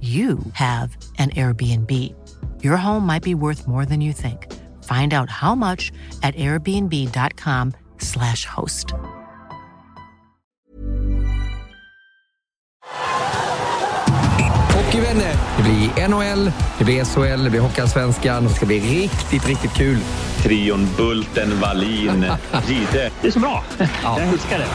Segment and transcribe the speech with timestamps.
[0.00, 1.90] you have an Airbnb.
[2.62, 4.46] Your home might be worth more than you think.
[4.84, 5.90] Find out how much
[6.22, 8.92] at airbnb.com/slash host.
[14.74, 18.44] Hockeyvänner, det blir NHL, det blir SHL, det blir Hockeyallsvenskan.
[18.44, 19.98] Det ska bli riktigt, riktigt kul.
[20.42, 22.20] Trion Bulten, Wallin,
[22.66, 23.10] Gide.
[23.20, 23.64] Det är så bra.
[24.02, 24.66] Jag älskar det.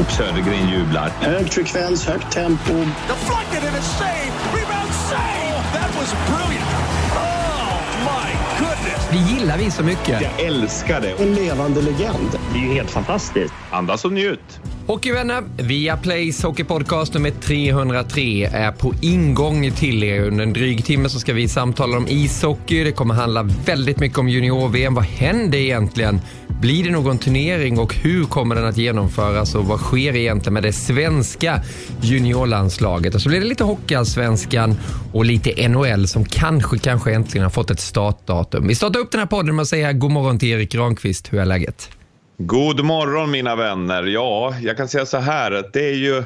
[0.00, 1.08] Och Södergren jublar.
[1.08, 2.72] Hög frekvens, högt tempo.
[2.72, 4.32] Deflected and a save!
[4.54, 5.62] Rebound save!
[5.72, 6.70] That was brilliant!
[7.14, 9.08] Oh my goodness!
[9.10, 10.20] Det gillar vi så mycket.
[10.22, 11.10] Jag älskar det.
[11.22, 12.38] En levande legend.
[12.52, 13.54] Det är ju helt fantastiskt.
[13.70, 14.60] Andas och njut.
[14.86, 20.20] Hockeyvänner, via Plays Hockeypodcast nummer 303 är på ingång till er.
[20.20, 22.84] Under en dryg timme så ska vi samtala om ishockey.
[22.84, 24.94] Det kommer handla väldigt mycket om junior-VM.
[24.94, 26.20] Vad händer egentligen?
[26.60, 30.62] Blir det någon turnering och hur kommer den att genomföras och vad sker egentligen med
[30.62, 31.62] det svenska
[32.00, 33.14] juniorlandslaget?
[33.14, 34.76] Och så blir det lite Hockeyallsvenskan
[35.12, 38.68] och lite NHL som kanske, kanske äntligen har fått ett startdatum.
[38.68, 41.32] Vi startar upp den här podden med att säga god morgon till Erik Granqvist.
[41.32, 41.90] Hur är läget?
[42.38, 44.02] God morgon mina vänner.
[44.02, 46.24] Ja, jag kan säga så här att det är ju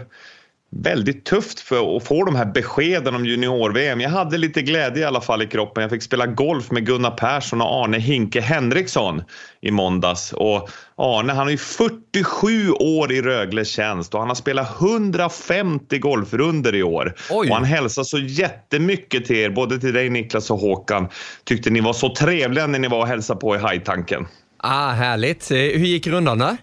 [0.70, 4.00] väldigt tufft för att få de här beskeden om junior-VM.
[4.00, 5.82] Jag hade lite glädje i alla fall i kroppen.
[5.82, 9.22] Jag fick spela golf med Gunnar Persson och Arne Hinke Henriksson
[9.60, 10.32] i måndags.
[10.32, 16.74] Och Arne han ju 47 år i Rögles tjänst och han har spelat 150 golfrunder
[16.74, 17.14] i år.
[17.30, 17.48] Oj.
[17.48, 21.08] Och han hälsar så jättemycket till er, både till dig Niklas och Håkan.
[21.44, 24.26] Tyckte ni var så trevliga när ni var och hälsade på i hajtanken.
[24.58, 25.50] Ah, härligt.
[25.50, 26.56] Eh, hur gick rundan då?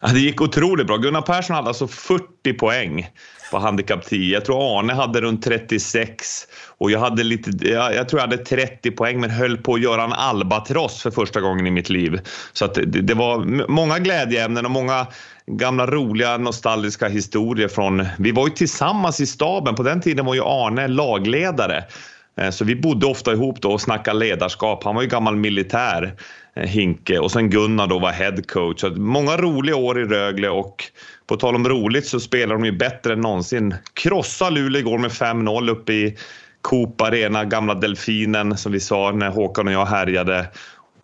[0.00, 0.96] Ja, det gick otroligt bra.
[0.96, 3.10] Gunnar Persson hade alltså 40 poäng
[3.50, 4.34] på handikapp 10.
[4.34, 6.46] Jag tror Arne hade runt 36
[6.78, 9.80] och jag hade lite, jag, jag tror jag hade 30 poäng men höll på att
[9.80, 12.20] göra en albatross för första gången i mitt liv.
[12.52, 15.06] Så att det, det var många glädjeämnen och många
[15.46, 19.74] gamla roliga nostalgiska historier från, vi var ju tillsammans i staben.
[19.74, 21.84] På den tiden var ju Arne lagledare.
[22.36, 24.84] Eh, så vi bodde ofta ihop då och snackade ledarskap.
[24.84, 26.14] Han var ju gammal militär,
[26.54, 28.80] eh, Hinke, och sen Gunnar då var head coach.
[28.80, 30.84] Så många roliga år i Rögle och
[31.26, 33.74] på tal om roligt så spelar de ju bättre än någonsin.
[33.94, 36.16] Krossa Luleå igår med 5-0 uppe i
[36.60, 40.46] Coop Arena, gamla Delfinen som vi sa när Håkan och jag härjade.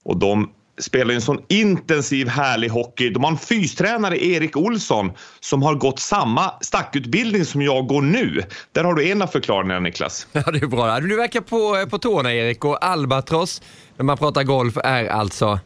[0.02, 3.10] Och de spelar ju en sån intensiv härlig hockey.
[3.10, 8.42] De har en fystränare, Erik Olsson, som har gått samma stackutbildning som jag går nu.
[8.72, 10.26] Där har du en av förklaringarna Niklas.
[10.32, 11.00] Ja, det är bra.
[11.00, 13.62] Du verkar på, på tårna Erik och Albatross,
[13.96, 15.58] när man pratar golf, är alltså...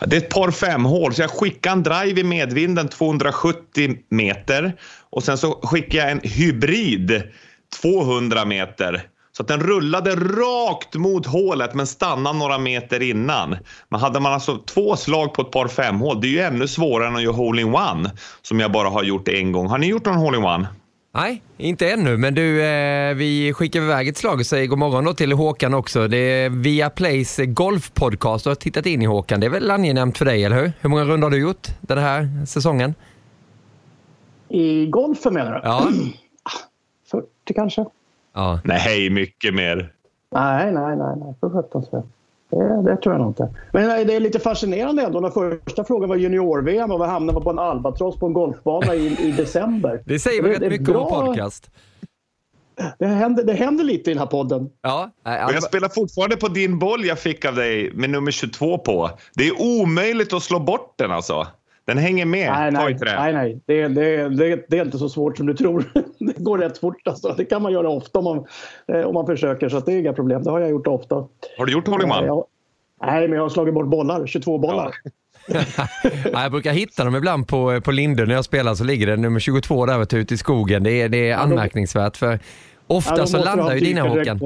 [0.00, 4.72] Ja, Det är ett par femhål, så jag skickar en drive i medvinden 270 meter
[5.10, 7.22] och sen så skickar jag en hybrid
[7.82, 9.02] 200 meter.
[9.36, 13.56] Så att den rullade rakt mot hålet men stannade några meter innan.
[13.88, 17.08] Men hade man alltså två slag på ett par femhål, det är ju ännu svårare
[17.08, 18.10] än att göra hole-in-one
[18.42, 19.66] som jag bara har gjort en gång.
[19.66, 20.66] Har ni gjort någon hole-in-one?
[21.14, 25.04] Nej, inte ännu, men du, eh, vi skickar iväg ett slag och säger god morgon
[25.04, 26.08] då till Håkan också.
[26.08, 29.40] Det är via Plays golfpodcast och har tittat in i Håkan.
[29.40, 30.72] Det är väl angenämt för dig, eller hur?
[30.80, 32.94] Hur många runder har du gjort den här säsongen?
[34.48, 35.60] I golfen menar du?
[35.64, 35.88] Ja.
[37.10, 37.84] 40 kanske?
[38.32, 38.60] Ja.
[38.64, 39.92] Nej, mycket mer.
[40.30, 41.16] Nej, nej, nej.
[41.16, 41.34] nej.
[41.40, 42.02] För sjutton.
[42.50, 43.48] Det, det tror jag nog inte.
[43.72, 45.30] Men nej, det är lite fascinerande ändå när
[45.64, 49.32] första frågan var junior-VM och vi hamnade på en albatross på en golfbana i, i
[49.32, 50.02] december.
[50.04, 51.08] Det säger väl rätt mycket om bra.
[51.08, 51.70] vår podcast.
[52.98, 54.70] Det händer, det händer lite i den här podden.
[54.82, 58.78] Ja, Och jag spelar fortfarande på din boll jag fick av dig med nummer 22
[58.78, 59.10] på.
[59.34, 61.46] Det är omöjligt att slå bort den alltså.
[61.84, 62.52] Den hänger med.
[62.52, 63.14] Nej, Ta i nej, trä.
[63.16, 63.60] nej, nej.
[63.66, 65.84] Det, det, det, det är inte så svårt som du tror.
[66.18, 67.08] Det går rätt fort.
[67.08, 67.34] Alltså.
[67.36, 68.46] Det kan man göra ofta om man,
[68.96, 69.68] eh, om man försöker.
[69.68, 70.42] Så det är inga problem.
[70.42, 71.14] Det har jag gjort ofta.
[71.58, 74.26] Har du gjort hole in Eh, Nej, men jag har slagit bort bollar.
[74.26, 74.94] 22 bollar.
[75.46, 75.62] ja,
[76.42, 79.40] jag brukar hitta dem ibland på, på Linde när jag spelar så ligger det nummer
[79.40, 80.82] 22 där ute i skogen.
[80.82, 82.38] Det är, det är anmärkningsvärt för
[82.86, 84.40] ofta Ja, så landar ju dina Håkan.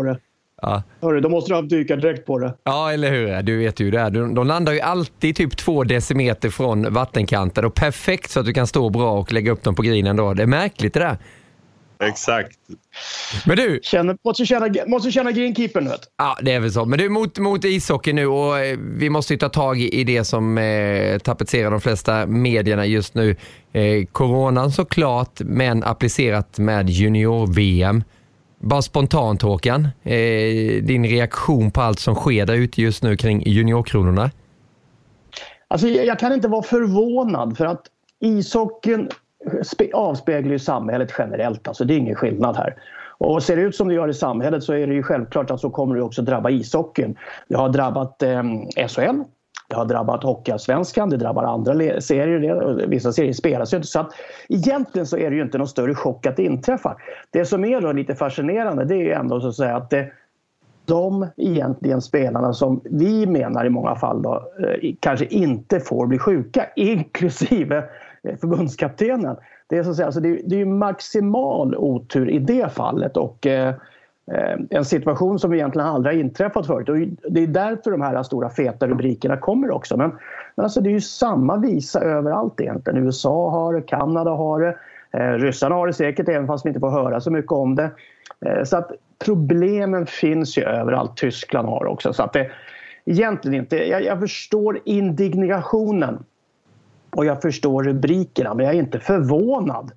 [0.62, 0.82] Ja.
[1.02, 2.54] Hörru, då måste du ha dykardräkt på det.
[2.64, 3.42] ja, eller hur?
[3.42, 4.00] Du vet ju det.
[4.00, 4.10] är.
[4.10, 8.52] De, de landar ju alltid typ två decimeter från vattenkanten och perfekt så att du
[8.52, 10.34] kan stå bra och lägga upp dem på grinen då.
[10.34, 11.18] Det är märkligt det där.
[12.02, 12.52] Exakt.
[13.46, 15.84] Men du, Känner, måste, känna, måste känna greenkeepern.
[15.88, 16.00] Vet.
[16.02, 16.06] du.
[16.16, 16.84] Ja, det är väl så.
[16.84, 20.04] Men du, mot, mot ishockey nu och eh, vi måste ju ta tag i, i
[20.04, 23.36] det som eh, tapetserar de flesta medierna just nu.
[23.72, 28.04] Eh, coronan såklart, men applicerat med junior-VM.
[28.66, 33.42] Bara spontant Håkan, eh, din reaktion på allt som sker där ute just nu kring
[33.46, 34.30] juniorkronorna?
[35.68, 37.82] Alltså, jag, kan inte vara förvånad för att
[38.20, 39.08] ishockeyn
[39.94, 41.68] avspeglar ju samhället generellt.
[41.68, 42.76] Alltså, det är ingen skillnad här.
[43.18, 45.60] Och ser det ut som det gör i samhället så är det ju självklart att
[45.60, 47.16] så kommer det också drabba ishockeyn.
[47.48, 48.42] Det har drabbat eh,
[48.88, 49.22] SHL,
[49.76, 52.40] det har drabbat Hockeyallsvenskan, det drabbar andra serier.
[52.74, 53.88] Det, vissa serier spelas ju inte.
[53.88, 54.12] Så att,
[54.48, 56.96] egentligen så är det ju inte någon större chock att det inträffar.
[57.30, 60.10] Det som är då lite fascinerande det är ju ändå så att säga att det,
[60.84, 66.18] de egentligen spelarna som vi menar i många fall då, eh, kanske inte får bli
[66.18, 67.76] sjuka, inklusive
[68.22, 69.36] eh, förbundskaptenen.
[69.68, 73.16] Det är, så att säga, alltså det, är- det är maximal otur i det fallet
[73.16, 73.74] och eh,
[74.32, 76.88] Eh, en situation som egentligen aldrig har inträffat förut.
[76.88, 76.96] Och
[77.32, 79.96] det är därför de här stora feta rubrikerna kommer också.
[79.96, 80.10] Men,
[80.54, 83.04] men alltså det är ju samma visa överallt egentligen.
[83.04, 84.76] USA har det, Kanada har det,
[85.18, 87.90] eh, ryssarna har det säkert även fast vi inte får höra så mycket om det.
[88.46, 88.92] Eh, Så att
[89.24, 91.16] problemen finns ju överallt.
[91.16, 92.12] Tyskland har också.
[92.12, 92.50] Så att det,
[93.04, 96.24] egentligen inte, jag, jag förstår indignationen
[97.10, 99.92] och jag förstår rubrikerna men jag är inte förvånad.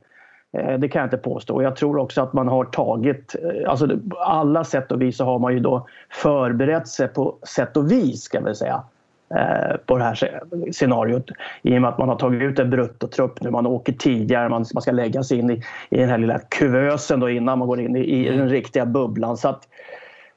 [0.57, 1.55] Eh, Det kan jag inte påstå.
[1.55, 3.35] Och Jag tror också att man har tagit...
[3.43, 3.87] eh, Alltså
[4.19, 8.21] alla sätt och vis så har man ju då förberett sig på sätt och vis
[8.23, 8.83] ska vi säga
[9.35, 11.29] eh, på det här sce- scenariot.
[11.61, 13.49] I och med att man har tagit ut en bruttotrupp nu.
[13.51, 17.19] Man åker tidigare, man, man ska lägga sig in i, i den här lilla kuvösen
[17.19, 19.37] då innan man går in i, i den riktiga bubblan.
[19.37, 19.67] Så att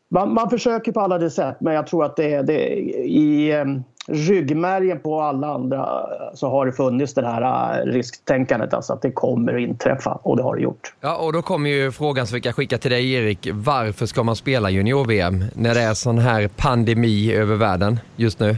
[0.08, 2.68] man, man försöker på alla de sätt men jag tror att det, är- det
[3.04, 3.64] i eh,
[4.08, 8.74] ryggmärgen på alla andra eh, så har det funnits det här eh, risktänkandet.
[8.74, 10.92] Alltså att det kommer att inträffa och det har det gjort.
[11.00, 13.48] Ja, och då kommer ju frågan som vi kan skicka till dig Erik.
[13.52, 18.56] Varför ska man spela junior-VM när det är sån här pandemi över världen just nu?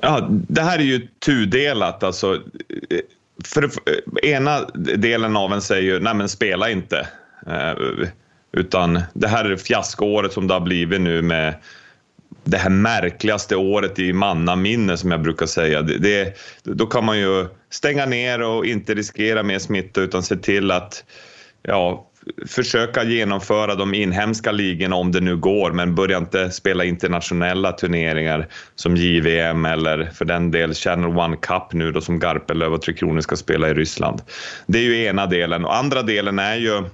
[0.00, 2.02] Ja, det här är ju tudelat.
[2.02, 2.38] Alltså,
[3.44, 4.60] för det- ena
[4.96, 7.08] delen av en säger ju, nej men spela inte.
[7.46, 8.06] Eh,
[8.56, 11.54] Utan det här är fiaskoåret som det har blivit nu med
[12.44, 15.82] det här märkligaste året i mannaminne som jag brukar säga.
[15.82, 20.36] Det, det, då kan man ju stänga ner och inte riskera mer smitta utan se
[20.36, 21.04] till att
[21.62, 22.10] ja,
[22.46, 28.48] försöka genomföra de inhemska ligorna om det nu går men börja inte spela internationella turneringar
[28.74, 32.94] som JVM eller för den del Channel One Cup nu då som Garpenlöv och Tre
[32.94, 34.22] Kronor ska spela i Ryssland.
[34.66, 36.84] Det är ju ena delen och andra delen är ju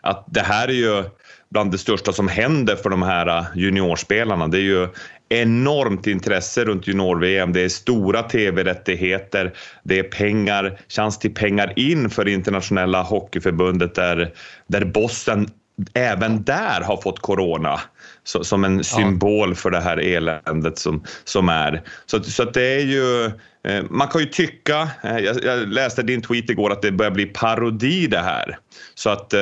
[0.00, 1.04] att det här är ju
[1.52, 4.48] bland det största som händer för de här eh, juniorspelarna.
[4.48, 4.88] Det är ju
[5.28, 7.52] enormt intresse runt junior-VM.
[7.52, 9.52] Det är stora tv-rättigheter,
[9.82, 14.32] det är pengar, chans till pengar in för internationella hockeyförbundet där,
[14.66, 15.48] där bossen
[15.94, 17.80] även där har fått corona
[18.24, 21.82] så, som en symbol för det här eländet som, som är.
[22.06, 23.24] Så, så att det är ju,
[23.64, 27.26] eh, man kan ju tycka, eh, jag, läste din tweet igår att det börjar bli
[27.26, 28.58] parodi det här.
[28.94, 29.40] Så att eh,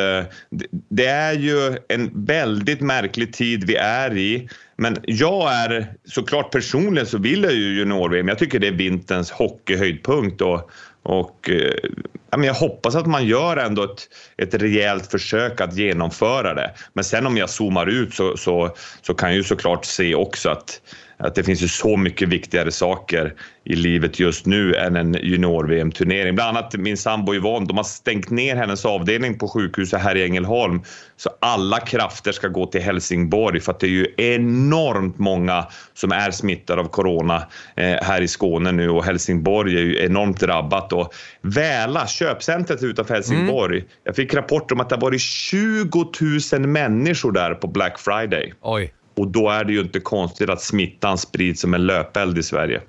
[0.50, 4.48] det, det är ju en väldigt märklig tid vi är i.
[4.76, 8.28] Men jag är såklart personligen så vill jag ju junior-VM.
[8.28, 10.70] Jag tycker det är vinterns hockeyhöjdpunkt och,
[11.02, 16.74] och eh, jag hoppas att man gör ändå ett, ett rejält försök att genomföra det.
[16.92, 20.50] Men sen om jag zoomar ut så, så, så kan jag ju såklart se också
[20.50, 20.80] att,
[21.20, 23.34] att det finns ju så mycket viktigare saker
[23.64, 26.34] i livet just nu än en junior-VM-turnering.
[26.34, 30.24] Bland annat min sambo Yvonne, de har stängt ner hennes avdelning på sjukhuset här i
[30.24, 30.82] Ängelholm.
[31.16, 36.12] Så alla krafter ska gå till Helsingborg för att det är ju enormt många som
[36.12, 37.46] är smittade av corona
[37.76, 40.92] eh, här i Skåne nu och Helsingborg är ju enormt drabbat.
[40.92, 46.12] Och Väla, köpcentret utanför Helsingborg, jag fick rapport om att det har varit 20
[46.52, 48.52] 000 människor där på Black Friday.
[48.60, 48.92] Oj.
[49.14, 52.80] Och då är det ju inte konstigt att smittan sprids som en löpeld i Sverige.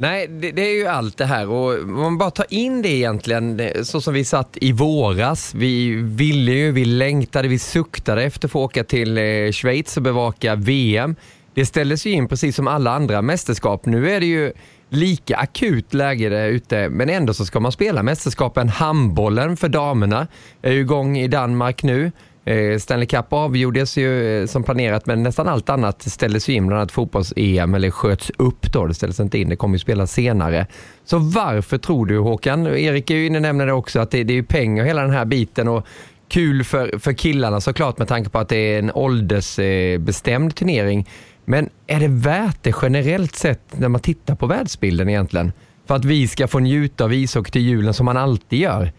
[0.00, 2.88] Nej, det, det är ju allt det här och om man bara tar in det
[2.88, 5.54] egentligen så som vi satt i våras.
[5.54, 10.02] Vi ville ju, vi längtade, vi suktade efter att få åka till eh, Schweiz och
[10.02, 11.16] bevaka VM.
[11.54, 13.86] Det ställdes ju in precis som alla andra mästerskap.
[13.86, 14.52] Nu är det ju
[14.88, 18.68] lika akut läge där ute men ändå så ska man spela mästerskapen.
[18.68, 20.26] Handbollen för damerna
[20.62, 22.12] är ju igång i Danmark nu.
[22.48, 26.66] Eh, Stanley Cup avgjordes ju eh, som planerat men nästan allt annat ställdes ju in,
[26.66, 28.86] bland annat fotbolls-EM eller sköts upp då.
[28.86, 30.66] Det ställdes inte in, det kommer ju spelas senare.
[31.04, 34.24] Så varför tror du Håkan, Erik är ju inne och nämner det också, att det,
[34.24, 35.86] det är ju pengar hela den här biten och
[36.28, 41.08] kul för, för killarna såklart med tanke på att det är en åldersbestämd turnering.
[41.44, 45.52] Men är det värt det generellt sett när man tittar på världsbilden egentligen?
[45.86, 48.92] För att vi ska få njuta av ishockey till julen som man alltid gör?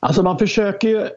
[0.00, 1.08] Alltså man försöker ju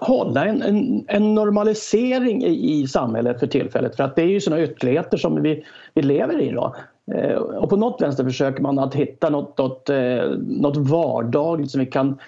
[0.00, 4.40] hålla en, en, en normalisering i, i, samhället för tillfället för att det är ju
[4.40, 5.64] sådana ytterligheter som vi,
[5.94, 6.74] vi lever i då.
[7.14, 11.80] Eh, och på något vänster försöker man att hitta något, något, eh, något vardagligt som
[11.80, 12.18] vi kan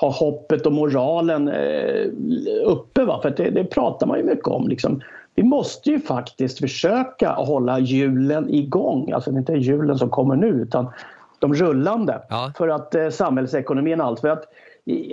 [0.00, 2.06] ha hoppet och moralen eh,
[2.64, 3.04] uppe.
[3.04, 3.20] Va?
[3.22, 4.68] För det, det, pratar man ju mycket om.
[4.68, 5.00] Liksom.
[5.34, 9.12] Vi måste ju faktiskt försöka hålla hjulen igång.
[9.12, 10.88] Alltså inte hjulen som kommer nu utan
[11.38, 12.22] de rullande.
[12.28, 12.52] Ja.
[12.58, 14.20] För att eh, samhällsekonomin allt.
[14.20, 14.44] För att,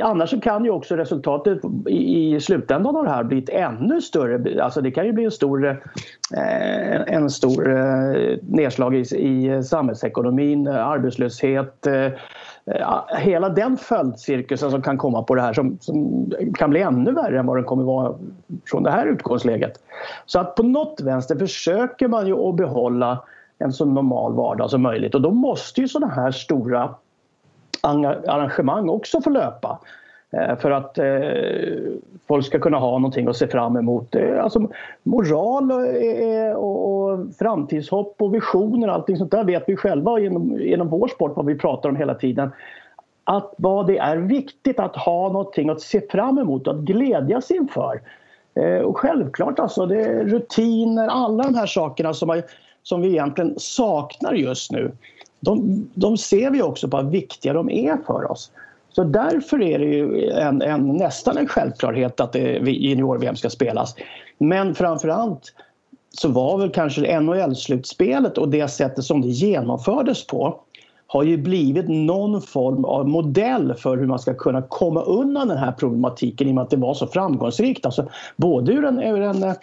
[0.04, 4.64] Annars annars kan ju också resultatet i, slutändan av det här bli ett ännu större.
[4.64, 5.76] Alltså det kan ju bli en stor, eh,
[7.08, 12.10] en stor eh, nedslag i, i samhällsekonomin, arbetslöshet, eh,
[13.18, 17.40] hela den följdcirkusen som kan komma på det här som, som, kan bli ännu värre
[17.40, 18.16] än vad den kommer vara
[18.72, 19.74] från det här utgångsläget.
[20.26, 23.24] Så att på något vänster försöker man ju att behålla
[23.60, 26.96] en så normal vardag som möjligt och då måste ju sådana här stora
[27.82, 29.80] arrangemang också får löpa.
[30.32, 31.06] Eh, för att eh,
[32.28, 34.16] folk ska kunna ha någonting att se fram emot.
[34.42, 34.70] Alltså,
[35.04, 40.58] moral eh, och, och framtidshopp och visioner och allting sånt där vet vi själva genom,
[40.60, 42.52] genom vår sport vad vi pratar om hela tiden.
[43.24, 47.52] Att vad det är viktigt att ha någonting att se fram emot och att glädjas
[47.52, 48.02] inför.
[48.56, 52.44] Eh, och självklart alltså, det är rutiner, alla de här sakerna som, har,
[52.84, 54.92] som vi egentligen saknar just nu.
[55.40, 58.52] De, de ser vi också på hur viktiga de är för oss.
[58.90, 63.96] Så därför är det ju en, en, nästan en självklarhet att junior-VM ska spelas.
[64.38, 65.54] Men framförallt
[66.10, 70.60] så var väl kanske NHL-slutspelet och det sättet som det genomfördes på
[71.08, 75.58] har ju blivit någon form av modell för hur man ska kunna komma undan den
[75.58, 77.86] här problematiken i och med att det var så framgångsrikt.
[77.86, 79.56] Alltså, både ur, en, ur, en, eh,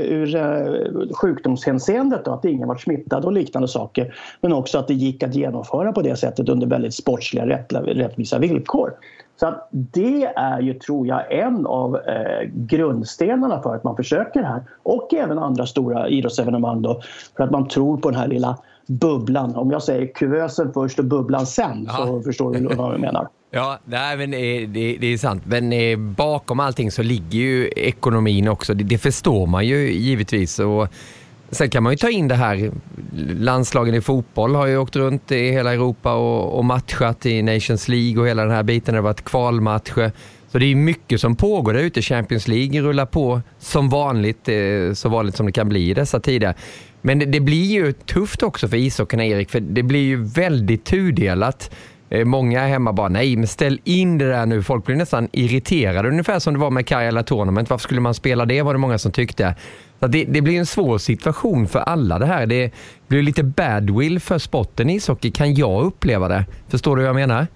[0.00, 4.94] ur eh, sjukdomshänseendet, då, att ingen var smittad och liknande saker men också att det
[4.94, 8.92] gick att genomföra på det sättet under väldigt sportsliga rättvisa villkor.
[9.40, 14.42] Så att det är ju, tror jag, en av eh, grundstenarna för att man försöker
[14.42, 14.62] här.
[14.82, 17.00] Och även andra stora idrottsevenemang då,
[17.36, 19.56] för att man tror på den här lilla bubblan.
[19.56, 22.06] Om jag säger kuvösen först och bubblan sen ja.
[22.06, 23.28] så förstår du vad jag menar.
[23.52, 25.42] Ja, nej, men det, det, är sant.
[25.46, 28.74] Men eh, bakom allting så ligger ju ekonomin också.
[28.74, 30.58] Det, det förstår man ju givetvis.
[30.58, 30.88] Och
[31.50, 32.70] Sen kan man ju ta in det här,
[33.38, 37.88] landslagen i fotboll har ju åkt runt i hela Europa och, och matchat i Nations
[37.88, 38.94] League och hela den här biten.
[38.94, 40.12] Det har varit kvalmatcher.
[40.52, 42.02] Så det är mycket som pågår där ute.
[42.02, 46.20] Champions League rullar på som vanligt, eh, så vanligt som det kan bli i dessa
[46.20, 46.54] tider.
[47.02, 50.84] Men det, det blir ju tufft också för ishockeyn, Erik, för det blir ju väldigt
[50.84, 51.70] tudelat.
[52.10, 54.62] Eh, många hemma bara, nej men ställ in det där nu.
[54.62, 57.70] Folk blir nästan irriterade, ungefär som det var med Kajala Tournament.
[57.70, 59.54] Varför skulle man spela det var det många som tyckte.
[60.00, 62.46] Så det, det, blir en svår situation för alla det här.
[62.46, 62.70] Det
[63.08, 66.44] blir lite badwill för sporten ishockey, kan jag uppleva det.
[66.68, 67.46] Förstår du vad jag menar?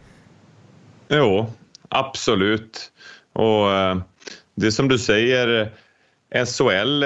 [1.09, 1.53] Jo,
[1.89, 2.93] absolut.
[3.33, 3.97] Och eh,
[4.57, 5.73] det som du säger,
[6.35, 7.05] eh, SHL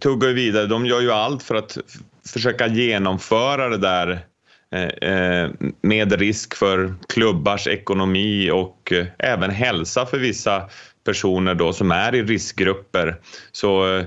[0.00, 0.66] tuggar vidare.
[0.66, 1.78] De gör ju allt för att
[2.26, 4.26] försöka genomföra det där
[4.74, 5.50] Eh, eh,
[5.82, 10.62] med risk för klubbars ekonomi och eh, även hälsa för vissa
[11.04, 13.16] personer då som är i riskgrupper.
[13.52, 14.02] Så,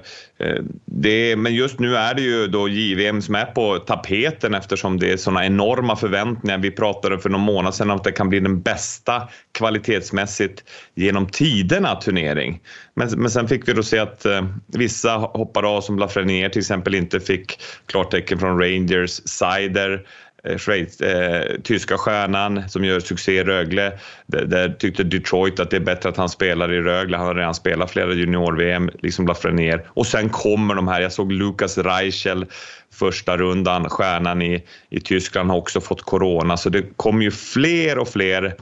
[0.85, 5.11] det, men just nu är det ju då JVM som är på tapeten eftersom det
[5.11, 6.57] är sådana enorma förväntningar.
[6.57, 10.63] Vi pratade för någon månad sedan om att det kan bli den bästa kvalitetsmässigt
[10.95, 12.61] genom tiderna turnering.
[12.93, 14.25] Men, men sen fick vi då se att
[14.67, 20.05] vissa hoppade av som Lafreniere till exempel inte fick klartecken från Rangers, Sider
[20.43, 23.99] Eh, Schweiz, eh, tyska stjärnan som gör succé i Rögle.
[24.25, 27.17] Där, där, tyckte Detroit att det är bättre att han spelar i Rögle.
[27.17, 29.81] Han har redan spelat flera junior-VM, liksom Lafreniere.
[29.87, 32.45] Och sen kommer de här, jag såg Lukas Reichel
[32.93, 36.57] första rundan, stjärnan i, i Tyskland har också fått corona.
[36.57, 38.55] Så det kommer ju fler och fler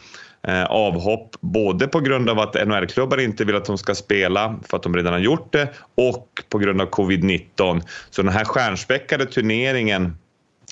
[0.47, 4.77] eh, avhopp, både på grund av att NHL-klubbar inte vill att de ska spela för
[4.77, 7.81] att de redan har gjort det och på grund av covid-19.
[8.09, 10.17] Så den här stjärnspäckade turneringen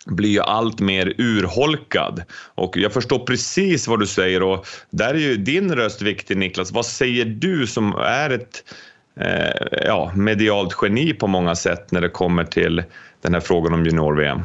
[0.05, 2.23] blir ju allt mer urholkad.
[2.55, 6.71] Och jag förstår precis vad du säger och där är ju din röst viktig Niklas.
[6.71, 8.63] Vad säger du som är ett
[9.19, 12.83] eh, ja, medialt geni på många sätt när det kommer till
[13.21, 14.41] den här frågan om junior-VM?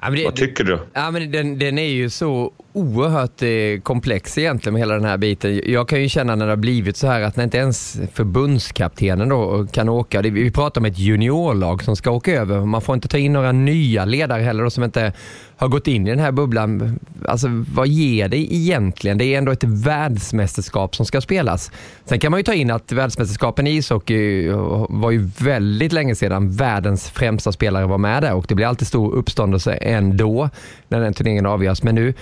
[0.00, 0.78] Ja, Vad tycker du?
[0.92, 5.16] Ja, men den, den är ju så oerhört eh, komplex egentligen med hela den här
[5.16, 5.60] biten.
[5.64, 9.28] Jag kan ju känna när det har blivit så här att när inte ens förbundskaptenen
[9.28, 10.22] då eh, kan åka.
[10.22, 12.60] Vi pratar om ett juniorlag som ska åka över.
[12.60, 15.12] Man får inte ta in några nya ledare heller då, som inte
[15.56, 16.98] har gått in i den här bubblan.
[17.28, 19.18] Alltså vad ger det egentligen?
[19.18, 21.70] Det är ändå ett världsmästerskap som ska spelas.
[22.04, 26.14] Sen kan man ju ta in att världsmästerskapen i ishockey eh, var ju väldigt länge
[26.14, 30.50] sedan världens främsta spelare var med där och det blir alltid stor uppståndelse ändå
[30.88, 31.82] när den turneringen avgörs.
[31.82, 32.14] Men nu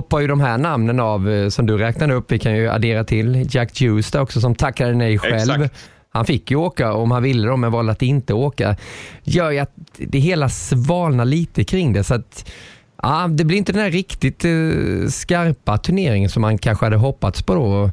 [0.00, 2.32] droppar ju de här namnen av eh, som du räknade upp.
[2.32, 5.62] Vi kan ju addera till Jack där också som tackade nej själv.
[5.62, 5.74] Exakt.
[6.12, 8.76] Han fick ju åka om han ville då, men valde att inte åka.
[9.22, 12.04] Gör ju att det hela svalnar lite kring det.
[12.04, 12.50] Så att
[13.02, 17.42] Ja, det blir inte den här riktigt eh, skarpa turneringen som man kanske hade hoppats
[17.42, 17.90] på då.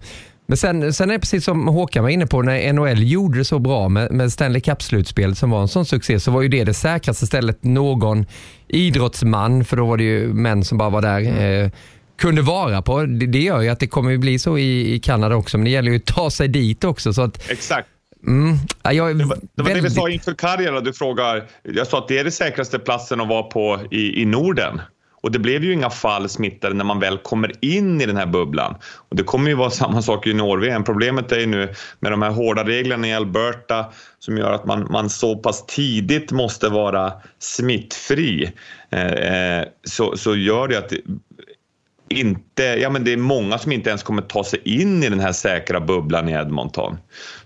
[0.47, 3.45] Men sen, sen är det precis som Håkan var inne på, när NHL gjorde det
[3.45, 6.63] så bra med, med Stanley Cup-slutspelet som var en sån succé, så var ju det
[6.63, 8.25] det säkraste stället någon
[8.67, 11.65] idrottsman, för då var det ju män som bara var där, mm.
[11.65, 11.71] eh,
[12.17, 13.05] kunde vara på.
[13.05, 15.91] Det, gör ju att det kommer bli så i, i Kanada också, men det gäller
[15.91, 17.13] ju att ta sig dit också.
[17.13, 17.87] Så att, Exakt.
[18.27, 18.57] Mm.
[18.83, 19.83] Ja, det var, det, var väldigt...
[19.83, 20.81] det vi sa inför Karjala.
[20.81, 24.25] Du frågar, jag sa att det är den säkraste platsen att vara på i, i
[24.25, 24.81] Norden.
[25.21, 28.25] Och det blev ju inga fall smittade när man väl kommer in i den här
[28.25, 28.75] bubblan.
[29.09, 30.83] Och det kommer ju vara samma sak i Norge.
[30.83, 33.85] Problemet är ju nu med de här hårda reglerna i Alberta
[34.19, 38.51] som gör att man, man så pass tidigt måste vara smittfri.
[38.89, 40.93] Eh, eh så, så gör det att
[42.09, 45.19] inte, ja men det är många som inte ens kommer ta sig in i den
[45.19, 46.97] här säkra bubblan i Edmonton.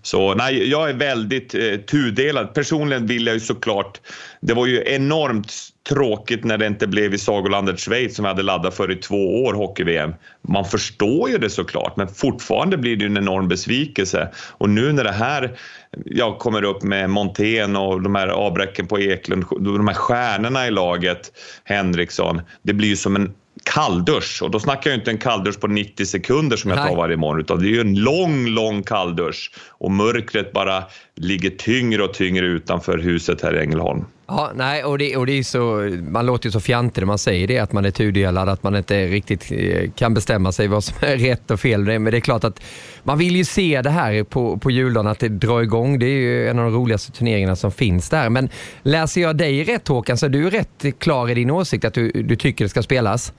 [0.02, 2.54] Så nej, jag är väldigt eh, tudelad.
[2.54, 4.00] Personligen vill jag ju såklart,
[4.42, 5.54] det var ju enormt
[5.90, 9.44] tråkigt när det inte blev i sagolandet Schweiz som vi hade laddat för i två
[9.44, 10.14] år, hockey-VM.
[10.48, 14.30] Man förstår ju det såklart, men fortfarande blir det ju en enorm besvikelse.
[14.58, 15.58] Och nu när det här
[16.06, 20.72] jag kommer upp med Montén och de här avbräcken på Eklund, de här stjärnorna i
[20.72, 21.32] laget,
[21.64, 24.42] Henriksson, det blir ju som en kalldusch.
[24.44, 27.40] Och då snackar jag inte en kalldusch på 90 sekunder som jag tar varje morgon
[27.40, 29.52] utan det är ju en lång, lång kalldusch.
[29.70, 30.84] Och mörkret bara
[31.16, 34.06] ligger tyngre och tyngre utanför huset här i Ängelholm.
[34.28, 37.18] Ja, nej, och det, och det är så, man låter ju så fjantig när man
[37.18, 40.84] säger det, att man är tudelad, att man inte riktigt eh, kan bestämma sig vad
[40.84, 41.84] som är rätt och fel.
[41.84, 42.62] Men det är klart att
[43.04, 46.00] man vill ju se det här på, på juldagen, att det drar igång.
[46.00, 48.30] Det är ju en av de roligaste turneringarna som finns där.
[48.30, 48.50] Men
[48.84, 52.12] läser jag dig rätt Håkan, så är du rätt klar i din åsikt att du,
[52.12, 53.34] du tycker det ska spelas?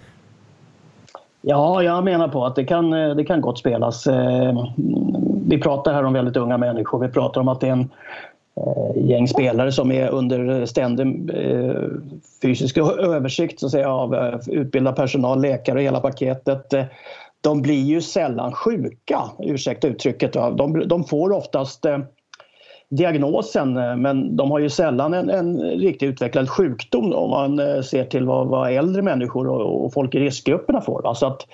[1.44, 4.06] Ja, jag menar på att det kan, eh, det kan gott spelas.
[4.06, 4.66] Eh,
[5.46, 6.98] vi pratar här om väldigt unga människor.
[6.98, 7.90] Vi pratar om att det är en
[8.56, 11.30] eh, gäng spelare som är under ständig
[12.42, 16.74] fysisk översikt så att säga, av utbildad personal, läkare och hela paketet.
[17.40, 20.32] De blir ju sällan sjuka, ursäkta uttrycket.
[20.32, 21.86] De, de får oftast
[22.96, 28.04] diagnosen men de har ju sällan en, en riktigt utvecklad sjukdom om man eh, ser
[28.04, 31.02] till vad, vad äldre människor och, och, folk i riskgrupperna får.
[31.02, 31.14] Va?
[31.14, 31.46] Så att,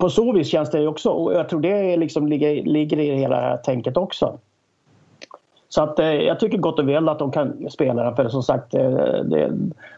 [0.00, 3.36] på så vis känns det också och jag tror det liksom ligger, ligger i hela
[3.36, 4.38] det här tänket också.
[5.68, 8.42] Så att, eh, jag tycker gott och väl att de kan spela den för som
[8.42, 8.90] sagt eh,
[9.24, 9.52] det,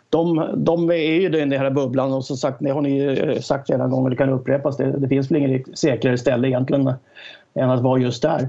[0.09, 3.11] de, de är ju i den här bubblan och som sagt det har ni ju
[3.11, 4.77] eh, sagt flera gånger, det kan upprepas.
[4.77, 6.93] Det, det finns väl inget säkrare ställe egentligen
[7.55, 8.49] än att vara just där.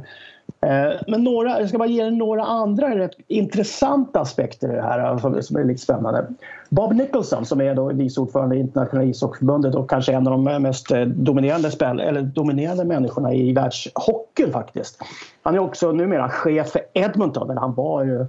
[0.65, 4.81] Eh, men några, jag ska bara ge er några andra rätt intressanta aspekter i det
[4.81, 6.27] här som är lite spännande.
[6.69, 10.61] Bob Nicholson som är då vice ordförande i internationella ishockeyförbundet och kanske en av de
[10.61, 15.01] mest eh, dominerande, spel, eller dominerande människorna i världshockeyn faktiskt.
[15.43, 18.25] Han är också numera chef för Edmonton, men han var ju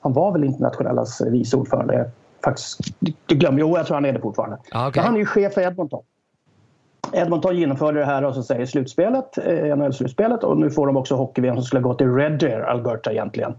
[0.00, 2.10] han var väl internationellas vice ordförande.
[2.44, 2.78] Faktiskt,
[3.26, 4.58] du glömmer, jo jag tror han är det fortfarande.
[4.72, 5.02] Ah, okay.
[5.02, 6.02] han är ju chef för Edmonton.
[7.12, 11.14] Edmonton genomförde det här och så säger slutspelet, eh, NHL-slutspelet och nu får de också
[11.14, 13.54] hockey-VM som skulle gå till Red Deer, Alberta egentligen.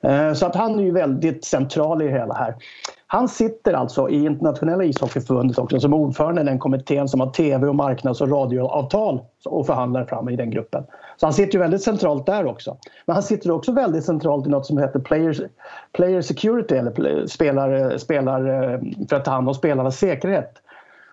[0.00, 2.54] Eh, så att han är ju väldigt central i det hela här.
[3.06, 7.66] Han sitter alltså i internationella ishockeyförbundet också som ordförande i den kommittén som har tv
[7.66, 10.84] och marknads och radioavtal och förhandlar fram i den gruppen.
[11.16, 12.76] Så han sitter ju väldigt centralt där också.
[13.06, 15.48] Men han sitter också väldigt centralt i något som heter player,
[15.92, 18.40] player security eller spelar, eh, spelar
[19.08, 20.62] för att ta hand om spelarnas säkerhet.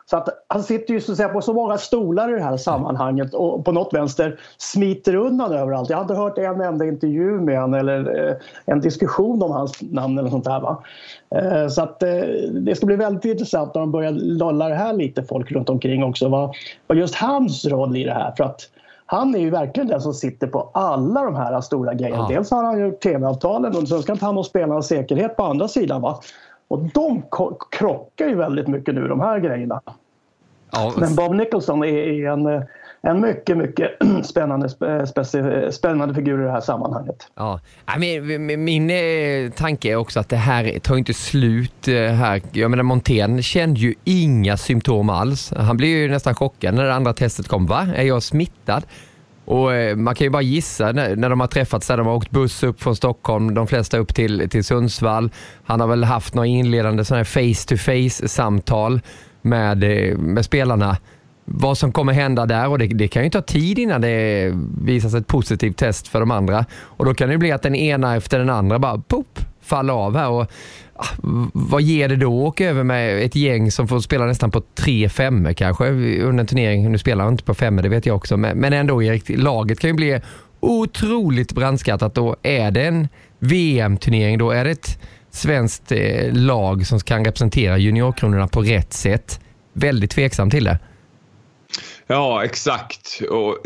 [0.09, 2.57] Så att han sitter ju så att säga, på så många stolar i det här
[2.57, 5.89] sammanhanget och på något vänster smiter undan överallt.
[5.89, 9.81] Jag har inte hört en enda intervju med honom eller eh, en diskussion om hans
[9.81, 10.59] namn eller sånt där.
[10.59, 10.83] Va?
[11.35, 12.09] Eh, så att eh,
[12.51, 16.03] det ska bli väldigt intressant när de börjar lolla det här lite folk runt omkring
[16.03, 16.29] också.
[16.29, 16.55] Vad,
[16.87, 18.33] vad just hans roll i det här.
[18.37, 18.69] För att
[19.05, 22.27] han är ju verkligen den som sitter på alla de här stora grejerna.
[22.29, 22.35] Ja.
[22.35, 25.43] Dels har han gjort tv-avtalen och sen ska han ta hand om spelarnas säkerhet på
[25.43, 26.01] andra sidan.
[26.01, 26.19] Va?
[26.67, 27.23] Och de
[27.71, 29.81] krockar ju väldigt mycket nu, de här grejerna.
[30.71, 30.93] Ja.
[30.97, 32.65] Men Bob Nicholson är en,
[33.01, 33.91] en mycket, mycket
[34.23, 37.31] spännande, speci- spännande figur i det här sammanhanget.
[37.35, 37.59] Ja,
[37.97, 42.41] min, min eh, tanke är också att det här tar inte slut eh, här.
[42.51, 45.53] Jag menar Montén kände ju inga symptom alls.
[45.57, 47.65] Han blev ju nästan chockad när det andra testet kom.
[47.65, 47.87] Va?
[47.95, 48.83] Är jag smittad?
[49.47, 52.13] Och eh, Man kan ju bara gissa när, när de har träffats, där de har
[52.13, 55.31] åkt buss upp från Stockholm, de flesta upp till, till Sundsvall.
[55.63, 59.01] Han har väl haft några inledande face-to-face samtal
[59.41, 60.97] med, eh, med spelarna
[61.45, 65.13] vad som kommer hända där och det, det, kan ju ta tid innan det visas
[65.13, 66.65] ett positivt test för de andra.
[66.71, 70.17] Och Då kan det bli att den ena efter den andra bara pop, falla av
[70.17, 70.29] här.
[70.29, 70.51] Och,
[70.93, 71.07] ah,
[71.53, 74.61] vad ger det då att åka över med ett gäng som får spela nästan på
[74.75, 75.89] tre femmor kanske
[76.21, 76.91] under en turnering?
[76.91, 78.37] Nu spelar han inte på femmor, det vet jag också.
[78.37, 80.21] Men, ändå Erik, laget kan ju bli
[80.59, 82.15] otroligt brandskattat.
[82.15, 83.07] Då är det en
[83.39, 84.99] VM-turnering, då är det ett
[85.31, 89.39] svenskt eh, lag som kan representera juniorkronorna på rätt sätt.
[89.73, 90.79] Väldigt tveksam till det.
[92.07, 93.21] Ja, exakt.
[93.29, 93.57] Och,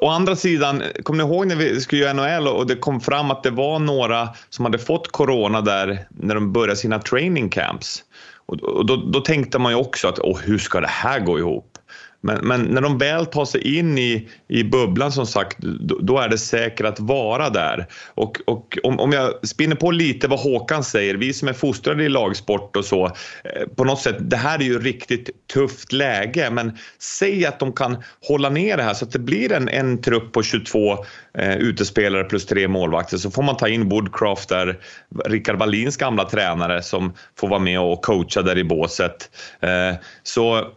[0.00, 3.30] Å andra sidan, kommer ni ihåg när vi skulle göra NHL och det kom fram
[3.30, 8.04] att det var några som hade fått corona där när de började sina training camps?
[8.46, 11.77] Och då, då tänkte man ju också att Åh, hur ska det här gå ihop?
[12.20, 16.18] Men, men, när de väl tar sig in i, i bubblan som sagt, då, då
[16.18, 17.86] är det säkert att vara där.
[18.14, 22.04] Och, och om, om jag spinner på lite vad Håkan säger, vi som är fostrade
[22.04, 26.50] i lagsport och så, eh, på något sätt, det här är ju riktigt tufft läge,
[26.50, 30.02] men säg att de kan hålla ner det här så att det blir en, en
[30.02, 30.92] trupp på 22
[31.38, 34.78] eh, utespelare plus tre målvakter så får man ta in Woodcraft där,
[35.24, 39.30] Rickard Wallins gamla tränare som får vara med och coacha där i båset.
[39.60, 40.72] Eh, så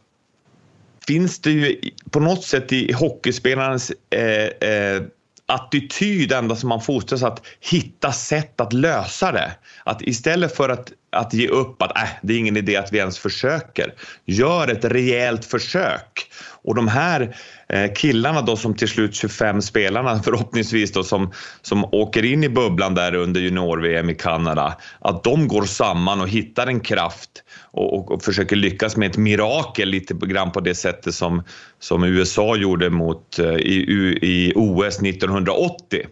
[1.11, 1.79] finns det ju
[2.11, 5.01] på något sätt i hockeyspelarens eh, eh,
[5.45, 9.51] attityd ända som man fostras att hitta sätt att lösa det.
[9.83, 12.97] Att istället för att, att ge upp att äh, det är ingen idé att vi
[12.97, 13.93] ens försöker,
[14.25, 16.31] gör ett rejält försök.
[16.63, 17.35] Och de här
[17.69, 22.49] eh, killarna då som till slut 25 spelarna förhoppningsvis då som, som åker in i
[22.49, 27.93] bubblan där under junior-VM i Kanada, att de går samman och hittar en kraft och,
[27.93, 31.43] och, och, försöker lyckas med ett mirakel lite grann på det sättet som,
[31.79, 36.05] som USA gjorde mot, eh, i, i OS 1980.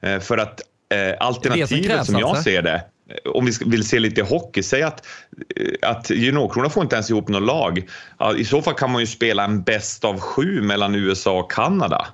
[0.00, 0.60] Eh, för att
[0.94, 2.42] eh, alternativet som jag alltså.
[2.42, 2.84] ser det
[3.24, 5.06] om vi vill se lite hockey, säg att,
[5.82, 7.88] att juniorkronorna får inte ens ihop något lag.
[8.36, 12.06] I så fall kan man ju spela en bäst av sju mellan USA och Kanada.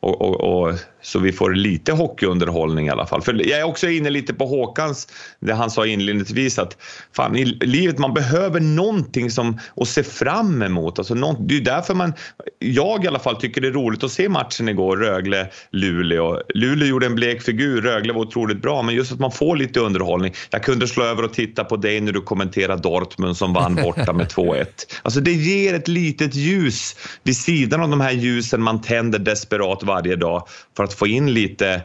[0.00, 3.22] Och, och, och, så vi får lite hockeyunderhållning i alla fall.
[3.22, 5.08] För jag är också inne lite på Håkans,
[5.40, 6.76] det han sa inledningsvis att
[7.16, 10.98] fan, i livet man behöver någonting som att se fram emot.
[10.98, 12.12] Alltså, någon, det är därför man,
[12.58, 16.42] jag i alla fall tycker det är roligt att se matchen igår, Rögle-Luleå.
[16.54, 19.80] Luleå gjorde en blek figur, Rögle var otroligt bra, men just att man får lite
[19.80, 20.32] underhållning.
[20.50, 24.12] Jag kunde slå över och titta på dig när du kommenterade Dortmund som vann borta
[24.12, 24.66] med 2-1.
[25.02, 29.82] Alltså det ger ett litet ljus vid sidan av de här ljusen man tänder desperat
[29.82, 31.82] varje dag för att få in lite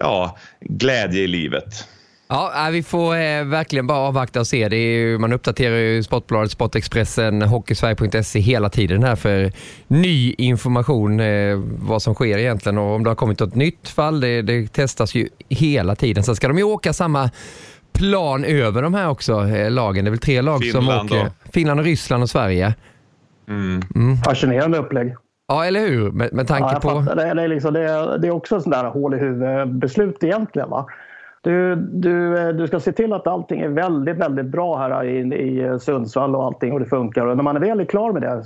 [0.00, 1.88] ja, glädje i livet.
[2.28, 4.68] Ja, vi får eh, verkligen bara avvakta och se.
[4.68, 9.52] Det är, man uppdaterar ju Sportbladet, Sportexpressen, Hockeysverige.se hela tiden här för
[9.86, 14.20] ny information eh, vad som sker egentligen och om det har kommit något nytt fall.
[14.20, 16.24] Det, det testas ju hela tiden.
[16.24, 17.30] Sen ska de ju åka samma
[17.92, 20.04] plan över de här också, eh, lagen.
[20.04, 21.24] Det är väl tre lag Finland som åker.
[21.24, 21.50] Då.
[21.52, 22.74] Finland, och Ryssland och Sverige.
[23.48, 23.82] Mm.
[23.94, 24.16] Mm.
[24.16, 25.14] Fascinerande upplägg.
[25.48, 26.10] Ja, eller hur?
[26.10, 27.14] Med, med tanke ja, på...
[27.14, 30.70] Det, det, är liksom, det, är, det är också sånt där hål i huvudet-beslut egentligen.
[30.70, 30.86] Va?
[31.42, 35.78] Du, du, du ska se till att allting är väldigt, väldigt bra här i, i
[35.80, 37.26] Sundsvall och allting och det funkar.
[37.26, 38.44] Och när man är väl är klar med det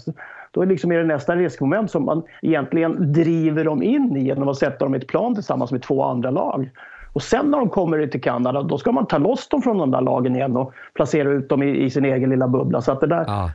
[0.50, 4.24] då är det, liksom är det nästa riskmoment som man egentligen driver dem in i
[4.24, 6.70] genom att sätta dem i ett plan tillsammans med två andra lag.
[7.12, 9.90] Och sen när de kommer till Kanada då ska man ta loss dem från de
[9.90, 12.80] där lagen igen och placera ut dem i, i sin egen lilla bubbla.
[12.80, 13.50] Så att det där ah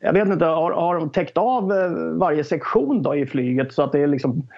[0.00, 3.82] jag vet inte, har, har de täckt av eh, varje sektion då i flyget så
[3.82, 4.48] att det är liksom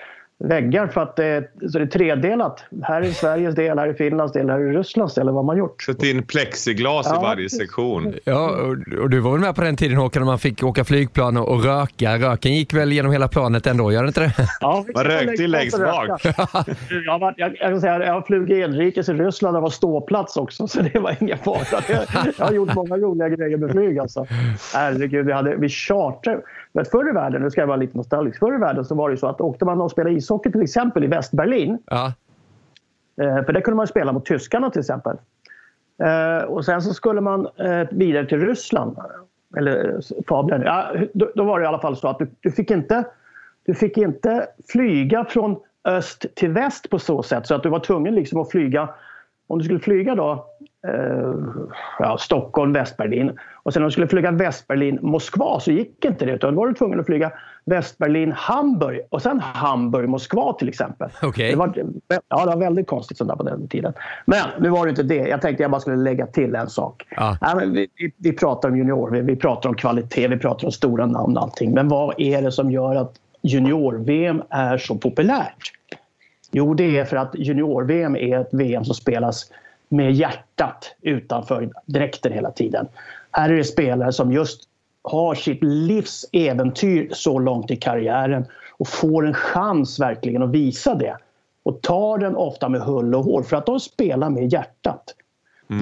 [0.45, 2.65] väggar för att det, så det är tredelat.
[2.83, 5.31] Här är Sveriges del, här är Finlands del, här är Rysslands del.
[5.31, 5.83] Vad man gjort.
[5.83, 8.15] Sätt in plexiglas ja, i varje sektion.
[8.25, 11.37] Ja, och, du var väl med på den tiden Håkan när man fick åka flygplan
[11.37, 12.19] och, och röka.
[12.19, 14.33] Röken gick väl genom hela planet ändå, gör det inte det?
[14.61, 16.25] Ja, man rökte längst bak.
[17.07, 20.83] jag, var, jag, jag, säga, jag flög inrikes i Ryssland och var ståplats också, så
[20.83, 21.59] det var ingen fara.
[21.89, 24.27] Jag har gjort många roliga grejer med flyg alltså.
[24.75, 25.69] Herregud, vi, hade, vi
[26.79, 26.85] chartrade.
[26.85, 29.11] Men förr i världen, nu ska jag vara lite nostalgisk, förr i världen så var
[29.11, 31.79] det så att åkte man och spelade ishockey till exempel i Västberlin.
[31.87, 32.13] Ja.
[33.23, 35.17] Eh, för där kunde man spela mot tyskarna till exempel.
[36.03, 38.97] Eh, och sen så skulle man eh, vidare till Ryssland.
[39.57, 40.63] Eller Fabien.
[40.63, 43.05] Ja, då, då, var det i alla fall så att du, du, fick inte,
[43.67, 47.47] du fick inte flyga från öst till väst på så sätt.
[47.47, 48.89] Så att du var tvungen liksom att flyga.
[49.47, 50.47] Om du skulle flyga då
[50.87, 51.35] eh,
[51.99, 53.39] ja, Stockholm, Västberlin.
[53.69, 56.33] Och sen när de skulle flyga Västberlin, Moskva så gick inte det.
[56.33, 57.33] Utan då var du tvungen att flyga
[57.65, 61.11] Västberlin, Hamburg och sen Hamburg, Moskva till exempel.
[61.23, 61.51] Okay.
[61.51, 61.73] Det, var,
[62.29, 63.93] ja, det var väldigt konstigt sånt där på den tiden.
[64.27, 65.15] Men nu var det inte det.
[65.29, 67.07] Jag tänkte jag bara skulle lägga till en sak.
[67.17, 67.39] Ja.
[67.41, 70.67] Ja, men vi, vi, vi pratar om junior, vi, vi pratar om kvalitet, vi pratar
[70.67, 71.75] om stora namn och allting.
[71.75, 75.73] Men vad är det som gör att junior-VM är så populärt?
[76.51, 79.51] Jo, det är för att junior-VM är ett VM som spelas
[79.89, 82.89] med hjärtat utanför dräkten hela tiden.
[83.33, 84.63] Här är det spelare som just
[85.03, 88.47] har sitt livs äventyr så långt i karriären
[88.79, 91.17] och får en chans verkligen att visa det.
[91.63, 95.15] Och tar den ofta med hull och hår för att de spelar med hjärtat.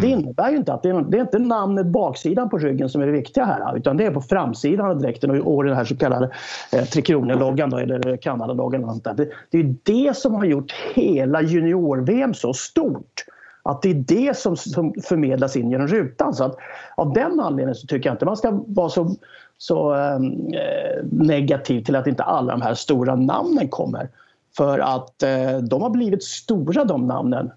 [0.01, 3.03] Det innebär ju inte att det är, det är inte namnet baksidan på ryggen som
[3.03, 5.97] är det viktiga här utan det är på framsidan av dräkten och, den här så
[5.97, 6.31] kallade
[6.73, 9.01] eh, Tre Kronor-loggan eller Kanada-loggan.
[9.17, 13.25] Det, det är det som har gjort hela junior-VM så stort.
[13.67, 16.35] Att det är det som, som förmedlas in genom rutan.
[16.35, 16.57] Så att,
[16.97, 19.17] av den anledningen så tycker jag inte man ska vara så,
[19.59, 24.09] så ehm, eh, negativ till att inte alla de här stora namnen kommer.
[24.57, 27.51] För att eh, de har blivit stora de namnen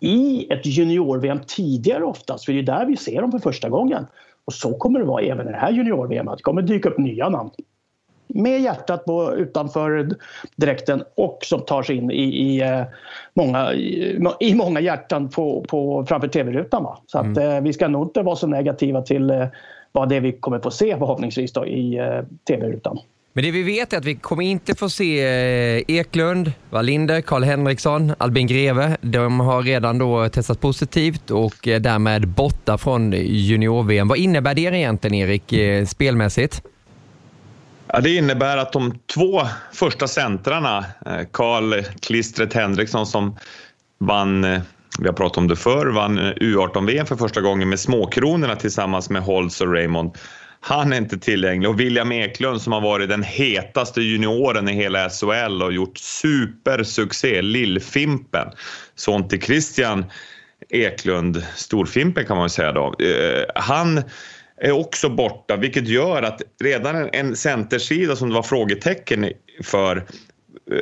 [0.00, 2.44] i ett junior-VM tidigare oftast.
[2.44, 4.06] För det är där vi ser dem för första gången.
[4.44, 6.26] Och så kommer det vara även i det här junior-VM.
[6.26, 7.50] Det kommer dyka upp nya namn.
[8.34, 10.08] Med hjärtat på, utanför
[10.56, 12.82] dräkten och som tar sig in i, i, eh,
[13.34, 13.72] många,
[14.40, 16.82] i, många hjärtan på, på, framför tv-rutan.
[16.84, 16.98] Va?
[17.06, 19.46] Så att, eh, vi ska nog inte vara så negativa till eh,
[19.92, 22.98] vad det vi kommer få se förhoppningsvis då, i eh, tv-rutan.
[23.34, 27.42] Men det vi vet är att vi kommer inte få se eh, Eklund, Wallinder, Karl
[27.42, 28.96] Henriksson, Albin Greve.
[29.00, 34.08] De har redan då testat positivt och eh, därmed borta från junior-VM.
[34.08, 35.54] Vad innebär det egentligen Erik,
[35.88, 36.62] spelmässigt?
[37.94, 43.36] Ja, det innebär att de två första centrarna, eh, Karl Klistret Henriksson som
[43.98, 44.60] vann, eh,
[44.98, 49.10] vi har pratat om det förr, vann eh, U18-VM för första gången med småkronorna tillsammans
[49.10, 50.18] med Holtz och Raymond.
[50.60, 55.10] Han är inte tillgänglig och William Eklund som har varit den hetaste junioren i hela
[55.10, 58.48] SHL och gjort supersuccé, Lillfimpen.
[58.94, 60.04] Son till Christian
[60.68, 62.94] Eklund, Storfimpen kan man säga då.
[63.54, 64.02] Han
[64.62, 69.30] är också borta vilket gör att redan en centersida som det var frågetecken
[69.64, 69.96] för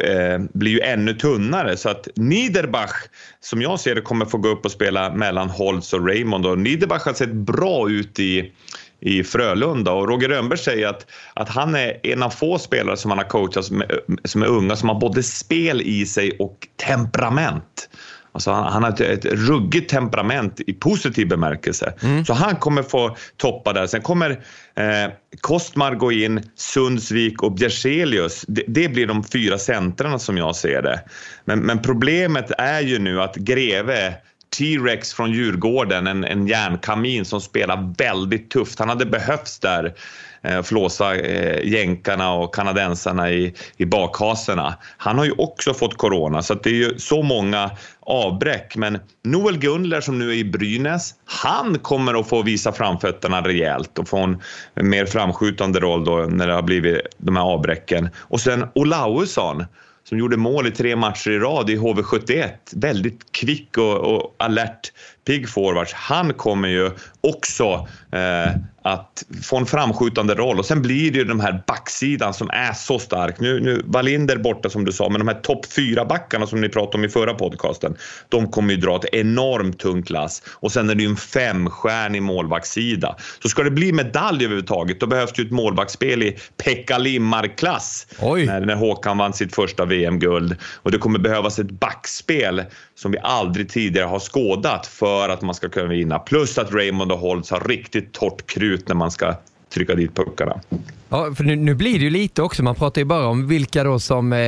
[0.03, 1.77] eh, blir ju ännu tunnare.
[1.77, 2.93] Så att Niederbach
[3.41, 6.47] som jag ser det kommer få gå upp och spela mellan Holtz och Raymond.
[6.47, 8.53] Och Niederbach har sett bra ut i
[9.01, 9.93] i Frölunda.
[9.93, 13.29] Och Roger Rönnberg säger att, att han är en av få spelare som han har
[13.29, 17.89] coachat som är, som är unga som har både spel i sig och temperament.
[18.33, 21.95] Alltså han, han har ett, ett ruggigt temperament i positiv bemärkelse.
[22.03, 22.25] Mm.
[22.25, 23.87] Så han kommer få toppa där.
[23.87, 24.31] Sen kommer
[24.75, 28.45] eh, Kostmar gå in, Sundsvik och Bjerselius.
[28.49, 31.01] Det, det, blir de fyra centrarna som jag ser det.
[31.45, 34.15] Men, men problemet är ju nu att Greve
[34.57, 38.79] T-Rex från Djurgården, en, en järnkamin som spelar väldigt tufft.
[38.79, 39.95] Han hade behövts där
[40.43, 44.75] eh, flåsa eh, jänkarna och kanadensarna i, i bakhaserna.
[44.97, 48.77] Han har ju också fått corona så det är ju så många avbräck.
[48.77, 53.99] Men Noel Gunler som nu är i Brynäs, han kommer att få visa framfötterna rejält
[53.99, 54.41] och få en
[54.75, 58.09] mer framskjutande roll då när det har blivit de här avbräcken.
[58.19, 59.65] Och sen Olausson
[60.11, 62.51] som gjorde mål i tre matcher i rad i HV71.
[62.73, 64.93] Väldigt kvick och, och alert,
[65.27, 65.93] pigg forwards.
[65.93, 68.53] Han kommer ju också eh,
[68.83, 72.73] att få en framskjutande roll och sen blir det ju den här backsidan som är
[72.73, 73.41] så stark.
[73.41, 76.69] Nu, nu Wallinder borta som du sa, men de här topp fyra backarna som ni
[76.69, 77.97] pratade om i förra podcasten,
[78.29, 82.23] de kommer ju dra ett enormt tungt lass och sen är det ju en femstjärnig
[82.23, 83.17] målvaktssida.
[83.43, 88.07] Så ska det bli medalj överhuvudtaget, då behövs det ju ett målvaktsspel i Pekka Limmar-klass
[88.47, 93.19] när, när Håkan vann sitt första VM-guld och det kommer behövas ett backspel som vi
[93.19, 96.19] aldrig tidigare har skådat för att man ska kunna vinna.
[96.19, 99.35] Plus att Raymond och Holtz har riktigt torrt krut när man ska
[99.75, 100.61] trycka dit puckarna.
[101.09, 103.85] Ja, för nu, nu, blir det ju lite också, man pratar ju bara om vilka
[103.85, 104.39] då som eh,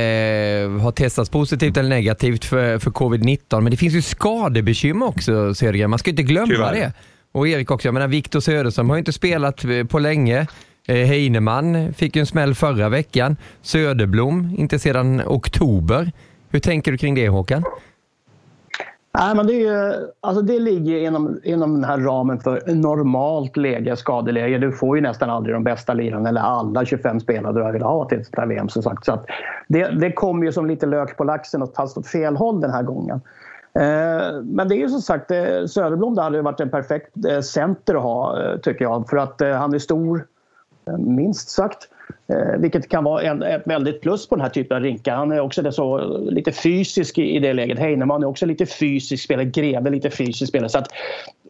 [0.81, 5.89] har testats positivt eller negativt för, för covid-19, men det finns ju skadebekymmer också Södergren,
[5.89, 6.73] man ska inte glömma Tyvärr.
[6.73, 6.93] det.
[7.31, 10.47] Och Erik också, jag menar Viktor Söderström har ju inte spelat eh, på länge.
[10.87, 13.37] Eh, Heinemann fick ju en smäll förra veckan.
[13.61, 16.11] Söderblom inte sedan oktober.
[16.49, 17.63] Hur tänker du kring det Håkan?
[19.17, 23.95] Nej, men det, är, alltså det ligger inom, inom den här ramen för normalt läge,
[23.95, 24.57] skadeläge.
[24.57, 28.05] Du får ju nästan aldrig de bästa lirarna eller alla 25 spelare du vill ha
[28.05, 28.69] till ett VM.
[28.69, 29.05] Som sagt.
[29.05, 29.25] Så att
[29.67, 32.71] det, det kommer ju som lite lök på laxen och fast åt fel håll den
[32.71, 33.21] här gången.
[33.73, 37.41] Eh, men det är ju som sagt, eh, Söderblom det hade varit en perfekt eh,
[37.41, 39.09] center att ha eh, tycker jag.
[39.09, 40.27] För att eh, han är stor,
[40.87, 41.89] eh, minst sagt.
[42.33, 45.15] Eh, vilket kan vara en, ett väldigt plus på den här typen av rinkar.
[45.15, 47.79] Han är också det så, eh, lite fysisk i, i det läget.
[47.79, 49.45] Heinemann är också lite fysisk spelare.
[49.45, 50.69] Greve lite fysisk spelare.
[50.69, 50.87] Så att,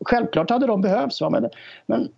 [0.06, 1.22] självklart hade de behövts.
[1.22, 1.30] Va?
[1.30, 1.50] Men,
[1.86, 2.10] men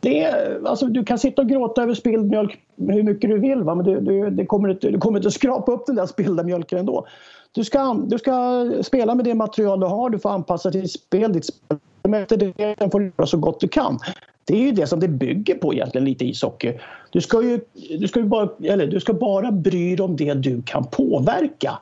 [0.00, 3.74] det, alltså, du kan sitta och gråta över spilld mjölk hur mycket du vill va?
[3.74, 6.78] men du, du, det kommer inte, du kommer inte skrapa upp den där spillda mjölken
[6.78, 7.06] ändå.
[7.52, 11.32] Du ska, du ska spela med det material du har, du får anpassa ditt spel,
[11.32, 13.98] ditt spel efter det får du göra så gott du kan.
[14.46, 16.72] Det är ju det som det bygger på egentligen lite ishockey.
[17.10, 17.60] Du ska ju,
[17.98, 21.78] du ska ju bara, eller du ska bara bry dig om det du kan påverka.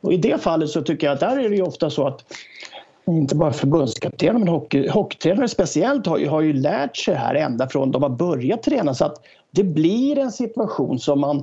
[0.00, 2.24] Och i det fallet så tycker jag att där är det ju ofta så att
[3.06, 7.68] inte bara förbundskaptener men hockey, hockeytränare speciellt har ju, har ju lärt sig här ända
[7.68, 11.36] från de har börjat träna så att det blir en situation som man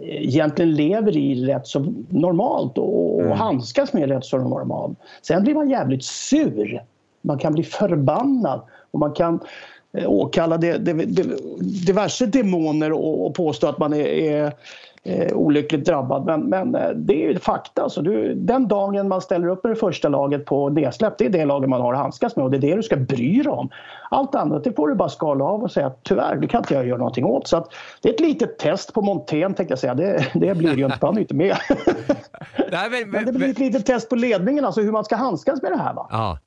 [0.00, 3.38] eh, egentligen lever i rätt så normalt och, och mm.
[3.38, 4.98] handskas med rätt så normalt.
[5.22, 6.84] Sen blir man jävligt sur.
[7.22, 9.40] Man kan bli förbannad och man kan
[10.06, 11.22] åkalla det, det, det,
[11.86, 14.52] diverse demoner och, och påstå att man är, är
[15.04, 16.26] eh, olyckligt drabbad.
[16.26, 17.82] Men, men eh, det är ju fakta.
[17.82, 21.30] Alltså, du, den dagen man ställer upp i det första laget på nedsläpp, det är
[21.30, 23.52] det laget man har att handskas med och det är det du ska bry dig
[23.52, 23.68] om.
[24.10, 26.74] Allt annat det får du bara skala av och säga att tyvärr, det kan inte
[26.74, 27.46] jag göra någonting åt.
[27.46, 29.94] Så att, det är ett litet test på Montén tänkte jag säga.
[29.94, 31.56] Det, det blir ju inte, han är inte med.
[32.70, 35.16] Nej, men, men, men, det blir ett litet test på ledningen, alltså hur man ska
[35.16, 35.94] handskas med det här.
[35.94, 36.06] Va?
[36.10, 36.38] Ja.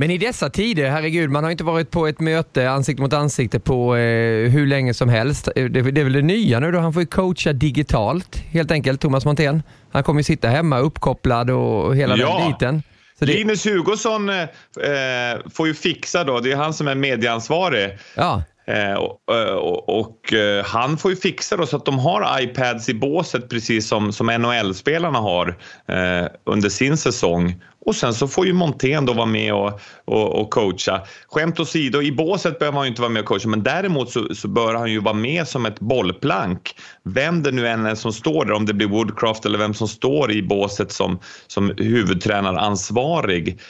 [0.00, 3.60] Men i dessa tider, herregud, man har inte varit på ett möte ansikte mot ansikte
[3.60, 5.48] på eh, hur länge som helst.
[5.56, 8.70] Eh, det, det är väl det nya nu då, han får ju coacha digitalt helt
[8.70, 9.62] enkelt, Thomas Montén.
[9.92, 12.38] Han kommer ju sitta hemma uppkopplad och hela ja.
[12.38, 12.82] den biten.
[13.18, 13.32] Så det...
[13.32, 17.98] Linus Hugosson eh, eh, får ju fixa då, det är han som är medieansvarig.
[18.14, 18.42] Ja.
[18.68, 22.88] Eh, och, och, och, eh, han får ju fixa då så att de har iPads
[22.88, 25.48] i båset precis som, som NHL-spelarna har
[25.88, 27.62] eh, under sin säsong.
[27.88, 31.02] Och sen så får ju Montén då vara med och, och, och, coacha.
[31.28, 34.34] Skämt åsido, i båset behöver han ju inte vara med och coacha men däremot så,
[34.34, 36.74] så bör han ju vara med som ett bollplank.
[37.04, 39.88] Vem det nu än är som står där, om det blir Woodcraft eller vem som
[39.88, 43.60] står i båset som, som huvudtränaransvarig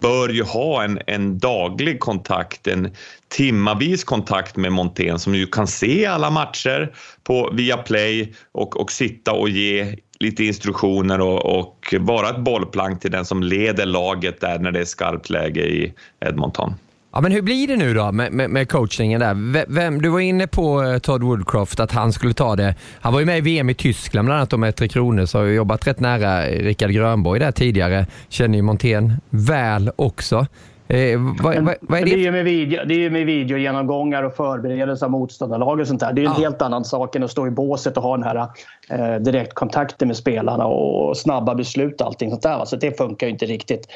[0.00, 2.90] bör ju ha en, en daglig kontakt, en
[3.28, 8.92] timmavis kontakt med Montén som ju kan se alla matcher på via play och, och
[8.92, 14.40] sitta och ge lite instruktioner och, och vara ett bollplank till den som leder laget
[14.40, 16.74] där när det är skarpt läge i Edmonton.
[17.16, 19.64] Ja, men hur blir det nu då med, med, med coachningen där?
[19.68, 22.74] Vem, du var inne på eh, Todd Woodcroft, att han skulle ta det.
[23.00, 25.44] Han var ju med i VM i Tyskland bland annat med Tre Kronor, så har
[25.44, 28.06] jobbat rätt nära eh, Rickard Grönborg där tidigare.
[28.28, 30.46] Känner ju Montén väl också.
[30.88, 32.10] Eh, vad, vad, vad är det?
[32.10, 36.00] Det är ju med, video, det är med videogenomgångar och förberedelse av motståndarlag och sånt
[36.00, 36.12] där.
[36.12, 36.40] Det är en ja.
[36.40, 38.48] helt annan sak än att stå i båset och ha den här
[38.90, 42.64] eh, direktkontakten med spelarna och snabba beslut och allting sånt där.
[42.64, 43.88] Så det funkar ju inte riktigt.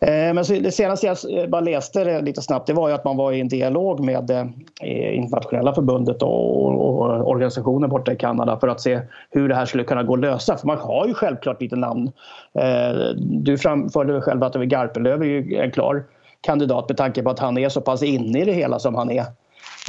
[0.00, 3.16] Eh, men så det senaste jag bara läste lite snabbt det var ju att man
[3.16, 8.68] var i en dialog med eh, internationella förbundet och, och, organisationer borta i Kanada för
[8.68, 10.56] att se hur det här skulle kunna gå att lösa.
[10.56, 12.12] För man har ju självklart lite namn.
[12.58, 16.04] Eh, du framförde själv att Garpenlöv är ju en klar
[16.44, 19.10] kandidat med tanke på att han är så pass inne i det hela som han
[19.10, 19.24] är.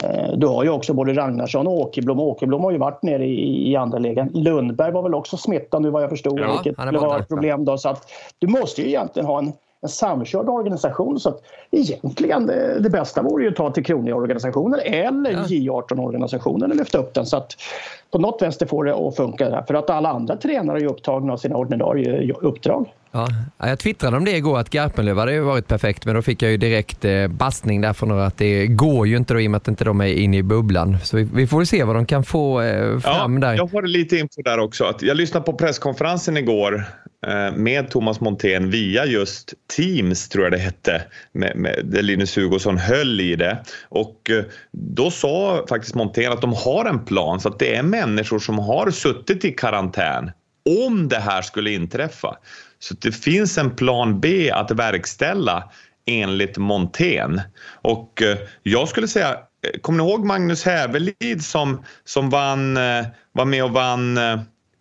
[0.03, 2.19] Eh, du har ju också både Ragnarsson och Åkerblom.
[2.19, 4.31] Åkerblom har ju varit nere i, i andra lägen.
[4.33, 6.39] Lundberg var väl också smittad nu vad jag förstod.
[6.39, 7.77] Ja, vilket var ett problem då.
[7.77, 11.19] Så att du måste ju egentligen ha en, en samkörd organisation.
[11.19, 11.41] Så att
[11.71, 15.39] egentligen det, det bästa vore ju att ta till Kronia-organisationen eller ja.
[15.39, 17.25] J18-organisationen och lyfta upp den.
[17.25, 17.55] Så att
[18.11, 19.49] på något vänster får det att funka.
[19.49, 19.63] Där.
[19.67, 22.93] För att alla andra tränare är upptagna av sina ordinarie uppdrag.
[23.15, 26.51] Ja, jag twittrade om det igår att Garpenlöv hade varit perfekt men då fick jag
[26.51, 29.67] ju direkt eh, bastning därför att det går ju inte då i och med att
[29.67, 30.97] inte de är inne i bubblan.
[31.03, 33.55] Så vi, vi får se vad de kan få eh, fram ja, där.
[33.55, 34.83] Jag har lite info där också.
[34.83, 36.85] Att jag lyssnade på presskonferensen igår
[37.27, 41.01] eh, med Thomas Montén via just Teams, tror jag det hette,
[41.31, 43.63] med, med, där Linus Hugosson höll i det.
[43.89, 47.83] Och eh, då sa faktiskt Montén att de har en plan så att det är
[47.83, 50.31] människor som har suttit i karantän
[50.87, 52.37] om det här skulle inträffa.
[52.87, 55.71] Så det finns en plan B att verkställa
[56.05, 57.41] enligt Montén.
[57.81, 63.05] Och eh, jag skulle säga, eh, kommer ni ihåg Magnus Hävelid som, som vann, eh,
[63.31, 64.13] var med och vann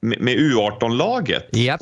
[0.01, 1.57] med U18-laget?
[1.57, 1.81] Yep.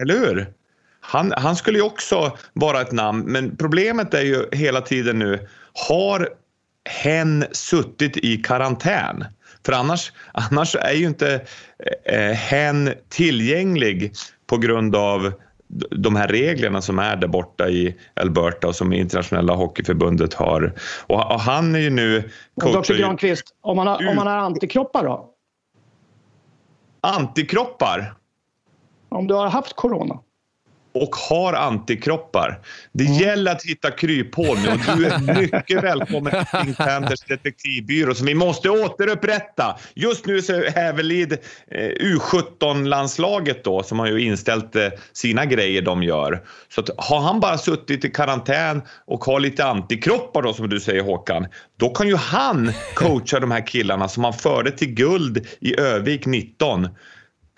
[0.00, 0.52] Eller hur?
[1.00, 5.48] Han, han skulle ju också vara ett namn, men problemet är ju hela tiden nu,
[5.88, 6.28] har
[6.84, 9.24] hen suttit i karantän?
[9.66, 11.40] För annars, annars är ju inte
[12.06, 14.12] eh, hen tillgänglig
[14.52, 15.32] på grund av
[15.90, 20.72] de här reglerna som är där borta i Alberta och som internationella hockeyförbundet har.
[21.06, 22.30] Och, han är ju nu...
[22.54, 25.28] Dr Granqvist, om man, har, om man har antikroppar då?
[27.00, 28.14] Antikroppar?
[29.08, 30.18] Om du har haft corona?
[30.94, 32.58] Och har antikroppar.
[32.92, 33.18] Det mm.
[33.18, 38.26] gäller att hitta kryphål nu och du är mycket välkommen till Pink Panthers detektivbyrå som
[38.26, 39.78] vi måste återupprätta.
[39.94, 45.82] Just nu så är Hävelid eh, U17-landslaget då som har ju inställt eh, sina grejer
[45.82, 46.42] de gör.
[46.68, 50.80] Så att, har han bara suttit i karantän och har lite antikroppar då som du
[50.80, 55.46] säger Håkan, då kan ju han coacha de här killarna som han förde till guld
[55.60, 56.88] i Övik 19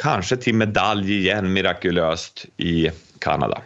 [0.03, 2.91] kanske till medalj igen mirakulöst i
[3.25, 3.62] Kanada.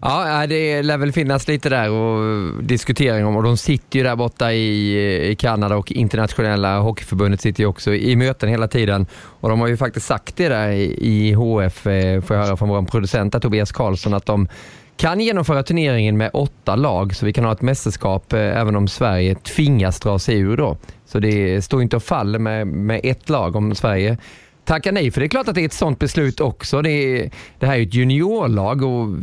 [0.00, 4.16] Ja, det lär väl finnas lite där och diskutering om och de sitter ju där
[4.16, 9.06] borta i, i Kanada och internationella hockeyförbundet sitter ju också i möten hela tiden
[9.40, 12.68] och de har ju faktiskt sagt det där i HF, eh, får jag höra från
[12.68, 14.48] vår producent Tobias Karlsson, att de
[14.96, 18.88] kan genomföra turneringen med åtta lag så vi kan ha ett mästerskap eh, även om
[18.88, 20.76] Sverige tvingas dra sig ur då.
[21.06, 24.18] Så det står inte och faller med, med ett lag om Sverige
[24.64, 25.10] tacka nej.
[25.10, 26.82] För det är klart att det är ett sånt beslut också.
[26.82, 29.16] Det, är, det här är ett juniorlag och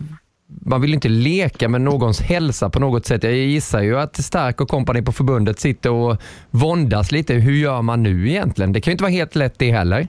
[0.65, 3.23] man vill inte leka med någons hälsa på något sätt.
[3.23, 7.33] Jag gissar ju att Stark och kompani på förbundet sitter och våndas lite.
[7.33, 8.73] Hur gör man nu egentligen?
[8.73, 10.07] Det kan ju inte vara helt lätt det heller.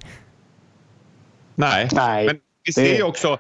[1.54, 3.38] Nej, Nej men vi ser ju också,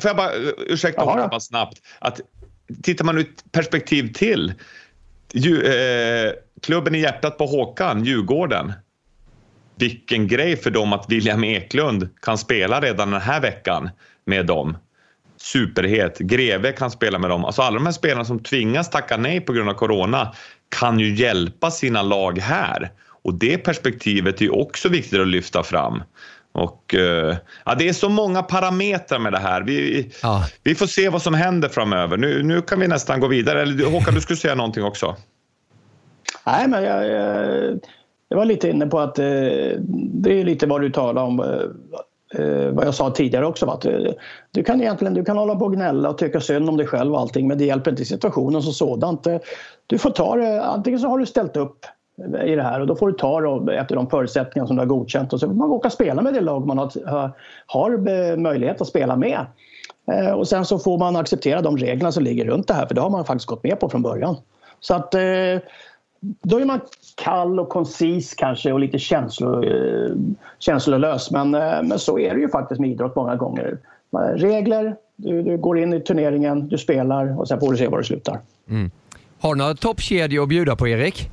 [0.00, 0.30] får jag bara,
[0.66, 2.20] ursäkta om jag snabbt, att
[2.82, 4.54] tittar man ett perspektiv till,
[5.32, 8.72] ju, eh, klubben i hjärtat på Håkan, Djurgården,
[9.80, 13.90] vilken grej för dem att William Eklund kan spela redan den här veckan
[14.24, 14.76] med dem.
[15.36, 16.18] Superhet.
[16.18, 17.44] Greve kan spela med dem.
[17.44, 20.34] Alltså alla de här spelarna som tvingas tacka nej på grund av corona
[20.68, 22.90] kan ju hjälpa sina lag här.
[23.22, 26.02] Och det perspektivet är också viktigt att lyfta fram.
[26.52, 29.62] Och, uh, ja, det är så många parametrar med det här.
[29.62, 30.46] Vi, ja.
[30.62, 32.16] vi får se vad som händer framöver.
[32.16, 33.62] Nu, nu kan vi nästan gå vidare.
[33.62, 35.16] Eller, Håkan, du skulle säga någonting också?
[36.46, 37.04] Nej, men jag,
[38.30, 42.40] jag var lite inne på att eh, det är lite vad du talar om eh,
[42.40, 43.66] eh vad jag sa tidigare också.
[43.66, 43.98] Att, eh,
[44.50, 47.12] du kan egentligen du kan hålla på och gnälla och tycka synd om dig själv
[47.12, 49.26] och allting men det hjälper inte situationen som sådant.
[49.26, 49.38] Eh,
[49.86, 51.86] du får ta det, antingen så har du ställt upp
[52.44, 54.86] i det här och då får du ta det efter de förutsättningar som du har
[54.86, 57.32] godkänt och så får man åka och spela med det lag man har,
[57.66, 59.46] har möjlighet att spela med.
[60.36, 63.00] Och sen så får man acceptera de reglerna som ligger runt det här för det
[63.00, 64.36] har man faktiskt gått med på från början.
[64.80, 65.14] Så att
[66.20, 66.80] då är man
[67.24, 70.10] kall och koncis kanske och lite känslo, eh,
[70.58, 71.30] känslolös.
[71.30, 73.78] Men, eh, men så är det ju faktiskt med idrott många gånger.
[74.34, 77.98] Regler, du, du går in i turneringen, du spelar och sen får du se var
[77.98, 78.38] det slutar.
[78.68, 78.90] Mm.
[79.40, 81.30] Har du några toppkedjor att bjuda på Erik?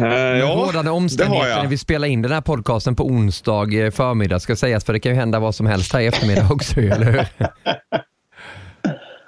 [0.00, 4.56] Uh, ja, rådande omständigheter när vi spelar in den här podcasten på onsdag förmiddag ska
[4.56, 7.26] sägas, för det kan ju hända vad som helst här i eftermiddag också, eller hur?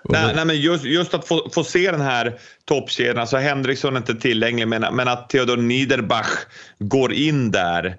[0.08, 3.98] Nej, nej, men just, just att få, få, se den här toppkedjan, alltså Henriksson är
[3.98, 6.46] inte tillgänglig men, men att Theodor Niederbach
[6.78, 7.96] går in där.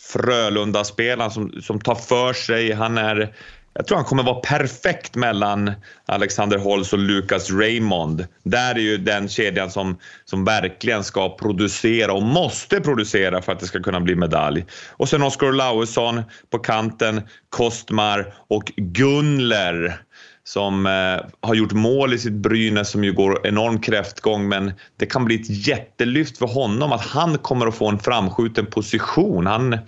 [0.00, 2.72] Frölunda-spelaren som, som tar för sig.
[2.72, 3.34] Han är,
[3.74, 5.72] jag tror han kommer vara perfekt mellan
[6.06, 8.26] Alexander Holz och Lucas Raymond.
[8.42, 13.60] Där är ju den kedjan som, som verkligen ska producera och måste producera för att
[13.60, 14.66] det ska kunna bli medalj.
[14.90, 20.00] Och sen Oskar Lauesson på kanten, Kostmar och Gunler
[20.48, 25.06] som eh, har gjort mål i sitt Brynäs som ju går enorm kräftgång men det
[25.06, 29.46] kan bli ett jättelyft för honom att han kommer att få en framskjuten position.
[29.46, 29.78] Han,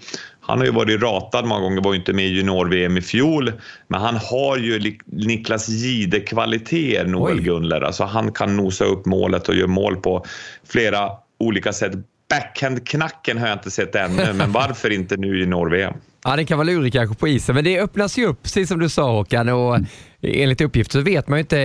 [0.41, 3.53] han har ju varit ratad många gånger, var ju inte med i junior-VM i fjol,
[3.89, 7.81] men han har ju Niklas Jihde-kvaliteter, Noel Gunler.
[7.81, 10.25] Alltså han kan nosa upp målet och göra mål på
[10.69, 11.93] flera olika sätt.
[12.29, 15.95] Backhand-knacken har jag inte sett ännu, men varför inte nu i junior-VM?
[16.25, 18.79] Ja, det kan vara lurigt kanske på isen, men det öppnas ju upp, precis som
[18.79, 19.49] du sa Håkan.
[19.49, 19.79] Och
[20.21, 21.57] enligt uppgift så vet man ju inte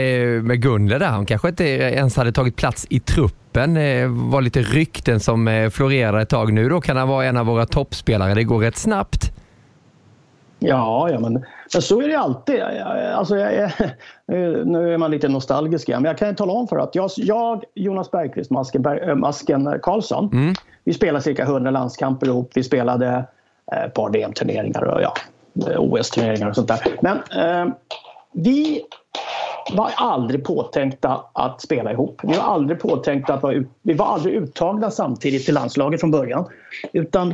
[0.43, 1.12] med Gunle där.
[1.12, 3.74] Hon kanske inte ens hade tagit plats i truppen.
[3.74, 6.53] Det var lite rykten som eh, florerade ett tag.
[6.53, 8.34] Nu då kan han vara en av våra toppspelare.
[8.34, 9.32] Det går rätt snabbt.
[10.60, 11.34] Ja, ja men,
[11.74, 12.62] men så är det alltid.
[12.62, 13.72] Alltså, jag, jag,
[14.68, 17.10] nu är man lite nostalgisk igen, men jag kan ju tala om för att jag,
[17.18, 18.84] jag Jonas Bergqvist, Masken,
[19.16, 20.53] Masken Karlsson, mm.
[20.84, 22.51] vi spelade cirka 100 landskamper ihop.
[22.56, 23.26] Vi spelade
[23.72, 25.13] ett par VM-turneringar och ja,
[25.78, 26.97] OS-turneringar och sånt där.
[27.01, 27.74] Men eh,
[28.34, 28.86] vi
[29.74, 32.22] var aldrig påtänkta att spela ihop.
[32.24, 36.11] Vi var aldrig påtänkta att vara ut, Vi var aldrig uttagna samtidigt till landslaget från
[36.11, 36.45] början.
[36.93, 37.34] Utan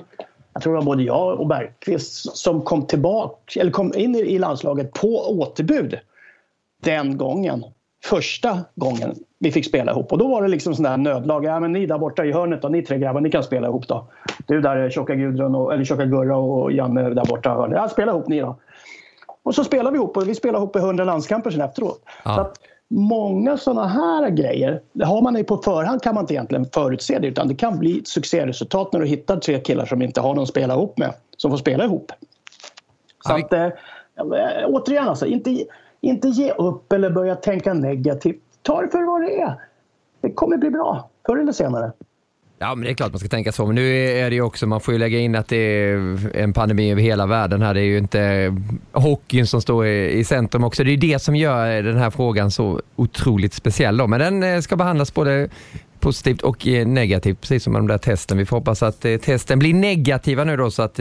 [0.53, 4.39] jag tror det var både jag och Bergqvist som kom tillbaka, eller kom in i
[4.39, 5.99] landslaget på återbud
[6.83, 7.63] den gången.
[8.03, 10.11] Första gången vi fick spela ihop.
[10.11, 11.45] Och då var det liksom sån där nödlag.
[11.45, 13.87] Ja, men ni där borta i hörnet då, ni tre grabbar, ni kan spela ihop
[13.87, 14.07] då.
[14.47, 17.77] Du där tjocka Gudrun, och, eller tjocka Gurra och Janne där borta i hörnet.
[17.77, 18.59] Ja, spela ihop ni då.
[19.43, 22.01] Och så spelar vi ihop och vi spelar ihop i 100 landskamper sen efteråt.
[22.25, 22.35] Ja.
[22.35, 22.55] Så att
[22.87, 27.19] många sådana här grejer, det har man ju på förhand kan man inte egentligen förutse
[27.19, 30.33] det utan det kan bli ett succéresultat när du hittar tre killar som inte har
[30.33, 32.11] någon att spela ihop med, som får spela ihop.
[33.23, 33.53] Så att,
[34.17, 35.65] Eh, återigen alltså, inte,
[36.01, 38.41] inte ge upp eller börja tänka negativt.
[38.61, 39.55] Ta det för vad det är.
[40.21, 41.91] Det kommer bli bra, förr eller senare.
[42.61, 43.65] Ja, men det är klart man ska tänka så.
[43.65, 46.53] Men nu är det ju också, man får ju lägga in att det är en
[46.53, 47.73] pandemi över hela världen här.
[47.73, 48.55] Det är ju inte
[48.91, 50.83] hockeyn som står i centrum också.
[50.83, 53.97] Det är det som gör den här frågan så otroligt speciell.
[53.97, 54.07] Då.
[54.07, 55.49] Men den eh, ska behandlas både
[55.99, 58.37] positivt och eh, negativt, precis som med de där testen.
[58.37, 60.99] Vi får hoppas att eh, testen blir negativa nu då så att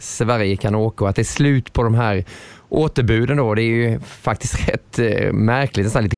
[0.00, 2.24] Sverige kan åka och att det är slut på de här
[2.68, 3.54] återbuden då.
[3.54, 4.98] Det är ju faktiskt rätt
[5.32, 6.17] märkligt, nästan lite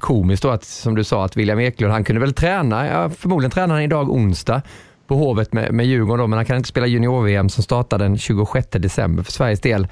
[0.00, 3.50] Komiskt då att, som du sa, att William Eklund, han kunde väl träna, ja, förmodligen
[3.50, 4.62] tränar han idag onsdag
[5.06, 8.18] på Hovet med, med Djurgården då, men han kan inte spela junior-VM som startar den
[8.18, 9.88] 26 december för Sveriges del.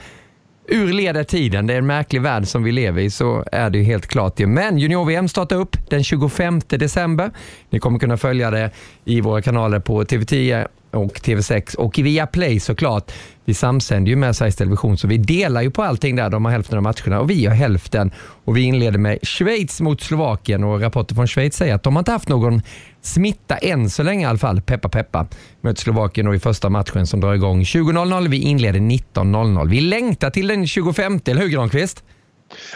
[0.68, 3.78] Ur leder tiden, det är en märklig värld som vi lever i, så är det
[3.78, 4.38] ju helt klart.
[4.38, 7.30] Men junior-VM startar upp den 25 december.
[7.70, 8.70] Ni kommer kunna följa det
[9.04, 13.12] i våra kanaler på TV10 och TV6 och via Play såklart.
[13.44, 16.30] Vi samsänder ju med Sveriges Television så vi delar ju på allting där.
[16.30, 18.12] De har hälften av matcherna och vi har hälften.
[18.44, 22.00] Och vi inleder med Schweiz mot Slovakien och rapporter från Schweiz säger att de har
[22.00, 22.62] inte haft någon
[23.02, 24.60] smitta än så länge i alla fall.
[24.60, 25.26] Peppa peppa.
[25.60, 28.28] Möter Slovakien då i första matchen som drar igång 20.00.
[28.28, 29.68] Vi inleder 19.00.
[29.68, 32.04] Vi längtar till den 25, eller hur Granqvist?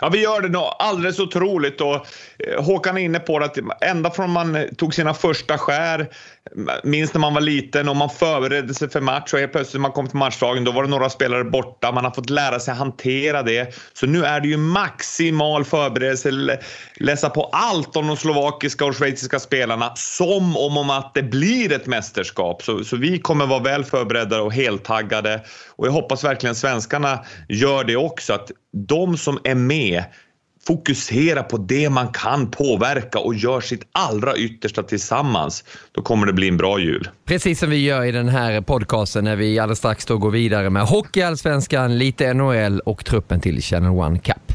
[0.00, 1.80] Ja, vi gör det nog alldeles otroligt.
[1.80, 6.08] Och eh, Håkan är inne på att ända från man tog sina första skär,
[6.84, 9.80] minst när man var liten och man förberedde sig för match och helt plötsligt när
[9.80, 11.92] man kom till matchdagen då var det några spelare borta.
[11.92, 13.74] Man har fått lära sig hantera det.
[13.92, 16.58] Så nu är det ju maximal förberedelse,
[16.96, 21.72] läsa på allt om de slovakiska och schweiziska spelarna som om, om att det blir
[21.72, 22.62] ett mästerskap.
[22.62, 25.42] Så, så vi kommer vara väl förberedda och heltaggade
[25.76, 28.32] och jag hoppas verkligen svenskarna gör det också.
[28.32, 30.04] Att de som är med
[30.68, 35.64] fokusera på det man kan påverka och gör sitt allra yttersta tillsammans.
[35.92, 37.08] Då kommer det bli en bra jul.
[37.24, 40.70] Precis som vi gör i den här podcasten när vi alldeles strax då går vidare
[40.70, 44.47] med Hockeyallsvenskan, lite NHL och truppen till Channel One Cup.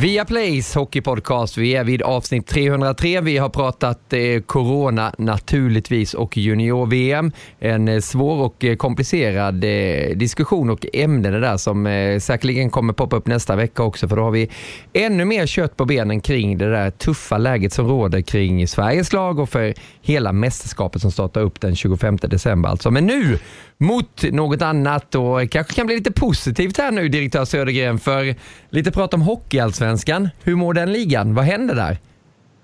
[0.00, 1.56] Via Plays hockeypodcast.
[1.56, 3.20] Vi är vid avsnitt 303.
[3.20, 7.32] Vi har pratat eh, corona naturligtvis och junior-VM.
[7.58, 12.70] En eh, svår och eh, komplicerad eh, diskussion och ämne det där som eh, säkerligen
[12.70, 14.50] kommer poppa upp nästa vecka också för då har vi
[14.92, 19.38] ännu mer kött på benen kring det där tuffa läget som råder kring Sveriges lag
[19.38, 22.90] och för hela mästerskapet som startar upp den 25 december alltså.
[22.90, 23.38] Men nu
[23.78, 28.34] mot något annat och kanske kan bli lite positivt här nu, direktör Södergren, för
[28.70, 30.28] lite prat om Hockeyallsvenskan.
[30.42, 31.34] Hur mår den ligan?
[31.34, 31.98] Vad händer där?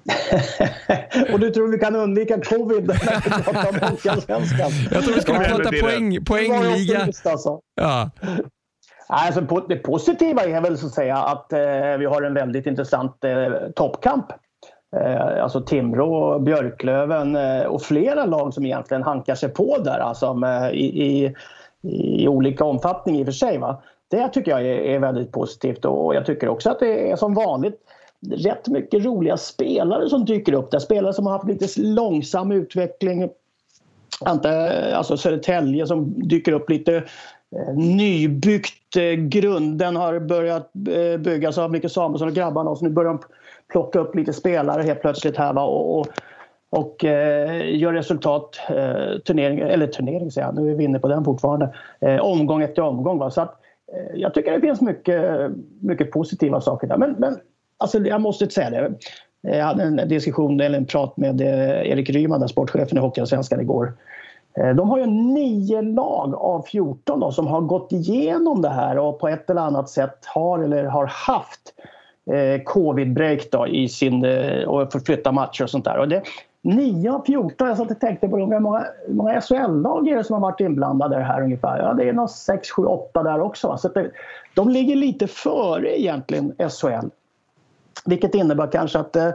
[1.32, 4.70] och du tror vi kan undvika covid när vi pratar om Hockeyallsvenskan?
[4.90, 7.08] Jag tror vi ska prata poäng, poängliga.
[7.24, 7.60] Alltså.
[7.74, 8.10] Ja.
[9.06, 11.58] Alltså, det positiva är väl så att säga att eh,
[11.98, 13.32] vi har en väldigt intressant eh,
[13.76, 14.26] toppkamp
[15.00, 20.34] Eh, alltså Timrå, Björklöven eh, och flera lag som egentligen hankar sig på där alltså
[20.34, 21.34] med, i, i,
[21.82, 23.58] i, olika omfattning i och för sig.
[23.58, 23.82] Va?
[24.08, 27.80] Det tycker jag är, väldigt positivt och jag tycker också att det är som vanligt
[28.30, 30.78] rätt mycket roliga spelare som dyker upp där.
[30.78, 33.28] Spelare som har haft lite långsam utveckling.
[34.94, 38.94] Alltså Södertälje som dyker upp lite eh, nybyggt.
[39.18, 40.72] Grunden har börjat
[41.18, 43.20] byggas av Micke Samuelsson och grabbarna och så nu börjar de
[43.72, 45.62] plocka upp lite spelare helt plötsligt här va?
[45.62, 46.06] och, och,
[46.70, 48.60] och eh, gör resultat.
[48.68, 51.74] Eh, turnering, eller turnering säger jag, nu är vi inne på den fortfarande.
[52.00, 53.18] Eh, omgång efter omgång.
[53.18, 53.30] Va?
[53.30, 53.56] Så att,
[53.92, 55.50] eh, jag tycker det finns mycket,
[55.80, 56.96] mycket positiva saker där.
[56.96, 57.36] Men, men
[57.78, 58.92] alltså, jag måste säga det.
[59.40, 63.92] Jag hade en diskussion eller en prat med eh, Erik Ryman, sportchefen i Hockeyallsvenskan igår.
[64.58, 68.98] Eh, de har ju nio lag av 14 då, som har gått igenom det här
[68.98, 71.84] och på ett eller annat sätt har eller har haft eh,
[72.32, 75.98] Eh, covid-break då i sin, eh, och förflytta matcher och sånt där.
[75.98, 76.22] Och det,
[76.62, 80.24] 9 av 14, jag satt och tänkte på hur många, hur många SHL-lag är det
[80.24, 81.78] som har varit inblandade här ungefär?
[81.78, 83.68] Ja, det är nog 6, 7, 8 där också.
[83.68, 83.78] Va?
[83.78, 84.10] Så det,
[84.54, 87.08] de ligger lite före egentligen SHL.
[88.04, 89.30] Vilket innebär kanske att eh,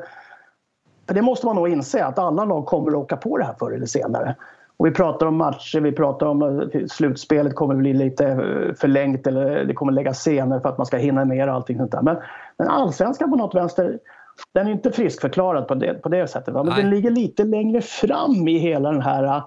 [1.08, 3.56] för det måste man nog inse att alla lag kommer att åka på det här
[3.60, 4.36] förr eller senare.
[4.80, 9.28] Och vi pratar om matcher, vi pratar om eh, slutspelet kommer bli lite eh, förlängt
[9.28, 11.92] eller det kommer att läggas senare för att man ska hinna med och allting sånt
[11.92, 12.02] där.
[12.02, 12.18] Men,
[12.58, 14.00] men allsvenskan på något vänster,
[14.54, 16.54] den är inte friskförklarad på det, på det sättet.
[16.54, 16.64] Va?
[16.64, 19.42] Men den ligger lite längre fram i hela den här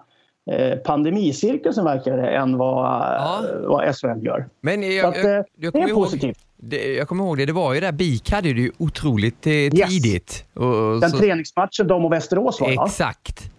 [0.50, 3.40] eh, pandemicirkusen verkar det än vad, ja.
[3.62, 4.48] vad SHL gör.
[4.60, 6.38] Men jag, att, jag, jag, det är positivt.
[6.56, 9.52] Det, jag kommer ihåg det, det var ju där BIK hade det ju otroligt eh,
[9.52, 10.04] tidigt.
[10.04, 10.44] Yes.
[10.54, 11.18] Och, Den så...
[11.18, 13.52] träningsmatchen de och Västerås var Exakt.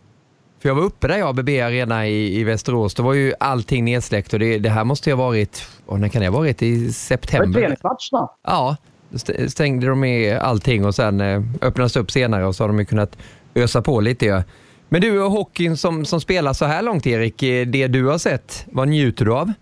[0.64, 2.94] För jag var uppe där i ABB Arena i, i Västerås.
[2.94, 6.10] Då var ju allting nedsläckt och det, det här måste ju ha varit, och när
[6.10, 6.62] kan det ha varit?
[6.62, 7.48] I september?
[7.48, 8.30] Var det träningsmatcherna?
[8.44, 8.78] Ja,
[9.48, 12.86] stängde de med allting och sen eh, öppnades upp senare och så har de ju
[12.86, 13.18] kunnat
[13.56, 14.26] ösa på lite.
[14.26, 14.44] Ja.
[14.90, 18.18] Men du och hockeyn som, som spelar så här långt Erik, eh, det du har
[18.18, 19.54] sett, vad njuter du av?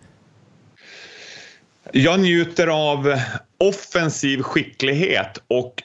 [1.92, 3.16] Jag njuter av
[3.58, 5.84] offensiv skicklighet och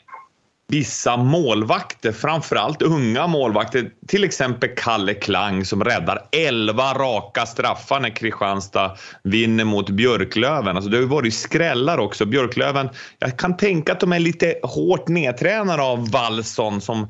[0.68, 8.16] vissa målvakter, framförallt unga målvakter, till exempel Kalle Klang som räddar 11 raka straffar när
[8.16, 10.76] Kristianstad vinner mot Björklöven.
[10.76, 12.26] Alltså det har ju varit skrällar också.
[12.26, 12.88] Björklöven,
[13.18, 17.08] jag kan tänka att de är lite hårt nedtränade av Wallson som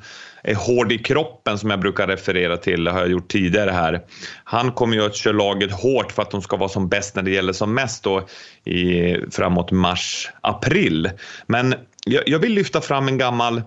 [0.54, 4.00] hård i kroppen som jag brukar referera till, det har jag gjort tidigare här.
[4.44, 7.22] Han kommer ju att köra laget hårt för att de ska vara som bäst när
[7.22, 8.28] det gäller som mest då
[8.64, 11.10] i, framåt mars, april.
[11.46, 11.74] Men
[12.04, 13.62] jag, jag vill lyfta fram en gammal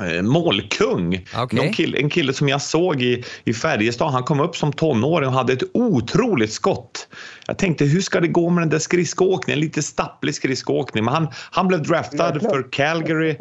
[0.00, 1.26] eh, målkung.
[1.44, 1.72] Okay.
[1.72, 4.12] Kille, en kille som jag såg i, i Färjestad.
[4.12, 7.08] Han kom upp som tonåring och hade ett otroligt skott.
[7.46, 9.60] Jag tänkte, hur ska det gå med den där skridskoåkningen?
[9.60, 11.04] Lite stapplig skridskoåkning.
[11.04, 13.36] Men han, han blev draftad för Calgary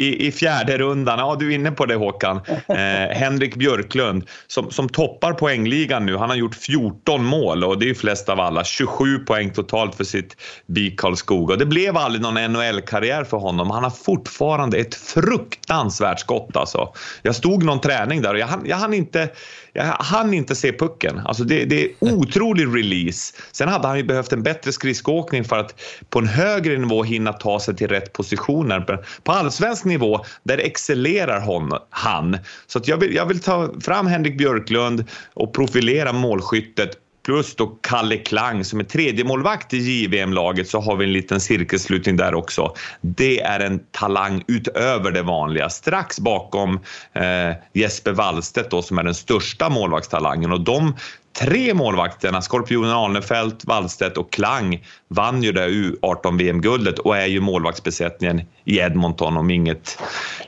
[0.00, 1.18] i, i fjärde rundan.
[1.18, 2.40] Ja, du är inne på det Håkan.
[2.46, 6.16] Eh, Henrik Björklund som, som toppar poängligan nu.
[6.16, 8.64] Han har gjort 14 mål och det är flest av alla.
[8.64, 10.36] 27 poäng totalt för sitt
[10.66, 11.56] BIK Karlskoga.
[11.56, 13.70] Det blev aldrig någon NHL-karriär för honom.
[13.70, 16.92] Han har fortfarande ett fruktansvärt skott alltså.
[17.22, 19.28] Jag stod någon träning där och jag hann, jag hann inte
[19.72, 21.18] jag hann inte se pucken.
[21.18, 23.34] Alltså det, det, är otrolig release.
[23.52, 27.32] Sen hade han ju behövt en bättre skridskoåkning för att på en högre nivå hinna
[27.32, 29.04] ta sig till rätt positioner.
[29.24, 32.38] På allsvensk nivå, där excellerar hon, han.
[32.66, 37.66] Så att jag, vill, jag vill ta fram Henrik Björklund och profilera målskyttet plus då
[37.66, 42.34] Kalle Klang som är tredje målvakt i JVM-laget så har vi en liten cirkelslutning där
[42.34, 42.74] också.
[43.00, 46.80] Det är en talang utöver det vanliga, strax bakom
[47.12, 50.94] eh, Jesper Wallstedt då som är den största målvaktstalangen och de
[51.38, 58.42] tre målvakterna, Skorpionen Arnefelt, Wallstedt och Klang, vann ju det U18-VM-guldet och är ju målvaktsbesättningen
[58.64, 59.98] i Edmonton om inget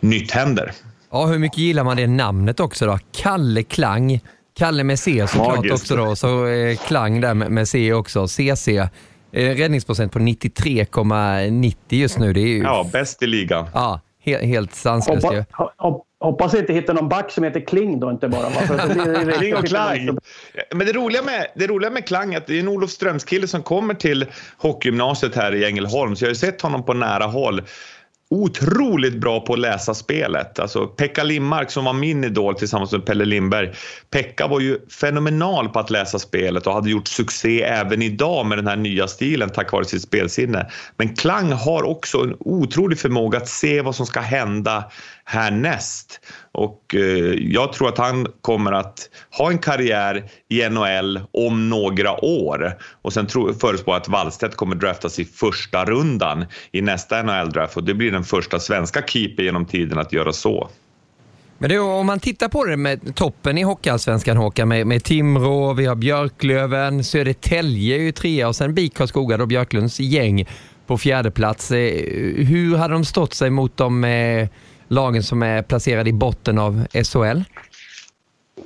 [0.01, 0.73] nytt händer.
[1.11, 2.99] Ja, hur mycket gillar man det namnet också då?
[3.13, 4.21] Kalle Klang.
[4.55, 5.75] Kalle med C såklart Magiskt.
[5.75, 8.29] också då, så eh, Klang där med, med C också.
[8.29, 8.69] CC.
[8.69, 8.89] Eh,
[9.33, 12.33] räddningsprocent på 93,90 just nu.
[12.33, 12.59] Det är ju...
[12.63, 13.67] Ja, bäst i ligan.
[13.75, 15.45] Ja, he helt sanslöst ju.
[15.53, 18.51] Hoppa, hoppas inte hitta någon back som heter Kling då inte bara.
[19.39, 20.19] Kling och Klang.
[20.75, 23.63] Men det roliga med, det roliga med Klang är att det är en Olofströmskille som
[23.63, 26.17] kommer till hockeygymnasiet här i Ängelholm.
[26.17, 27.63] Så jag har ju sett honom på nära håll
[28.33, 30.59] otroligt bra på att läsa spelet.
[30.59, 33.73] Alltså Pekka Limmark som var min idol tillsammans med Pelle Lindberg.
[34.11, 38.59] Pekka var ju fenomenal på att läsa spelet och hade gjort succé även idag med
[38.59, 40.71] den här nya stilen tack vare sitt spelsinne.
[40.97, 44.85] Men Klang har också en otrolig förmåga att se vad som ska hända
[45.25, 46.21] härnäst.
[46.53, 47.01] Och eh,
[47.39, 52.79] jag tror att han kommer att ha en karriär i NHL om några år.
[53.03, 53.29] Och sen
[53.61, 58.25] förutspår att Wallstedt kommer draftas i första rundan i nästa NHL-draft och det blir den
[58.25, 60.71] första svenska keeper genom tiden att göra så.
[61.63, 65.73] Men det, om man tittar på det med toppen i Hockeyallsvenskan Håkan, med, med Timrå,
[65.73, 70.47] vi har Björklöven, Södertälje är ju trea och sen BIK Karlskoga och Björklunds gäng
[70.87, 71.71] på fjärde plats.
[71.71, 72.07] Eh,
[72.45, 74.49] hur hade de stått sig mot de eh,
[74.93, 77.43] lagen som är placerade i botten av SHL?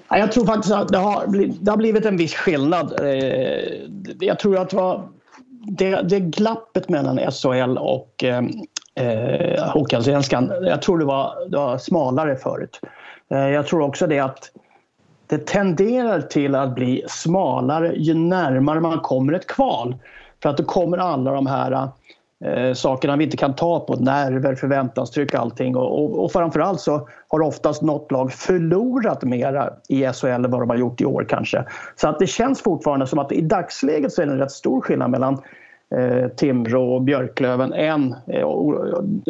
[0.08, 3.00] Jag tror faktiskt att det har, blivit, det har blivit en viss skillnad.
[3.00, 3.62] Eh,
[4.20, 5.08] jag tror att det, var,
[5.66, 8.42] det, det glappet mellan SHL och eh,
[8.94, 12.80] eh, Hockeyallsvenskan, jag tror det var, det var smalare förut.
[13.30, 14.50] Eh, jag tror också det att
[15.26, 19.96] det tenderar till att bli smalare ju närmare man kommer ett kval.
[20.42, 21.88] För att då kommer alla de här
[22.45, 25.76] eh, sakerna vi inte kan ta på, nerver, förväntanstryck allting.
[25.76, 30.61] Och, och, och framförallt så har oftast något lag förlorat mera i SHL än vad
[30.61, 31.64] de har gjort i år kanske.
[31.97, 34.80] Så att det känns fortfarande som att i dagsläget så är det en rätt stor
[34.80, 35.43] skillnad mellan
[35.95, 38.41] eh, Timrå och Björklöven än eh,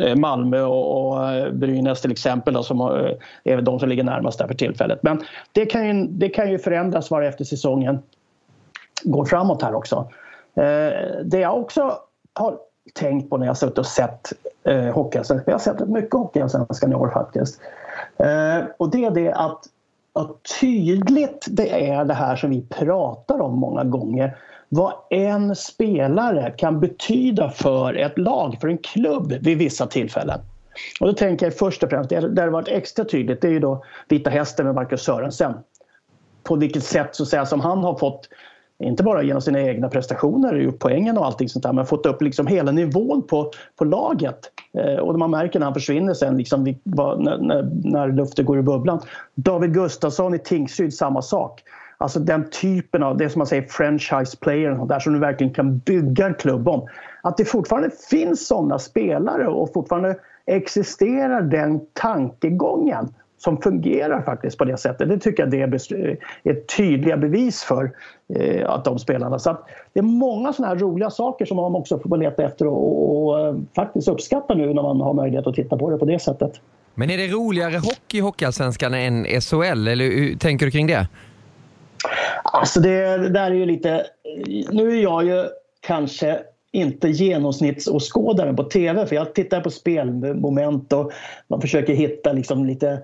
[0.06, 3.88] eh Malmö och, och eh, Brynäs till exempel då, som har, eh, är de som
[3.88, 5.02] ligger närmast där för tillfället.
[5.02, 7.98] Men det kan ju, det kan ju förändras var efter säsongen
[9.04, 10.10] går framåt här också.
[11.24, 11.98] Det jag också
[12.32, 12.56] har
[12.94, 14.32] tänkt på när jag suttit och sett
[14.64, 15.52] eh, Hockeyallsvenskan.
[15.52, 17.60] Jag har sett mycket Hockeyallsvenskan i år faktiskt.
[18.16, 19.64] Eh, och det är det att,
[20.12, 20.30] att
[20.60, 24.36] tydligt det är det här som vi pratar om många gånger.
[24.68, 30.40] Vad en spelare kan betyda för ett lag, för en klubb vid vissa tillfällen.
[31.00, 33.60] Och då tänker jag först och främst, där det varit extra tydligt, det är ju
[33.60, 35.54] då Vita Hästen med Marcus Sörensen.
[36.42, 38.28] På vilket sätt så att säga, som han har fått
[38.78, 42.22] inte bara genom sina egna prestationer, gjort poängen och allting sånt där, men fått upp
[42.22, 44.38] liksom hela nivån på, på laget.
[44.72, 48.62] Eh, och man märker när han försvinner sen, liksom, när, när, när luften går i
[48.62, 49.00] bubblan.
[49.34, 51.62] David Gustafsson i Tingsryd, samma sak.
[51.98, 55.78] Alltså den typen av, det som man säger franchise player, där som du verkligen kan
[55.78, 56.88] bygga en klubb om.
[57.22, 60.16] Att det fortfarande finns sådana spelare och fortfarande
[60.46, 63.08] existerar den tankegången
[63.38, 65.08] som fungerar faktiskt på det sättet.
[65.08, 67.92] Det tycker jag det är tydliga bevis för
[68.34, 69.38] eh, att de spelarna.
[69.38, 69.58] Så
[69.92, 73.48] det är många sådana här roliga saker som man också får leta efter och, och,
[73.48, 76.60] och, faktiskt uppskatta nu när man har möjlighet att titta på det på det sättet.
[76.94, 81.08] Men är det roligare hockey i Hockeyallsvenskan än SHL eller hur tänker du kring det?
[82.44, 84.06] Alltså det, det där är ju lite...
[84.70, 85.44] Nu är jag ju
[85.80, 86.38] kanske
[86.76, 89.06] inte genomsnittsåskådaren på tv.
[89.06, 91.12] För jag tittar på spelmoment och
[91.48, 93.02] man försöker hitta liksom lite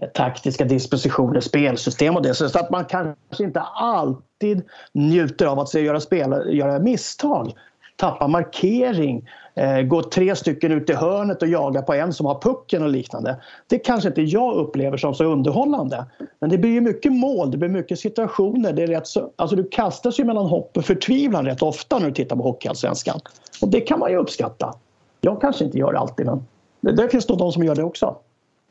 [0.00, 2.34] eh, taktiska dispositioner, spelsystem och det.
[2.34, 4.62] Så att man kanske inte alltid
[4.92, 7.52] njuter av att se göra, spel, göra misstag.
[7.96, 12.40] Tappa markering, eh, gå tre stycken ut i hörnet och jaga på en som har
[12.40, 13.40] pucken och liknande.
[13.66, 16.06] Det kanske inte jag upplever som så underhållande.
[16.40, 18.72] Men det blir ju mycket mål, det blir mycket situationer.
[18.72, 22.06] Det är rätt så, alltså du kastas ju mellan hopp och förtvivlan rätt ofta när
[22.06, 23.20] du tittar på Hockeyallsvenskan.
[23.62, 24.74] Och det kan man ju uppskatta.
[25.20, 26.46] Jag kanske inte gör det alltid men
[26.80, 28.16] det, det finns nog de som gör det också.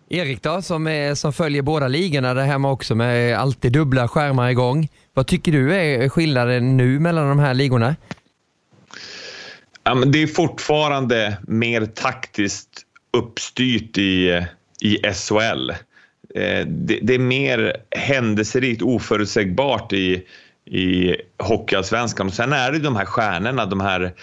[0.09, 4.49] Erik då, som, är, som följer båda ligorna där hemma också med alltid dubbla skärmar
[4.49, 4.87] igång.
[5.13, 7.95] Vad tycker du är skillnaden nu mellan de här ligorna?
[9.83, 12.85] Ja, men det är fortfarande mer taktiskt
[13.17, 14.45] uppstyrt i,
[14.81, 15.69] i SHL.
[16.35, 20.23] Eh, det, det, är mer händelserikt, oförutsägbart i,
[20.65, 22.27] i Hockeyallsvenskan.
[22.27, 24.13] Och sen är det de här stjärnorna, de här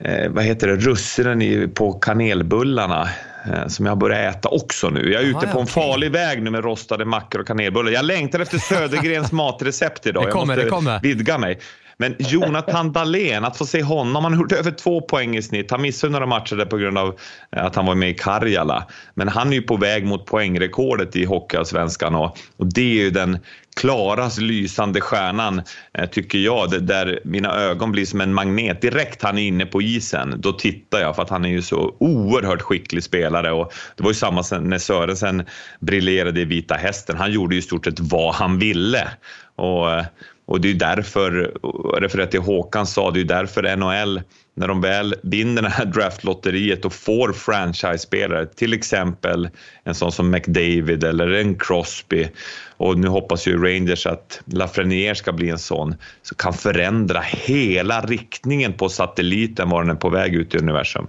[0.00, 3.08] eh, vad heter det, russinen på kanelbullarna
[3.52, 5.12] eh, som jag börjar äta också nu.
[5.12, 7.90] Jag är ute på en farlig väg nu med rostade mackor och kanelbullar.
[7.90, 10.26] Jag längtar efter Södergrens matrecept idag.
[10.26, 11.58] Det kommer, jag måste vidga mig.
[11.98, 15.70] Men Jonathan Dahlén, att få se honom, han har gjort över två poäng i snitt.
[15.70, 17.18] Han missade några matcher där på grund av
[17.56, 18.86] eh, att han var med i Karjala.
[19.14, 23.10] Men han är ju på väg mot poängrekordet i Hockeyallsvenskan och, och det är ju
[23.10, 23.38] den
[23.76, 25.62] klarast lysande stjärnan,
[25.98, 28.80] eh, tycker jag, där mina ögon blir som en magnet.
[28.80, 31.96] Direkt han är inne på isen, då tittar jag för att han är ju så
[31.98, 33.52] oerhört skicklig spelare.
[33.52, 35.46] Och det var ju samma när Sörensen
[35.80, 37.16] briljerade i Vita Hästen.
[37.16, 39.08] Han gjorde ju i stort sett vad han ville.
[39.56, 40.04] Och eh,
[40.46, 44.22] och det är därför, jag refererar till Håkan sa, det är därför NHL,
[44.54, 49.48] när de väl vinner det här draftlotteriet och får franchise-spelare, till exempel
[49.84, 52.28] en sån som McDavid eller en Crosby
[52.76, 58.00] och nu hoppas ju Rangers att Lafreniere ska bli en sån, så kan förändra hela
[58.00, 61.06] riktningen på satelliten var den är på väg ut i universum.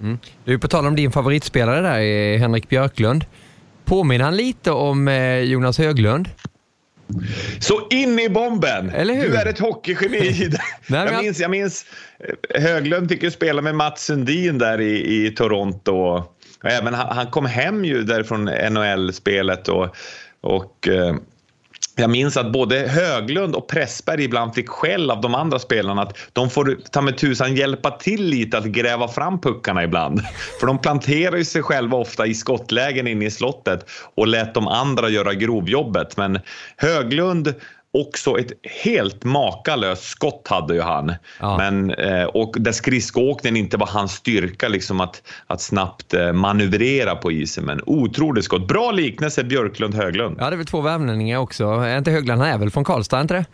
[0.00, 0.18] Mm.
[0.44, 3.24] Du, på tal om din favoritspelare där, eh, Henrik Björklund.
[3.84, 6.28] Påminner han lite om eh, Jonas Höglund?
[7.60, 8.90] Så in i bomben!
[8.90, 9.28] Eller hur?
[9.28, 10.50] Du är ett hockeygeni.
[10.86, 11.86] Jag, minns, jag minns
[12.54, 15.92] eh, Höglund fick ju spela med Mats Sundin där i, i Toronto.
[15.92, 19.96] Och även han, han kom hem ju därifrån NHL-spelet och,
[20.40, 21.14] och eh,
[21.96, 26.18] jag minns att både Höglund och Pressberg ibland fick skäll av de andra spelarna att
[26.32, 30.20] de får ta med tusan hjälpa till lite att gräva fram puckarna ibland.
[30.60, 34.68] För de planterar ju sig själva ofta i skottlägen inne i slottet och lät de
[34.68, 36.16] andra göra grovjobbet.
[36.16, 36.38] Men
[36.76, 37.54] Höglund
[37.92, 38.52] Också ett
[38.84, 41.14] helt makalöst skott hade ju han.
[41.40, 41.56] Ja.
[41.56, 47.16] Men, eh, och där skridskoåkningen inte var hans styrka, liksom att, att snabbt eh, manövrera
[47.16, 47.64] på isen.
[47.64, 48.68] Men otroligt skott.
[48.68, 50.36] Bra liknelse Björklund-Höglund.
[50.38, 51.64] Ja, det är väl två värvningar också.
[51.64, 53.44] Är inte Höglund, han är väl från Karlstad, inte det?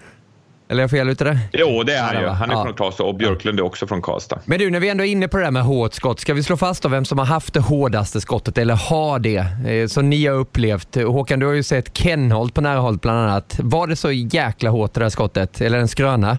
[0.69, 1.39] Eller är jag fel ute där?
[1.53, 2.29] Jo, det är han ju.
[2.29, 2.64] Han är ja.
[2.64, 4.39] från Karlstad och Björklund är också från Karlstad.
[4.45, 6.43] Men du, när vi ändå är inne på det här med hårt skott, ska vi
[6.43, 10.11] slå fast då vem som har haft det hårdaste skottet, eller har det, eh, som
[10.11, 10.97] ni har upplevt?
[10.97, 13.59] Håkan, du har ju sett Kenholt på nära håll bland annat.
[13.62, 16.39] Var det så jäkla hårt det där skottet, eller en skröna?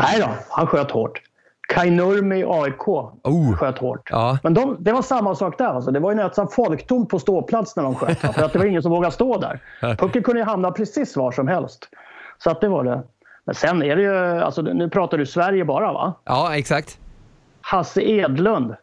[0.00, 1.20] Nej då, han sköt hårt.
[1.68, 3.56] Kaj Nurmi i AIK oh.
[3.56, 4.08] sköt hårt.
[4.10, 4.38] Ja.
[4.42, 5.66] Men de, det var samma sak där.
[5.66, 5.90] Alltså.
[5.90, 8.18] Det var ju nästan folktomt på ståplats när de sköt.
[8.34, 9.60] För att det var ingen som vågade stå där.
[9.96, 11.88] Pucken kunde ju hamna precis var som helst.
[12.38, 13.02] Så att det var det.
[13.44, 16.14] Men sen är det ju, alltså, nu pratar du Sverige bara va?
[16.24, 16.98] Ja, exakt.
[17.60, 18.74] Hasse Edlund,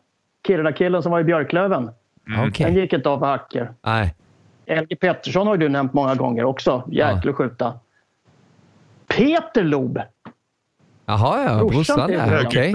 [0.47, 1.89] Kiruna-killen som var i Björklöven.
[2.27, 2.49] Mm.
[2.49, 2.65] Okej.
[2.65, 3.73] Den gick inte av för hacker.
[3.81, 4.15] Nej.
[4.67, 6.83] Helge Pettersson har du nämnt många gånger också.
[6.91, 7.79] Jäkla skjuta.
[9.07, 9.99] Peter Loob.
[11.05, 11.65] Jaha, ja.
[11.65, 12.45] Brorsan där.
[12.45, 12.71] Okej.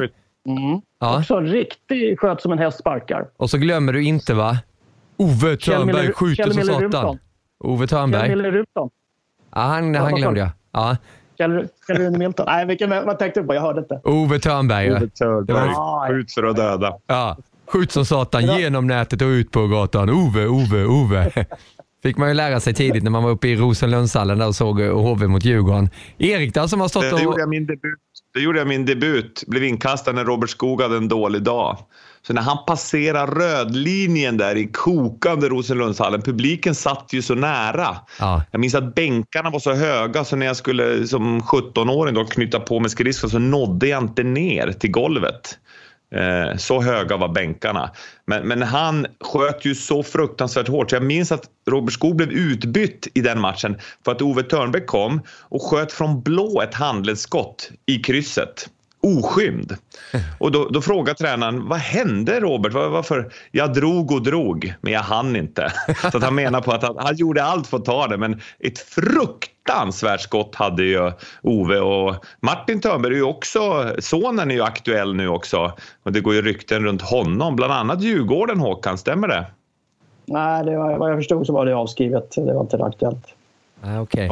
[0.47, 0.81] Mm.
[0.99, 1.19] Ja.
[1.19, 3.29] Också riktigt sköt som en häst sparkar.
[3.37, 4.59] Och så glömmer du inte va?
[5.17, 7.19] Ove Törnberg skjuter som satan.
[7.59, 8.29] Ove Törnberg.
[8.29, 8.91] Kjell Ruton.
[9.55, 10.49] Ja, han, Ja, han glömde jag.
[10.73, 10.97] Ja.
[11.89, 12.47] Rune Milton.
[12.49, 13.55] Nej, vilken, vad tänkte du på?
[13.55, 14.01] Jag hörde inte.
[14.05, 14.87] Ove Törnberg.
[14.87, 14.97] ja.
[14.97, 15.69] Ove Törnberg.
[15.69, 16.07] Ja.
[16.09, 16.93] Skjut för att döda.
[17.07, 17.37] Ja.
[17.67, 20.11] Skjut som satan genom nätet och ut på gatan.
[20.11, 21.33] Ove, Ove, Ove.
[22.03, 24.81] Fick man ju lära sig tidigt när man var uppe i Rosenlundshallen där och såg
[24.81, 25.91] eh, HV mot Djurgården.
[26.19, 27.21] Erik där som har stått Det och...
[27.21, 27.99] gjorde jag min debut.
[28.35, 29.45] Det gjorde jag min debut.
[29.47, 31.79] Blev inkastad när Robert Skog hade en dålig dag.
[32.27, 37.97] Så när han passerar rödlinjen där i kokande Rosenlundshallen, publiken satt ju så nära.
[38.19, 38.43] Ja.
[38.51, 42.61] Jag minns att bänkarna var så höga så när jag skulle som 17-åring då knyta
[42.61, 45.59] på mig skridskor så nådde jag inte ner till golvet.
[46.15, 47.91] Eh, så höga var bänkarna.
[48.27, 50.91] Men, men han sköt ju så fruktansvärt hårt.
[50.91, 54.87] Så jag minns att Robert Skog blev utbytt i den matchen för att Ove Törnbeck
[54.87, 58.69] kom och sköt från blå ett handledsskott i krysset.
[59.05, 59.77] Oskymd.
[60.39, 62.73] Och då, då frågade tränaren, vad hände Robert?
[62.73, 63.33] Var, varför?
[63.51, 65.73] Jag drog och drog, men jag hann inte.
[66.13, 68.41] Så att han menar på att han, han gjorde allt för att ta det, men
[68.59, 74.63] ett fruktansvärt skott hade ju Ove och Martin Törnberg är ju också, sonen är ju
[74.63, 75.73] aktuell nu också.
[76.03, 79.47] Och det går ju rykten runt honom, bland annat Djurgården Håkan, stämmer det?
[80.27, 82.31] Nej, det var, vad jag förstod så var det avskrivet.
[82.37, 83.35] Det var inte aktuellt.
[83.83, 84.31] Ah, Okej.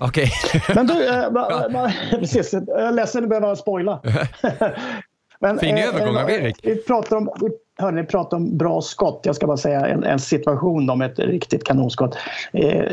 [0.00, 0.32] Okej.
[0.44, 0.62] Okej.
[0.74, 2.52] Men du, eh, va, va, precis.
[2.52, 4.00] Jag är ledsen att behöva spoila.
[5.40, 6.56] Men, Fin eh, övergång av Erik.
[6.62, 7.48] Vi pratar om, vi,
[7.78, 9.20] hörni, ni pratar om bra skott.
[9.24, 12.16] Jag ska bara säga en, en situation om ett riktigt kanonskott.
[12.52, 12.92] Eh,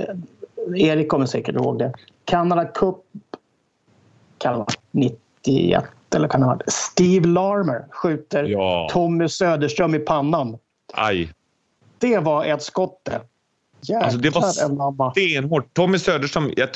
[0.75, 1.93] Erik kommer säkert ihåg det.
[2.25, 2.95] Canada Cup
[4.37, 5.83] kan det vara 91
[6.15, 8.89] eller kan det vara Steve Larmer skjuter Ja.
[8.91, 10.57] Tommy Söderström i pannan.
[10.93, 11.33] Aj.
[11.97, 13.21] Det var ett skott det.
[13.81, 15.73] Jäklar Alltså det var stenhårt.
[15.73, 16.69] Tommy Söderström, jag,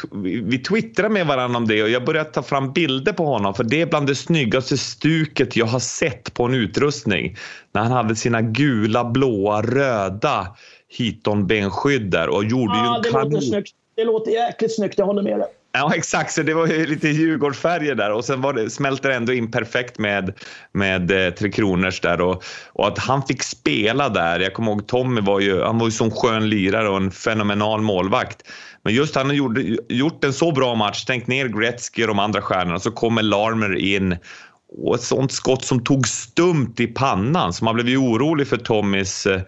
[0.43, 3.63] vi twittrade med varandra om det och jag började ta fram bilder på honom för
[3.63, 7.35] det är bland det snyggaste stuket jag har sett på en utrustning.
[7.71, 10.47] När han hade sina gula, blåa, röda
[10.97, 13.41] Hiton-benskydd där och gjorde ju Ah, en det låter kanon.
[13.41, 13.71] snyggt.
[13.95, 15.47] Det låter jäkligt snyggt, jag håller med dig.
[15.73, 16.33] Ja, exakt.
[16.33, 19.51] Så det var ju lite Djurgårdsfärger där och sen var det, smälte det ändå in
[19.51, 20.33] perfekt med,
[20.71, 24.39] med eh, Tre Kronors där och, och att han fick spela där.
[24.39, 27.81] Jag kommer ihåg Tommy var ju, han var ju som skön lirare och en fenomenal
[27.81, 28.43] målvakt.
[28.83, 29.57] Men just han har gjort,
[29.89, 33.75] gjort en så bra match, stängt ner Gretzky och de andra stjärnorna, så kommer Larmer
[33.75, 34.17] in
[34.77, 38.57] och ett sånt skott som tog stumt i pannan så man blev ju orolig för
[38.57, 39.41] Tommys eh,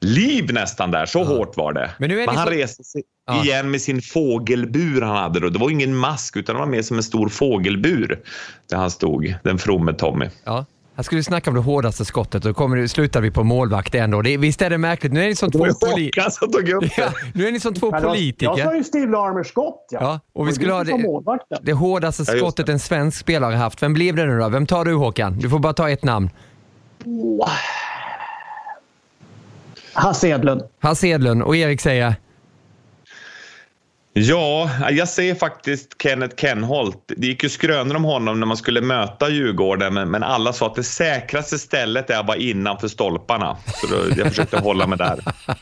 [0.00, 1.06] liv nästan där.
[1.06, 1.90] Så hårt var det.
[1.98, 3.44] Men nu är det han så- reste sig Ja.
[3.44, 5.48] igen med sin fågelbur han hade då.
[5.48, 8.20] Det var ingen mask utan det var mer som en stor fågelbur
[8.70, 10.28] där han stod, den fromme Tommy.
[10.44, 10.64] Ja.
[10.96, 13.94] Här skulle vi snacka om det hårdaste skottet och då kommer, slutar vi på målvakt
[13.94, 14.22] ändå.
[14.22, 15.12] Det, visst är det märkligt?
[15.12, 17.12] Nu är ni som två, upp ja, det.
[17.34, 18.74] nu är ni som två var- Jag sa politiker.
[18.74, 19.86] ju Steve Larmers skott.
[19.90, 19.98] Ja.
[20.00, 20.92] Ja, och vi Det skulle ha det,
[21.62, 22.72] det hårdaste Ja, skottet det.
[22.72, 23.82] en svensk spelare haft.
[23.82, 24.48] Vem blev det nu då?
[24.48, 25.38] Vem tar du Håkan?
[25.38, 26.30] Du får bara ta ett namn.
[29.92, 30.62] Hasse Edlund.
[30.78, 32.14] Hasse Edlund och Erik säger
[34.20, 37.12] Ja, jag säger faktiskt Kenneth Kenholt.
[37.16, 40.74] Det gick ju skrönor om honom när man skulle möta Djurgården men, alla sa att
[40.74, 43.56] det säkraste stället är att vara innanför stolparna.
[43.66, 45.18] Så då, jag försökte hålla mig där.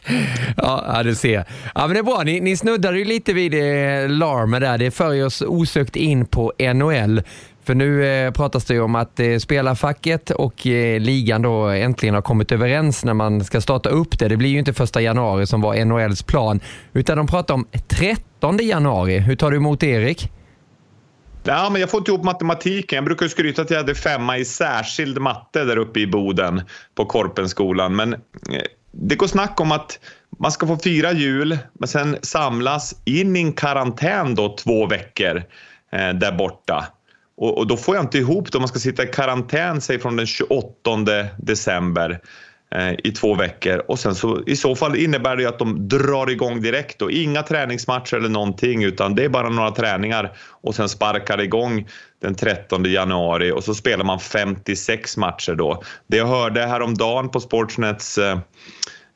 [0.56, 1.44] Ja, du ser.
[1.74, 2.22] Ja, men det är bra.
[2.24, 4.78] Ni, ni snuddade ju lite vid eh, Larmer där.
[4.78, 7.22] Det för oss osökt in på NHL.
[7.66, 12.14] För nu eh, pratas det ju om att eh, spelarfacket och eh, ligan då äntligen
[12.14, 14.28] har kommit överens när man ska starta upp det.
[14.28, 16.60] Det blir ju inte första januari som var NHLs plan,
[16.92, 17.66] utan de pratar om
[18.40, 19.18] 13 januari.
[19.18, 20.30] Hur tar du emot Erik?
[21.44, 22.96] Ja, men jag får inte ihop matematiken.
[22.96, 26.62] Jag brukar skryta att jag hade femma i särskild matte där uppe i Boden
[26.94, 27.96] på Korpenskolan.
[27.96, 28.18] Men eh,
[28.92, 29.98] det går snack om att
[30.38, 35.36] man ska få fira jul men sen samlas in i en karantän då två veckor
[35.92, 36.86] eh, där borta.
[37.36, 39.98] Och, och då får jag inte ihop det om man ska sitta i karantän säg
[39.98, 40.70] från den 28
[41.38, 42.20] december
[42.74, 46.30] Eh, i två veckor och sen så i så fall innebär det att de drar
[46.30, 50.88] igång direkt och inga träningsmatcher eller någonting utan det är bara några träningar och sen
[50.88, 51.88] sparkar det igång
[52.22, 55.82] den 13 januari och så spelar man 56 matcher då.
[56.06, 58.38] Det jag hörde häromdagen på Sportsnets eh,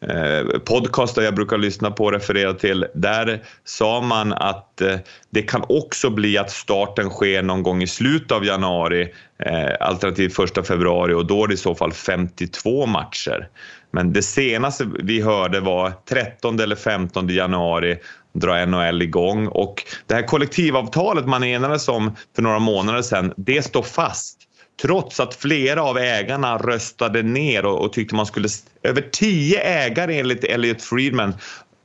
[0.08, 4.96] Eh, podcaster jag brukar lyssna på och referera till, där sa man att eh,
[5.30, 10.34] det kan också bli att starten sker någon gång i slutet av januari, eh, alternativt
[10.34, 13.48] första februari och då är det i så fall 52 matcher.
[13.90, 17.98] Men det senaste vi hörde var 13 eller 15 januari
[18.32, 23.62] drar NHL igång och det här kollektivavtalet man enades om för några månader sedan, det
[23.62, 24.39] står fast.
[24.82, 28.48] Trots att flera av ägarna röstade ner och, och tyckte man skulle...
[28.82, 31.34] Över tio ägare enligt Elliot Friedman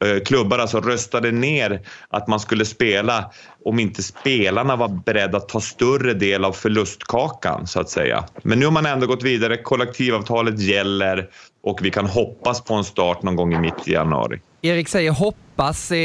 [0.06, 3.32] eh, klubbar alltså röstade ner att man skulle spela
[3.66, 8.24] om inte spelarna var beredda att ta större del av förlustkakan så att säga.
[8.44, 11.30] Men nu har man ändå gått vidare, kollektivavtalet gäller
[11.64, 14.40] och vi kan hoppas på en start någon gång i mitt i januari.
[14.62, 15.92] Erik säger hoppas.
[15.92, 15.98] Eh,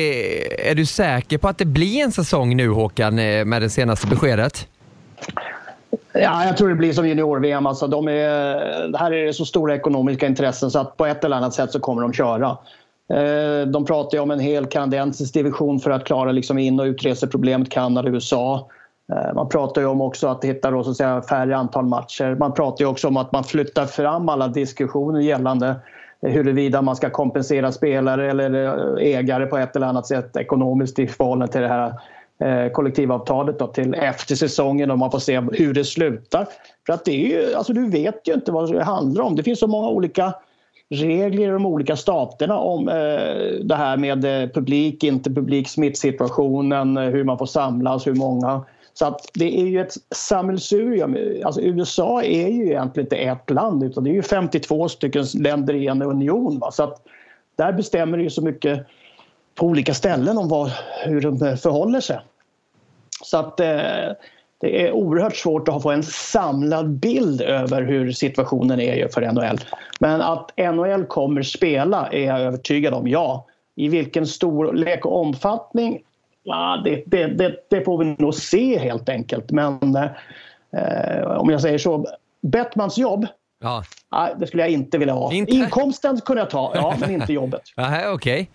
[0.70, 4.06] är du säker på att det blir en säsong nu Håkan eh, med det senaste
[4.06, 4.68] beskedet?
[6.12, 7.66] Ja, jag tror det blir som junior-VM.
[7.66, 11.36] Alltså, de är, här är det så stora ekonomiska intressen så att på ett eller
[11.36, 12.58] annat sätt så kommer de köra.
[13.12, 16.84] Eh, de pratar ju om en hel kanadensisk division för att klara liksom in och
[16.84, 18.68] utreseproblemet Kanada och USA.
[19.12, 22.36] Eh, man pratar ju om också att hitta då, så att säga, färre antal matcher.
[22.38, 25.74] Man pratar ju också om att man flyttar fram alla diskussioner gällande
[26.22, 28.64] huruvida man ska kompensera spelare eller
[28.98, 31.94] eh, ägare på ett eller annat sätt ekonomiskt i förhållande till det här
[32.72, 36.46] kollektivavtalet då, till efter säsongen och man får se hur det slutar.
[36.86, 39.36] För att det är ju, alltså du vet ju inte vad det handlar om.
[39.36, 40.34] Det finns så många olika
[40.90, 42.94] regler i de olika staterna om eh,
[43.64, 48.64] det här med eh, publik, inte publik, smittsituationen, eh, hur man får samlas, hur många.
[48.94, 51.16] Så att det är ju ett sammelsurium.
[51.44, 55.74] Alltså USA är ju egentligen inte ett land utan det är ju 52 stycken länder
[55.74, 56.58] i en union.
[56.58, 56.70] Va?
[56.70, 57.02] Så att
[57.56, 58.86] där bestämmer det ju så mycket
[59.54, 60.70] på olika ställen om vad,
[61.04, 62.20] hur de förhåller sig.
[63.22, 64.12] Så att eh,
[64.60, 69.58] det är oerhört svårt att få en samlad bild över hur situationen är för NHL.
[70.00, 73.46] Men att NHL kommer spela är jag övertygad om, ja.
[73.74, 76.02] I vilken storlek och omfattning?
[76.42, 79.50] Ja, det, det, det, det får vi nog se helt enkelt.
[79.50, 79.96] Men
[80.76, 82.06] eh, om jag säger så,
[82.42, 83.26] Bettmans jobb
[83.60, 83.84] Ja.
[84.12, 85.32] Nej, det skulle jag inte vilja ha.
[85.32, 85.52] Inte?
[85.52, 87.62] Inkomsten kunde jag ta, ja, men inte jobbet.
[87.76, 88.12] Okej.
[88.12, 88.46] Okay.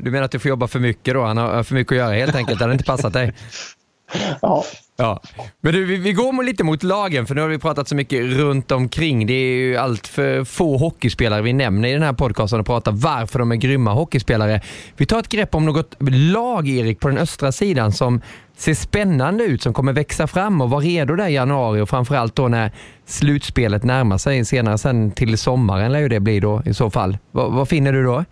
[0.00, 1.24] Du menar att du får jobba för mycket då?
[1.24, 2.58] Han har för mycket att göra helt enkelt.
[2.58, 3.34] Det hade inte passat dig.
[4.42, 4.64] Ja.
[4.96, 5.20] Ja.
[5.60, 8.24] Men du, vi, vi går lite mot lagen, för nu har vi pratat så mycket
[8.24, 9.26] runt omkring.
[9.26, 12.92] Det är ju allt för få hockeyspelare vi nämner i den här podcasten och pratar
[12.92, 14.60] varför de är grymma hockeyspelare.
[14.96, 18.20] Vi tar ett grepp om något lag, Erik, på den östra sidan som
[18.56, 22.34] ser spännande ut, som kommer växa fram och vara redo där i januari och framförallt
[22.34, 22.72] då när
[23.06, 27.12] slutspelet närmar sig senare sen till sommaren lär ju det bli då i så fall.
[27.12, 28.24] V vad finner du då?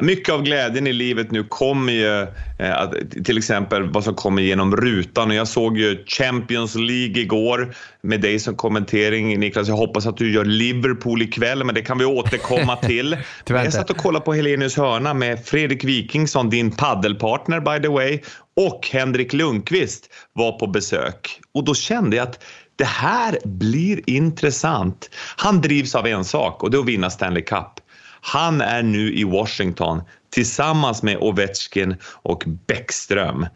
[0.00, 2.20] Mycket av glädjen i livet nu kommer ju
[2.58, 2.90] eh,
[3.24, 5.28] till exempel vad som kommer genom rutan.
[5.28, 9.40] Och jag såg ju Champions League igår med dig som kommentering.
[9.40, 13.16] Niklas, jag hoppas att du gör Liverpool ikväll, men det kan vi återkomma till.
[13.46, 18.18] jag satt och kollade på Helenius hörna med Fredrik Wikingsson, din paddelpartner by the way,
[18.56, 21.40] och Henrik Lundqvist var på besök.
[21.54, 22.44] Och då kände jag att
[22.76, 25.10] det här blir intressant.
[25.36, 27.80] Han drivs av en sak och det är att vinna Stanley Cup.
[28.20, 33.46] Han är nu i Washington tillsammans med Ovechkin och Bäckström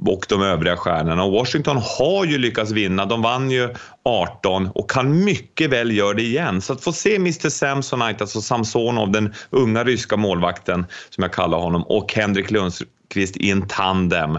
[0.00, 1.24] och de övriga stjärnorna.
[1.24, 3.06] Och Washington har ju lyckats vinna.
[3.06, 6.60] De vann ju 18 och kan mycket väl göra det igen.
[6.60, 11.58] Så att få se Mr Samsonite, alltså Samsonov, den unga ryska målvakten som jag kallar
[11.58, 14.38] honom, och Henrik Lundqvist i en tandem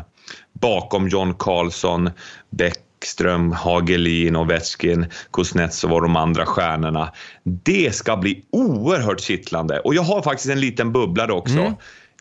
[0.53, 2.09] bakom John Carlson,
[2.49, 7.11] Beck Bäckström, Hagelin, Ovechkin, Kuznetsov och de andra stjärnorna.
[7.43, 9.79] Det ska bli oerhört kittlande.
[9.79, 11.59] Och jag har faktiskt en liten bubblare också.
[11.59, 11.73] Mm.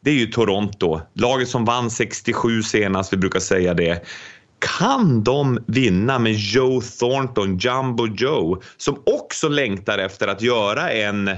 [0.03, 4.05] Det är ju Toronto, laget som vann 67 senast, vi brukar säga det.
[4.79, 11.31] Kan de vinna med Joe Thornton, Jumbo Joe, som också längtar efter att göra en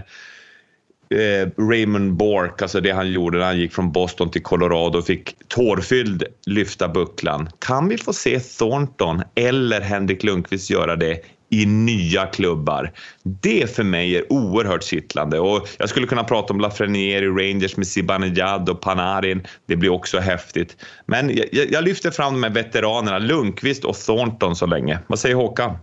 [1.14, 5.06] eh, Raymond Bork, alltså det han gjorde när han gick från Boston till Colorado och
[5.06, 7.48] fick tårfylld lyfta bucklan.
[7.58, 12.92] Kan vi få se Thornton eller Henrik Lundqvist göra det i nya klubbar.
[13.22, 17.76] Det för mig är oerhört kittlande och jag skulle kunna prata om Lafreniere i Rangers
[17.76, 19.46] med Zibanejad och Panarin.
[19.66, 20.76] Det blir också häftigt.
[21.06, 24.98] Men jag, jag lyfter fram de här veteranerna, Lundqvist och Thornton så länge.
[25.06, 25.76] Vad säger Håkan?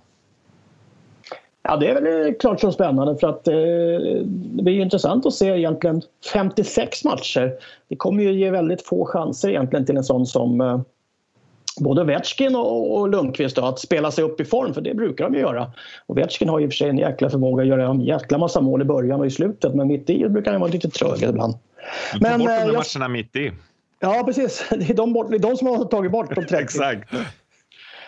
[1.67, 3.55] Ja, det är väl klart som spännande för att eh,
[4.25, 6.01] det blir intressant att se egentligen
[6.33, 7.53] 56 matcher.
[7.87, 10.79] Det kommer ju ge väldigt få chanser egentligen till en sån som eh,
[11.79, 15.25] både Vetjkin och, och Lundqvist då, att spela sig upp i form, för det brukar
[15.25, 15.71] de ju göra.
[16.05, 18.81] Och Vetjkin har ju för sig en jäkla förmåga att göra en jäkla massa mål
[18.81, 21.53] i början och i slutet, men mitt i brukar han vara lite trög ibland.
[22.13, 23.51] Du men, bort de eh, matcherna mitt i.
[23.99, 24.65] Ja, precis.
[24.69, 26.55] Det är de, det är de som har tagit bort de 30.
[26.63, 27.13] Exakt.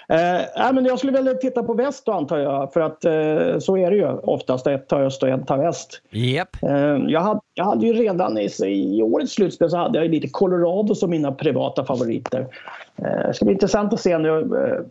[0.10, 2.74] Eh, men jag skulle vilja titta på väst då antar jag.
[2.74, 4.68] För att eh, så är det ju oftast.
[4.68, 6.02] Ett tar öst och ett tar väst.
[6.12, 6.64] Yep.
[6.64, 10.28] Eh, jag, hade, jag hade ju redan i, i årets slutspel så hade jag lite
[10.28, 12.48] Colorado som mina privata favoriter.
[12.96, 14.86] Eh, det ska bli intressant att se nu eh,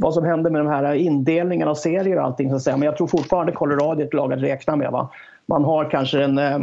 [0.00, 2.50] vad som händer med de här indelningarna av serier och allting.
[2.50, 2.76] Så att säga.
[2.76, 4.90] Men jag tror fortfarande Colorado är ett lag att räkna med.
[4.92, 5.10] Va?
[5.46, 6.58] Man har kanske den eh,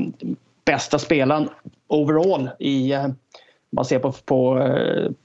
[0.65, 1.49] bästa spelaren
[1.87, 3.07] overall i eh,
[3.69, 4.69] man ser på, på,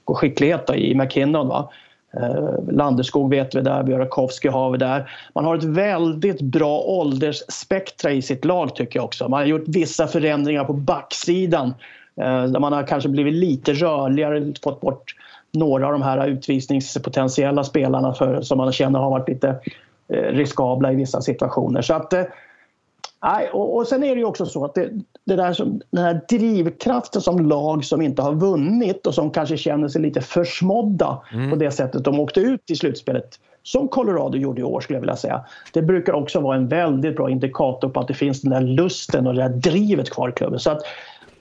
[0.05, 1.47] på skicklighet då, i McKinnon.
[1.47, 1.69] Va?
[2.17, 5.11] Eh, Landeskog vet vi där, Björkowski har vi där.
[5.35, 9.29] Man har ett väldigt bra åldersspektra i sitt lag tycker jag också.
[9.29, 11.73] Man har gjort vissa förändringar på backsidan
[12.15, 15.15] eh, där man har kanske blivit lite rörligare, fått bort
[15.53, 19.59] några av de här utvisningspotentiella spelarna för, som man känner har varit lite
[20.07, 21.81] eh, riskabla i vissa situationer.
[21.81, 22.23] Så att eh,
[23.23, 24.89] Nej, och, och sen är det ju också så att det,
[25.25, 29.57] det där som, den här drivkraften som lag som inte har vunnit och som kanske
[29.57, 31.49] känner sig lite försmådda mm.
[31.49, 35.01] på det sättet de åkte ut i slutspelet som Colorado gjorde i år skulle jag
[35.01, 35.45] vilja säga.
[35.73, 39.27] Det brukar också vara en väldigt bra indikator på att det finns den där lusten
[39.27, 40.59] och det där drivet kvar i klubben.
[40.59, 40.81] Så att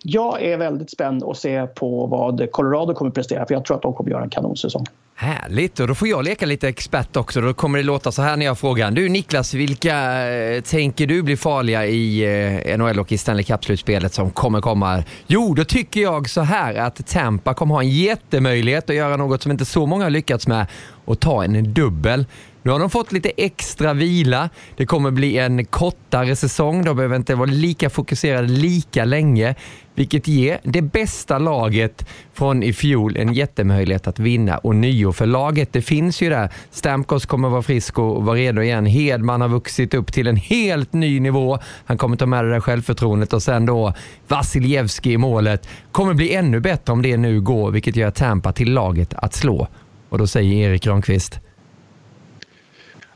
[0.03, 3.83] jag är väldigt spänd att se på vad Colorado kommer prestera för jag tror att
[3.83, 4.85] de kommer göra en kanonsäsong.
[5.23, 7.41] Härligt, och då får jag leka lite expert också.
[7.41, 8.91] Då kommer det låta så här när jag frågar.
[8.91, 12.23] Du Niklas, vilka eh, tänker du blir farliga i
[12.67, 15.05] eh, NHL och i Stanley Cup-slutspelet som kommer komma?
[15.27, 19.43] Jo, då tycker jag så här att Tampa kommer ha en jättemöjlighet att göra något
[19.43, 20.67] som inte så många har lyckats med
[21.05, 22.27] och ta en dubbel.
[22.63, 24.51] Nu har de fått lite extra vila.
[24.77, 26.85] Det kommer bli en kortare säsong.
[26.85, 29.55] De behöver inte vara lika fokuserade lika länge,
[29.95, 35.27] vilket ger det bästa laget från i fjol en jättemöjlighet att vinna och nio för
[35.27, 35.73] laget.
[35.73, 36.53] Det finns ju där.
[36.71, 38.87] Stamkos kommer vara frisk och vara redo igen.
[38.87, 41.59] Hedman har vuxit upp till en helt ny nivå.
[41.85, 43.95] Han kommer ta med det där självförtroendet och sen då
[44.29, 45.69] Vasiljevski i målet.
[45.93, 49.69] Kommer bli ännu bättre om det nu går, vilket gör Tampa till laget att slå.
[50.09, 51.41] Och då säger Erik Granqvist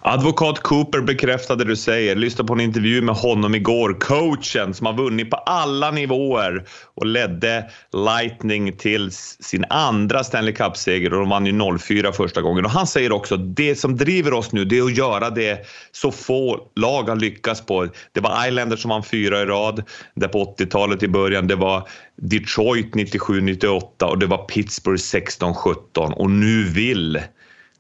[0.07, 2.17] Advokat Cooper bekräftade det du säger.
[2.17, 3.97] Lyssnade på en intervju med honom igår.
[4.01, 11.13] Coachen som har vunnit på alla nivåer och ledde Lightning till sin andra Stanley Cup-seger
[11.13, 12.65] och de vann ju 04 första gången.
[12.65, 15.67] Och han säger också att det som driver oss nu det är att göra det
[15.93, 17.89] så få lag har lyckats på.
[18.13, 19.83] Det var Islanders som vann fyra i rad
[20.15, 21.47] där på 80-talet i början.
[21.47, 27.21] Det var Detroit 97-98 och det var Pittsburgh 16-17 och nu vill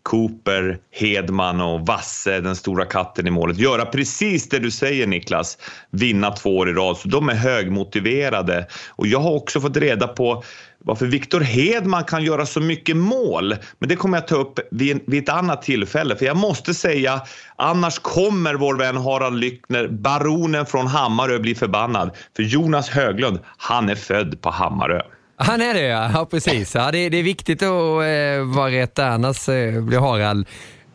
[0.05, 5.59] Cooper, Hedman och Vasse, den stora katten i målet, göra precis det du säger Niklas.
[5.91, 6.97] Vinna två år i rad.
[6.97, 8.67] Så de är högmotiverade.
[8.91, 10.45] Och jag har också fått reda på
[10.79, 13.55] varför Victor Hedman kan göra så mycket mål.
[13.79, 16.17] Men det kommer jag ta upp vid, vid ett annat tillfälle.
[16.17, 17.21] För jag måste säga,
[17.57, 22.11] annars kommer vår vän Harald Lyckner, baronen från Hammarö, bli förbannad.
[22.37, 25.03] För Jonas Höglund, han är född på Hammarö.
[25.37, 26.75] Han är det ja, ja precis.
[26.75, 30.47] Ja, det, det är viktigt att eh, vara rätt där, annars eh, blir Harald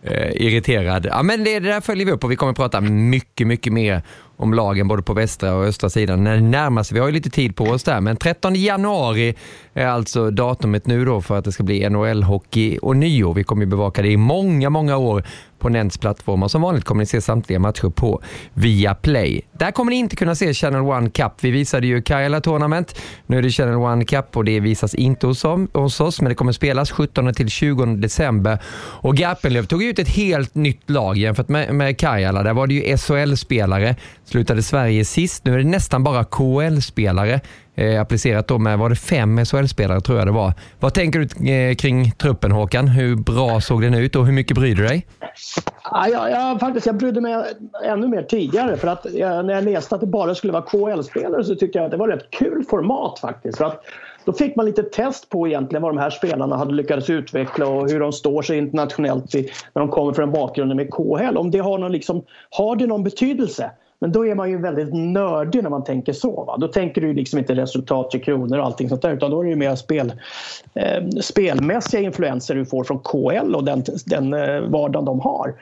[0.04, 1.06] eh, irriterad.
[1.06, 4.02] Ja, men det, det där följer vi upp och vi kommer prata mycket, mycket mer
[4.38, 6.94] om lagen både på västra och östra sidan när det närmar sig.
[6.96, 9.36] Vi har ju lite tid på oss där, men 13 januari
[9.74, 13.34] är alltså datumet nu då för att det ska bli NHL-hockey och nio.
[13.34, 15.24] Vi kommer ju bevaka det i många, många år
[15.60, 16.48] på Nents plattformar.
[16.48, 18.22] Som vanligt kommer ni se samtliga matcher på
[18.54, 19.42] Viaplay.
[19.52, 21.32] Där kommer ni inte kunna se Channel One Cup.
[21.42, 23.02] Vi visade ju Karjala Tournament.
[23.26, 25.44] Nu är det Channel One Cup och det visas inte hos,
[25.74, 28.60] hos oss, men det kommer spelas 17 till 20 december.
[29.02, 32.44] Och Garpenlöv tog ut ett helt nytt lag jämfört med, med Karjala.
[32.44, 33.96] Där var det ju SHL-spelare.
[34.26, 35.46] Slutade Sverige sist.
[35.46, 37.42] Nu är det nästan bara KHL-spelare
[37.80, 40.54] eh, applicerat då med, var det fem SHL-spelare tror jag det var.
[40.80, 42.88] Vad tänker du eh, kring truppen Håkan?
[42.88, 45.08] Hur bra såg den ut och hur mycket bryr du dig?
[45.92, 47.44] Ja, jag, jag, faktiskt, jag brydde mig
[47.86, 51.44] ännu mer tidigare för att jag, när jag läste att det bara skulle vara KHL-spelare
[51.44, 53.58] så tyckte jag att det var ett rätt kul format faktiskt.
[53.58, 53.84] För att
[54.26, 57.90] då fick man lite test på egentligen vad de här spelarna hade lyckats utveckla och
[57.90, 61.38] hur de står sig internationellt när de kommer från bakgrunden med KHL.
[61.38, 63.72] Om det har, någon liksom, har det någon betydelse?
[64.02, 66.44] Men då är man ju väldigt nördig när man tänker så.
[66.44, 66.58] Va?
[66.58, 69.50] Då tänker du liksom inte resultat i kronor och allting sånt där utan då är
[69.50, 70.14] det mer spel,
[70.74, 75.54] eh, spelmässiga influenser du får från KL och den, den eh, vardagen de har.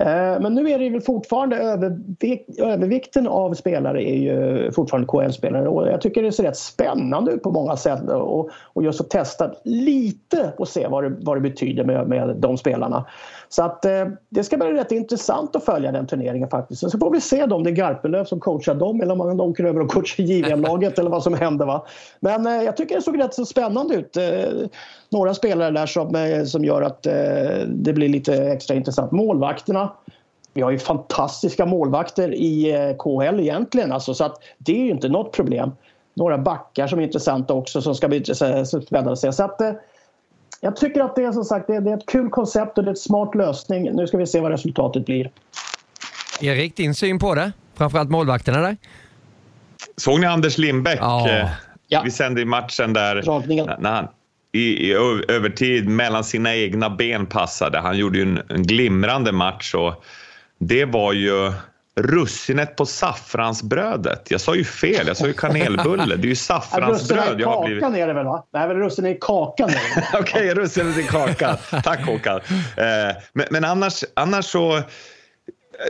[0.00, 5.68] Eh, men nu är det väl fortfarande övervik övervikten av spelare är ju fortfarande KL-spelare
[5.68, 9.10] och jag tycker det ser rätt spännande ut på många sätt och, och just att
[9.10, 13.04] testa lite och se vad det, vad det betyder med, med de spelarna.
[13.48, 16.90] Så att eh, det ska bli rätt intressant att följa den turneringen faktiskt.
[16.90, 19.64] Så får vi se om det är Garpenlöv som coachar dem eller om de åker
[19.64, 21.66] över och coachar JVM-laget eller vad som händer.
[21.66, 21.86] Va?
[22.20, 24.16] Men eh, jag tycker det såg rätt så spännande ut.
[24.16, 24.68] Eh,
[25.10, 27.12] några spelare där som, eh, som gör att eh,
[27.66, 29.12] det blir lite extra intressant.
[29.12, 29.90] Målvakterna
[30.58, 33.92] vi har ju fantastiska målvakter i eh, KHL egentligen.
[33.92, 35.72] Alltså, så att det är ju inte något problem.
[36.14, 39.32] Några backar som är intressanta också som ska bli spännande att se.
[39.32, 39.72] Så att, eh,
[40.60, 42.84] jag tycker att det är som sagt det är, det är ett kul koncept och
[42.84, 43.90] det är ett smart lösning.
[43.96, 45.30] Nu ska vi se vad resultatet blir.
[46.40, 47.52] Erik, din syn på det?
[47.74, 48.76] Framförallt målvakterna där?
[49.96, 50.98] Såg ni Anders Lindbäck?
[51.00, 51.28] Ja.
[51.30, 51.48] Eh,
[51.90, 52.02] Ja.
[52.04, 53.70] Vi sände i matchen där Dragningen.
[53.78, 54.08] när han
[54.52, 54.92] i, i
[55.28, 57.78] övertid mellan sina egna ben passade.
[57.78, 60.04] Han gjorde ju en, en glimrande match och
[60.58, 61.52] det var ju
[62.02, 64.30] russinet på saffransbrödet.
[64.30, 66.16] Jag sa ju fel, jag sa ju kanelbulle.
[66.16, 67.82] Det är ju saffransbröd i jag har blivit.
[67.82, 68.46] kakan är det väl va?
[68.52, 69.70] Nej, väl russinen i kakan.
[70.14, 71.56] Okej, russinet i kakan.
[71.84, 72.40] Tack Håkan.
[72.76, 74.82] Eh, men, men annars, annars så...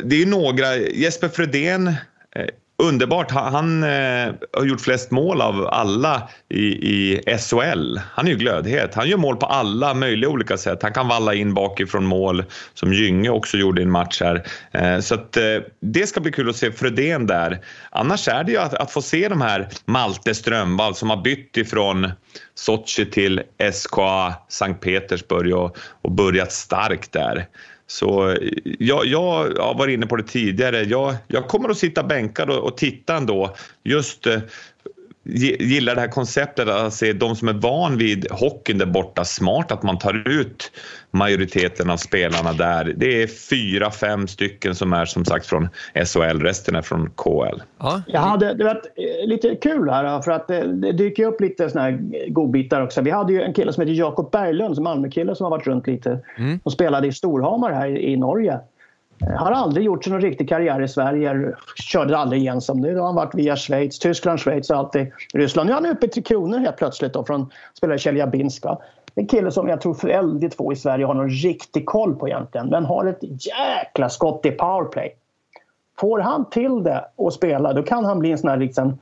[0.03, 0.77] Det är ju några.
[0.77, 1.95] Jesper Fredén, eh,
[2.83, 3.31] underbart.
[3.31, 7.99] Han, han eh, har gjort flest mål av alla i, i SHL.
[8.13, 8.95] Han är ju glödhet.
[8.95, 10.83] Han gör mål på alla möjliga olika sätt.
[10.83, 12.45] Han kan valla in bakifrån mål
[12.75, 14.45] som Gynge också gjorde i en match här.
[14.73, 15.45] Eh, så att, eh,
[15.81, 17.59] det ska bli kul att se Fredén där.
[17.91, 21.57] Annars är det ju att, att få se de här Malte Strömvall som har bytt
[21.57, 22.11] ifrån
[22.55, 23.43] Sochi till
[23.73, 27.47] SKA Sankt Petersburg och, och börjat starkt där.
[27.91, 28.37] Så
[28.79, 30.83] jag, jag har varit inne på det tidigare.
[30.83, 33.57] Jag, jag kommer att sitta bänkad och, och titta ändå.
[33.85, 34.41] Just eh,
[35.29, 39.25] gillar det här konceptet att se de som är van vid hockeyn där borta.
[39.25, 40.71] Smart att man tar ut
[41.11, 42.95] majoriteten av spelarna där.
[42.97, 46.41] Det är fyra, fem stycken som är som sagt från SHL.
[46.41, 47.63] Resten är från KL.
[47.79, 48.03] Ja.
[48.07, 48.83] Jag hade det var
[49.27, 53.01] lite kul här för att det, det dyker upp lite såna här godbitar också.
[53.01, 55.87] Vi hade ju en kille som heter Jakob Berglund, som Malmökille som har varit runt
[55.87, 56.21] lite
[56.63, 58.61] och spelade i Storhamar här i Norge.
[59.21, 61.55] Har aldrig gjort sig någon riktig karriär i Sverige.
[61.77, 62.95] Körde aldrig igen som nu.
[62.95, 65.67] Då har han varit via Schweiz, Tyskland, Schweiz och alltid Ryssland.
[65.67, 68.65] Nu är han uppe i Tre Kronor helt plötsligt då från spelare Tjeljabinsk.
[69.15, 72.67] En kille som jag tror väldigt få i Sverige har någon riktig koll på egentligen.
[72.67, 75.17] Men har ett jäkla skott i powerplay.
[75.99, 78.99] Får han till det och spela då kan han bli en sån här liksom,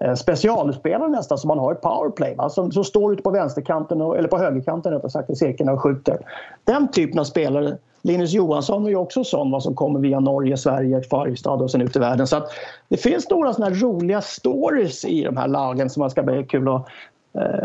[0.00, 2.34] eh, specialspelare nästan som man har i powerplay.
[2.34, 2.48] Va?
[2.48, 5.82] Som, som står ute på vänsterkanten, och, eller på högerkanten rättare sagt, i cirkeln och
[5.82, 6.18] skjuter.
[6.64, 7.76] Den typen av spelare.
[8.02, 11.80] Linus Johansson är ju också sån vad som kommer via Norge, Sverige, Färjestad och sen
[11.80, 12.26] ut i världen.
[12.26, 12.50] Så att
[12.88, 16.44] det finns några såna här roliga stories i de här lagen som man ska bli
[16.44, 16.86] kul att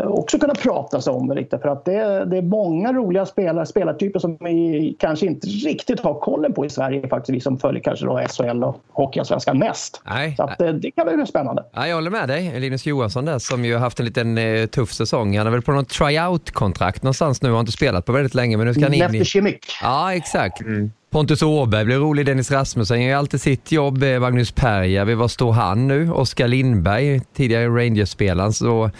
[0.04, 1.58] också kunna prata sig om lite.
[1.58, 6.00] För att det, är- det är många roliga spelare, spelartyper som vi kanske inte riktigt
[6.00, 7.36] har kollen på i Sverige faktiskt.
[7.36, 10.02] Vi som följer kanske då SHL och Hockeyallsvenskan mest.
[10.08, 10.36] Nej.
[10.36, 11.64] Så att, eh, det kan bli spännande.
[11.72, 12.60] Ja, jag håller med dig.
[12.60, 15.38] Linus Johansson där som ju har haft en liten eh, tuff säsong.
[15.38, 17.50] Han är väl på något tryout-kontrakt någonstans nu.
[17.50, 19.06] Har inte spelat på väldigt länge men nu ska han in i...
[19.08, 19.66] Neftekhimik.
[19.82, 20.60] Ja, exakt.
[21.10, 22.26] Pontus Åberg blir rolig.
[22.26, 24.02] Dennis Rasmussen gör alltid sitt jobb.
[24.02, 26.10] Eh, Magnus Perjärvi, var står han nu?
[26.12, 28.52] Oskar Lindberg, tidigare Rangers-spelaren.
[28.52, 28.90] Så,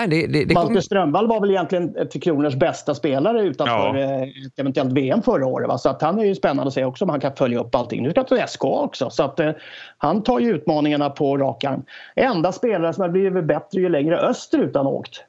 [0.00, 0.82] ja, det, det, det Malte kom...
[0.82, 3.98] Strömvall var väl egentligen Tre Kronors bästa spelare utanför Ja.
[3.98, 5.68] eh, ett eventuellt VM förra året.
[5.68, 5.78] Va?
[5.78, 8.02] Så att han är ju spännande att se också om han kan följa upp allting.
[8.02, 9.10] Nu ska han till SK också.
[9.10, 9.50] Så att, eh,
[9.98, 11.82] han tar ju utmaningarna på rak arm.
[12.16, 15.24] Enda spelare som har blivit bättre ju längre österut han åkt.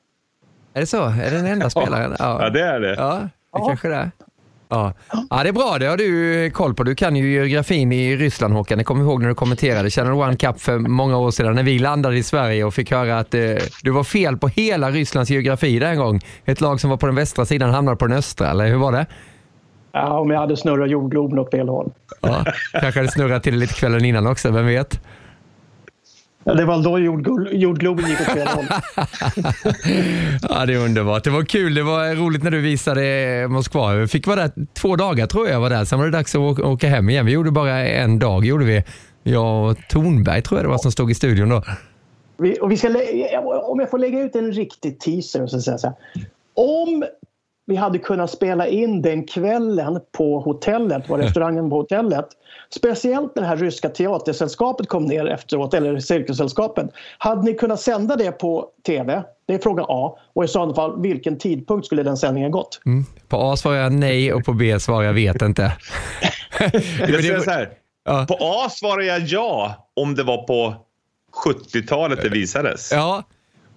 [0.74, 1.04] Är det så?
[1.04, 2.16] Är det den enda spelaren?
[2.20, 2.96] Ja, det är det.
[2.96, 3.20] Ja,
[3.54, 4.12] det kanske det är.
[4.72, 4.94] Ja.
[5.30, 5.78] ja, det är bra.
[5.80, 6.84] Det har du koll på.
[6.84, 8.78] Du kan ju geografin i Ryssland Håkan.
[8.78, 11.80] Det kommer ihåg när du kommenterade Channel One Cup för många år sedan när vi
[11.80, 13.42] landade i Sverige och fick höra att eh,
[13.84, 16.22] du var fel på hela Rysslands geografi där en gång.
[16.46, 18.92] Ett lag som var på den västra sidan hamnade på den östra, eller hur var
[18.92, 19.06] det?
[19.92, 21.92] Ja, om jag hade snurrat jordgloben åt fel håll.
[22.22, 25.02] Ja, kanske hade snurrat till det lite kvällen innan också, vem vet?
[26.50, 28.66] Ja, det var då jordgl- jordgloben gick åt fel håll.
[30.50, 31.24] Ja, det är underbart.
[31.24, 31.74] Det var kul.
[31.76, 33.94] Det var roligt när du visade Moskva.
[33.94, 35.86] Vi fick vara där två dagar tror jag var där.
[35.86, 37.26] Sen var det dags att åka- hem igen.
[37.26, 38.46] Vi gjorde bara en dag.
[38.46, 38.84] gjorde vi.
[39.24, 41.64] Jag och Tornberg tror jag det var som stod i studion då.
[42.38, 42.88] Vi, och vi ska
[43.64, 45.96] om jag får lägga ut en riktig teaser så säga så här.
[46.54, 47.04] Om
[47.70, 52.26] vi hade kunnat spela in den kvällen på hotellet, på restaurangen på hotellet.
[52.76, 56.90] Speciellt när det här ryska teatersällskapet kom ner efteråt, eller cirkussällskapet.
[57.18, 59.24] Hade ni kunnat sända det på TV?
[59.48, 60.18] Det är fråga A.
[60.34, 62.82] Och i så fall, vilken tidpunkt skulle den sändningen gått?
[63.28, 65.72] På A svarar jag nej och på B svarar jag vet inte.
[67.00, 67.70] Jag säger så här.
[68.06, 68.26] Ja.
[68.28, 70.76] På A svarar jag ja om det var på
[71.46, 72.92] 70-talet det visades.
[72.92, 73.24] Ja,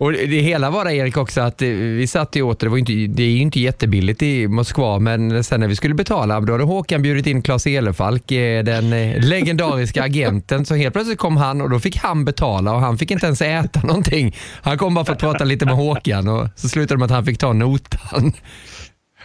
[0.02, 2.68] och det hela var det Erik också att eh, vi satt ju åt det.
[2.68, 6.40] Var inte, det är ju inte jättebilligt i Moskva men sen när vi skulle betala
[6.40, 10.64] då hade Håkan bjudit in Claes Elefalk, eh, den eh, legendariska agenten.
[10.64, 13.42] Så helt plötsligt kom han och då fick han betala och han fick inte ens
[13.42, 14.36] äta någonting.
[14.62, 17.10] Han kom bara för att prata lite med Håkan och så slutade det med att
[17.10, 18.32] han fick ta notan.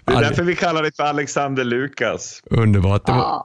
[0.06, 2.42] Det är därför vi kallar det för Alexander Lukas.
[2.46, 3.06] Underbart.
[3.06, 3.44] Det var.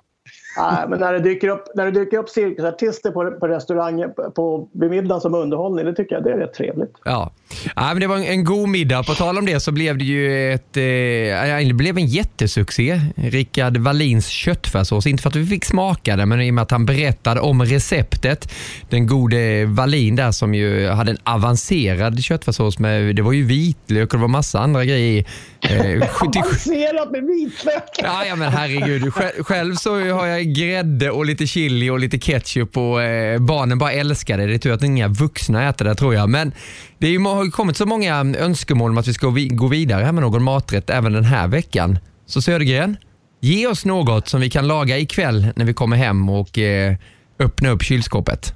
[0.57, 4.69] Nej, men när det dyker upp, när det dyker upp cirkusartister på, på restauranger på,
[4.73, 6.93] vid middagen som underhållning, det tycker jag det är rätt trevligt.
[7.05, 7.33] Ja.
[7.77, 9.03] ja, men det var en, en god middag.
[9.03, 13.01] På tal om det så blev det ju ett, eh, det blev en jättesuccé.
[13.16, 15.07] Rickard Wallins köttfärssås.
[15.07, 17.62] Inte för att vi fick smaka det, men i och med att han berättade om
[17.62, 18.53] receptet.
[18.89, 24.12] Den gode Wallin där som ju hade en avancerad köttfärssås med, det var ju vitlök
[24.12, 25.27] och det var massa andra grejer i.
[25.61, 27.83] Eh, 77 Avancerat med vitlök.
[27.99, 29.15] Ja, ja men herregud.
[29.47, 33.93] Själv så har jag grädde och lite chili och lite ketchup och eh, barnen bara
[33.93, 34.47] älskar det.
[34.47, 36.28] Det är tur att inga vuxna äter det tror jag.
[36.28, 36.52] Men
[36.98, 39.66] det är ju, har ju kommit så många önskemål om att vi ska vi- gå
[39.69, 41.98] vidare här med någon maträtt även den här veckan.
[42.27, 42.97] Så Södergren,
[43.40, 46.94] ge oss något som vi kan laga ikväll när vi kommer hem och eh,
[47.39, 48.55] öppna upp kylskåpet.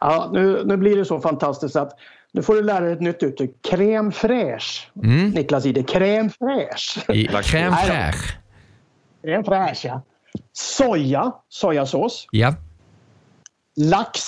[0.00, 1.90] Ja, nu, nu blir det så fantastiskt att
[2.32, 3.50] nu får du lära dig ett nytt uttryck.
[3.70, 4.80] Crème fraîche.
[5.34, 7.12] Niklas Ide, crème fraîche.
[7.14, 8.36] I crème fraîche.
[9.24, 10.02] Crème fraîche, ja.
[10.52, 12.54] Soja, sojasås, Ja.
[13.76, 14.20] lax.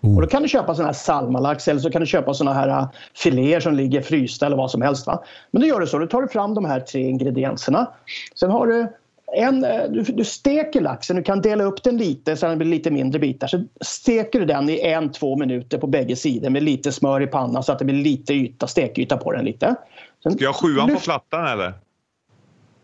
[0.00, 0.14] Oh.
[0.16, 2.68] Och då kan du köpa sån här salmalax eller så kan du köpa såna här
[2.68, 5.06] äh, filéer som ligger frysta eller vad som helst.
[5.06, 5.24] Va?
[5.50, 7.90] Men då gör du så, du tar du fram de här tre ingredienserna.
[8.34, 8.92] Sen har du
[9.36, 12.68] en, äh, du, du steker laxen, du kan dela upp den lite så den blir
[12.68, 13.46] lite mindre bitar.
[13.46, 17.26] Så steker du den i en, två minuter på bägge sidor med lite smör i
[17.26, 19.74] pannan så att det blir lite yta, stekyta på den lite.
[20.22, 21.72] Sen, Ska jag ha sjuan på lyft- plattan eller?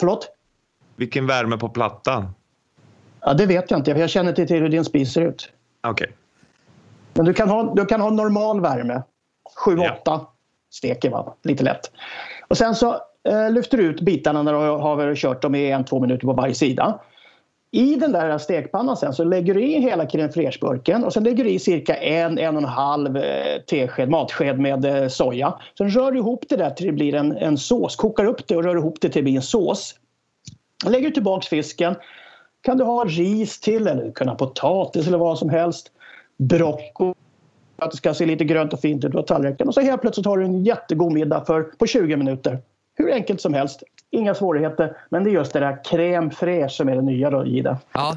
[0.01, 0.29] Förlåt?
[0.97, 2.35] Vilken värme på plattan?
[3.21, 5.53] Ja, det vet jag inte, jag känner inte till hur din spis ser ut.
[5.87, 6.13] Okej.
[7.15, 9.03] Men du kan ha, du kan ha normal värme.
[9.67, 10.35] 7-8 Ja.
[10.73, 11.35] steker, va?
[11.43, 11.91] lite lätt.
[12.49, 12.93] Och sen så
[13.29, 16.33] eh, lyfter du ut bitarna när du har kört dem i en, två minuter på
[16.33, 17.01] varje sida.
[17.71, 21.45] I den där stekpannan sen så lägger du i hela crème fraîche-burken och sen lägger
[21.45, 25.55] du i cirka en, en och en halv eh, tesked, matsked med eh, soja.
[25.79, 27.97] Sen rör du ihop det där till det blir en, en sås.
[27.97, 29.95] Kokar upp det och rör ihop det till det blir en sås.
[30.85, 31.95] Lägger du tillbaks fisken.
[32.61, 35.91] Kan du ha ris till eller kunna potatis eller vad som helst.
[36.39, 37.15] Broccoli
[37.77, 39.69] att det ska se lite grönt och fint ut på tallriken.
[39.69, 42.59] Och så helt plötsligt har du en jättegod middag för, på 20 minuter.
[42.95, 43.83] Hur enkelt som helst.
[44.11, 44.97] Inga svårigheter.
[45.09, 47.79] Men det är just det där crème fraîche som är det nya då, Gida.
[47.93, 48.17] Ja.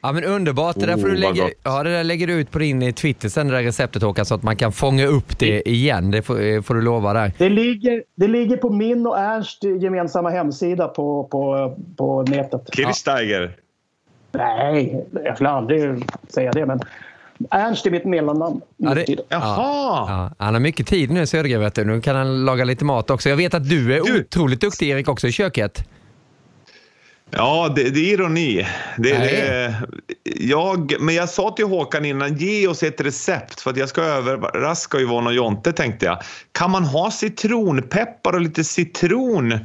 [0.00, 1.52] Ja men underbart, det där får Oh, du vad lägga, gott.
[1.62, 4.24] ja, det där lägger du ut på din eh, Twitter sen det där receptet Håkan
[4.26, 6.10] så att man kan fånga upp det igen.
[6.10, 7.32] Det får, eh, får du lova där.
[7.38, 12.62] Det ligger, det ligger på min och Ernst gemensamma hemsida på, på, på nätet.
[12.72, 13.56] Kirchsteiger.
[14.32, 16.66] Nej, jag skulle aldrig säga det.
[16.66, 16.80] Men
[17.50, 18.60] Ernst är mitt mellannamn.
[18.76, 19.54] Ja, det, Jaha!
[20.08, 21.84] Ja, han har mycket tid nu Södergren vet du.
[21.84, 23.28] Nu kan han laga lite mat också.
[23.28, 25.88] Jag vet att du är Du- otroligt duktig Erik också i köket.
[27.30, 28.66] Ja, det, det är ironi.
[28.98, 29.74] Det, det,
[30.24, 34.02] jag, men jag sa till Håkan innan, ge oss ett recept för att jag ska
[34.02, 36.18] överraska Yvonne och Jonte tänkte jag.
[36.52, 39.58] Kan man ha citronpeppar och lite citron?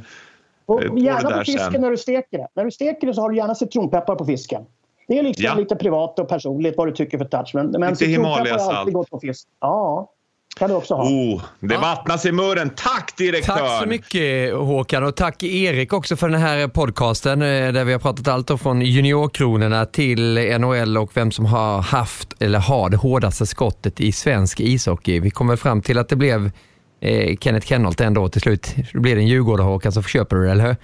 [0.66, 1.80] Och eh, på gärna det där på fisken sen.
[1.80, 2.48] när du steker det.
[2.54, 4.62] När du steker det så har du gärna citronpeppar på fisken.
[5.08, 5.54] Det är liksom Ja.
[5.54, 7.50] lite privat och personligt vad du tycker för touch.
[7.54, 8.76] Men, men Lite citronpeppar har Himalayasalt.
[8.78, 9.46] alltid gått på fisk.
[9.60, 10.10] Ja,
[10.54, 11.04] kan du också ha.
[11.04, 12.70] Oh, det vattnas i munnen.
[12.70, 13.56] Tack direktör!
[13.56, 17.92] Tack så mycket Håkan och tack Erik också för den här podcasten eh, där vi
[17.92, 22.96] har pratat allt från juniorkronorna till NHL och vem som har haft eller har det
[22.96, 25.20] hårdaste skottet i svensk ishockey.
[25.20, 26.50] Vi kommer fram till att det blev
[27.00, 28.74] eh, Kenneth Kenholt ändå till slut.
[28.92, 30.76] Det blir en Djurgårdare Håkan så köper du det, eller hur?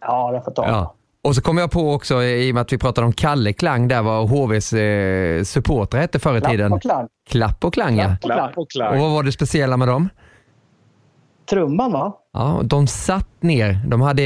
[0.00, 0.66] Ja, det får ta.
[0.66, 0.94] Ja.
[1.24, 3.88] Och så kom jag på också, i och med att vi pratade om Kalle Klang,
[3.88, 6.72] där vad HVs eh, supportrar hette förr i Klapp tiden.
[6.72, 7.08] och klang.
[7.30, 8.16] Klapp och Klang, ja.
[8.22, 8.88] Klapp och klang.
[8.88, 10.08] Klapp och vad var det speciella med dem?
[11.50, 12.12] Trumman va?
[12.32, 13.80] Ja, de satt ner.
[13.86, 14.22] De hade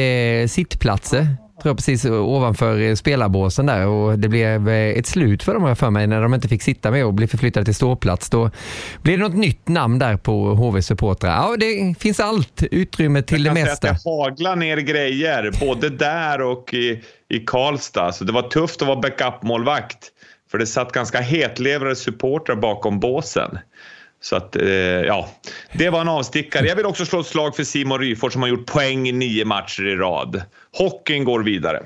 [0.49, 1.27] sittplatser,
[1.63, 5.65] tror jag precis ovanför eh, spelarbåsen där och det blev eh, ett slut för dem
[5.65, 8.31] jag för mig när de inte fick sitta med och bli förflyttade till ståplats.
[8.31, 8.51] Då
[9.03, 11.31] blev det något nytt namn där på HVs supportrar.
[11.31, 13.91] Ja, det finns allt utrymme till det Jag säga mesta.
[13.91, 18.13] att det haglar ner grejer, både där och i, i Karlstad.
[18.13, 19.99] Så det var tufft att vara backup-målvakt.
[20.51, 23.59] För det satt ganska hetlevrade supportrar bakom båsen.
[24.21, 25.29] Så att, eh, ja,
[25.73, 26.67] det var en avstickare.
[26.67, 29.45] Jag vill också slå ett slag för Simon Ryfors som har gjort poäng i nio
[29.45, 30.43] matcher i rad.
[30.79, 31.83] Hockeyn går vidare.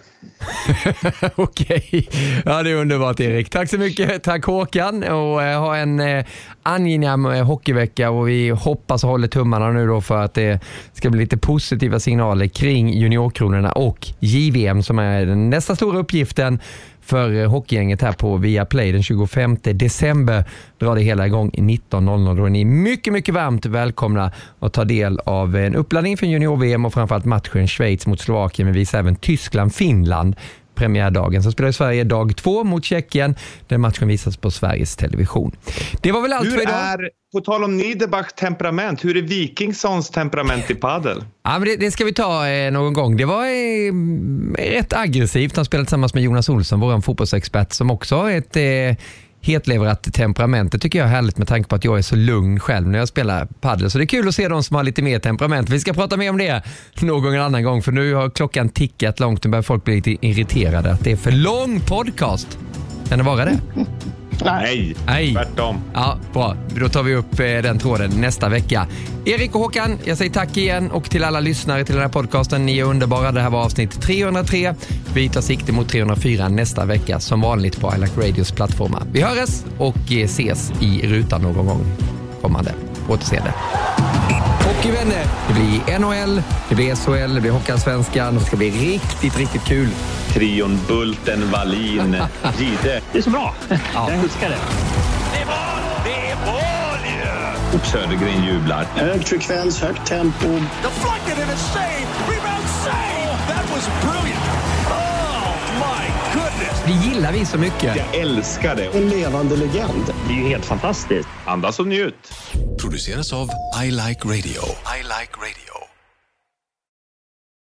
[1.34, 2.08] Okej,
[2.44, 3.50] ja det är underbart Erik.
[3.50, 4.22] Tack så mycket.
[4.22, 6.24] Tack Håkan och eh, ha en eh,
[6.62, 10.60] angenäm eh, hockeyvecka och vi hoppas och håller tummarna nu då för att det
[10.92, 16.60] ska bli lite positiva signaler kring juniorkronorna och JVM som är den nästa stora uppgiften
[17.02, 20.44] för eh, hockeygänget här på Viaplay den 25 december.
[20.78, 22.36] Drar det hela igång 19.00.
[22.36, 26.84] Då är ni mycket, mycket varmt välkomna att ta del av en uppladdning för junior-VM
[26.84, 28.66] och framförallt matchen Schweiz mot Slovakien.
[28.66, 30.36] Men vi visar även Tyskland-Finland
[30.80, 31.42] premiärdagen.
[31.42, 33.34] Så spelar Sverige dag två mot Tjeckien.
[33.68, 35.52] Den matchen visas på Sveriges Television.
[36.00, 36.74] Det var väl allt för Hur idag.
[36.74, 41.24] är, på tal om Niederbachs temperament, hur är Wikingssons temperament i padel?
[41.44, 43.16] Ja, men det, det ska vi ta eh, någon gång.
[43.16, 43.92] Det var eh,
[44.76, 45.56] rätt aggressivt.
[45.56, 49.04] Han spelade tillsammans med Jonas Olsson, vår fotbollsexpert, som också har ett eh,
[49.40, 50.72] hetleverat temperament.
[50.72, 52.98] Det tycker jag är härligt med tanke på att jag är så lugn själv när
[52.98, 53.90] jag spelar padel.
[53.90, 55.68] Så det är kul att se de som har lite mer temperament.
[55.68, 56.48] Vi ska prata mer om det
[57.06, 60.92] någon annan gång för nu har klockan tickat långt Nu börjar folk bli lite irriterade
[60.92, 62.58] att det är för lång podcast.
[63.08, 63.58] Kan det vara det?
[64.44, 65.32] Nej, Nej.
[65.32, 65.80] tvärtom.
[65.94, 66.56] Ja, bra.
[66.80, 68.86] Då tar vi upp eh, den tråden nästa vecka.
[69.24, 72.66] Erik och Håkan, jag säger tack igen och till alla lyssnare till den här podcasten.
[72.66, 73.32] Ni är underbara.
[73.32, 74.74] Det här var avsnitt 303.
[75.14, 79.02] Vi tar sikte mot 304 nästa vecka som vanligt på I Like Radios plattformar.
[79.12, 81.84] Vi hörs och eh, ses i rutan någon gång
[82.40, 82.74] kommande.
[83.08, 83.52] Återseende.
[84.64, 88.34] Hockeyvänner, det blir NHL, det blir SHL, det blir Hockeyallsvenskan.
[88.34, 89.88] Det ska bli riktigt, riktigt kul.
[90.32, 92.16] Trion Bulten, Wallin,
[92.58, 93.00] Gide.
[93.12, 93.54] Det är så bra.
[93.94, 94.56] Jag älskar det.
[95.32, 96.04] Det är mål!
[96.04, 97.06] Det är mål
[97.72, 97.78] ju!
[97.84, 98.84] Södergren jublar.
[98.96, 100.46] Hög frekvens, högt tempo.
[100.82, 102.06] Deflected and a save!
[102.28, 103.36] Rebound save!
[103.48, 104.19] That was brilliant!
[106.86, 107.96] Det gillar vi så mycket.
[107.96, 108.84] Jag älskar det.
[108.98, 110.14] En levande legend.
[110.28, 111.28] Det är ju helt fantastiskt.
[111.44, 112.32] Andas och njut.
[112.80, 113.48] Produceras av
[113.84, 114.62] I Like Radio.
[114.98, 115.89] I like radio.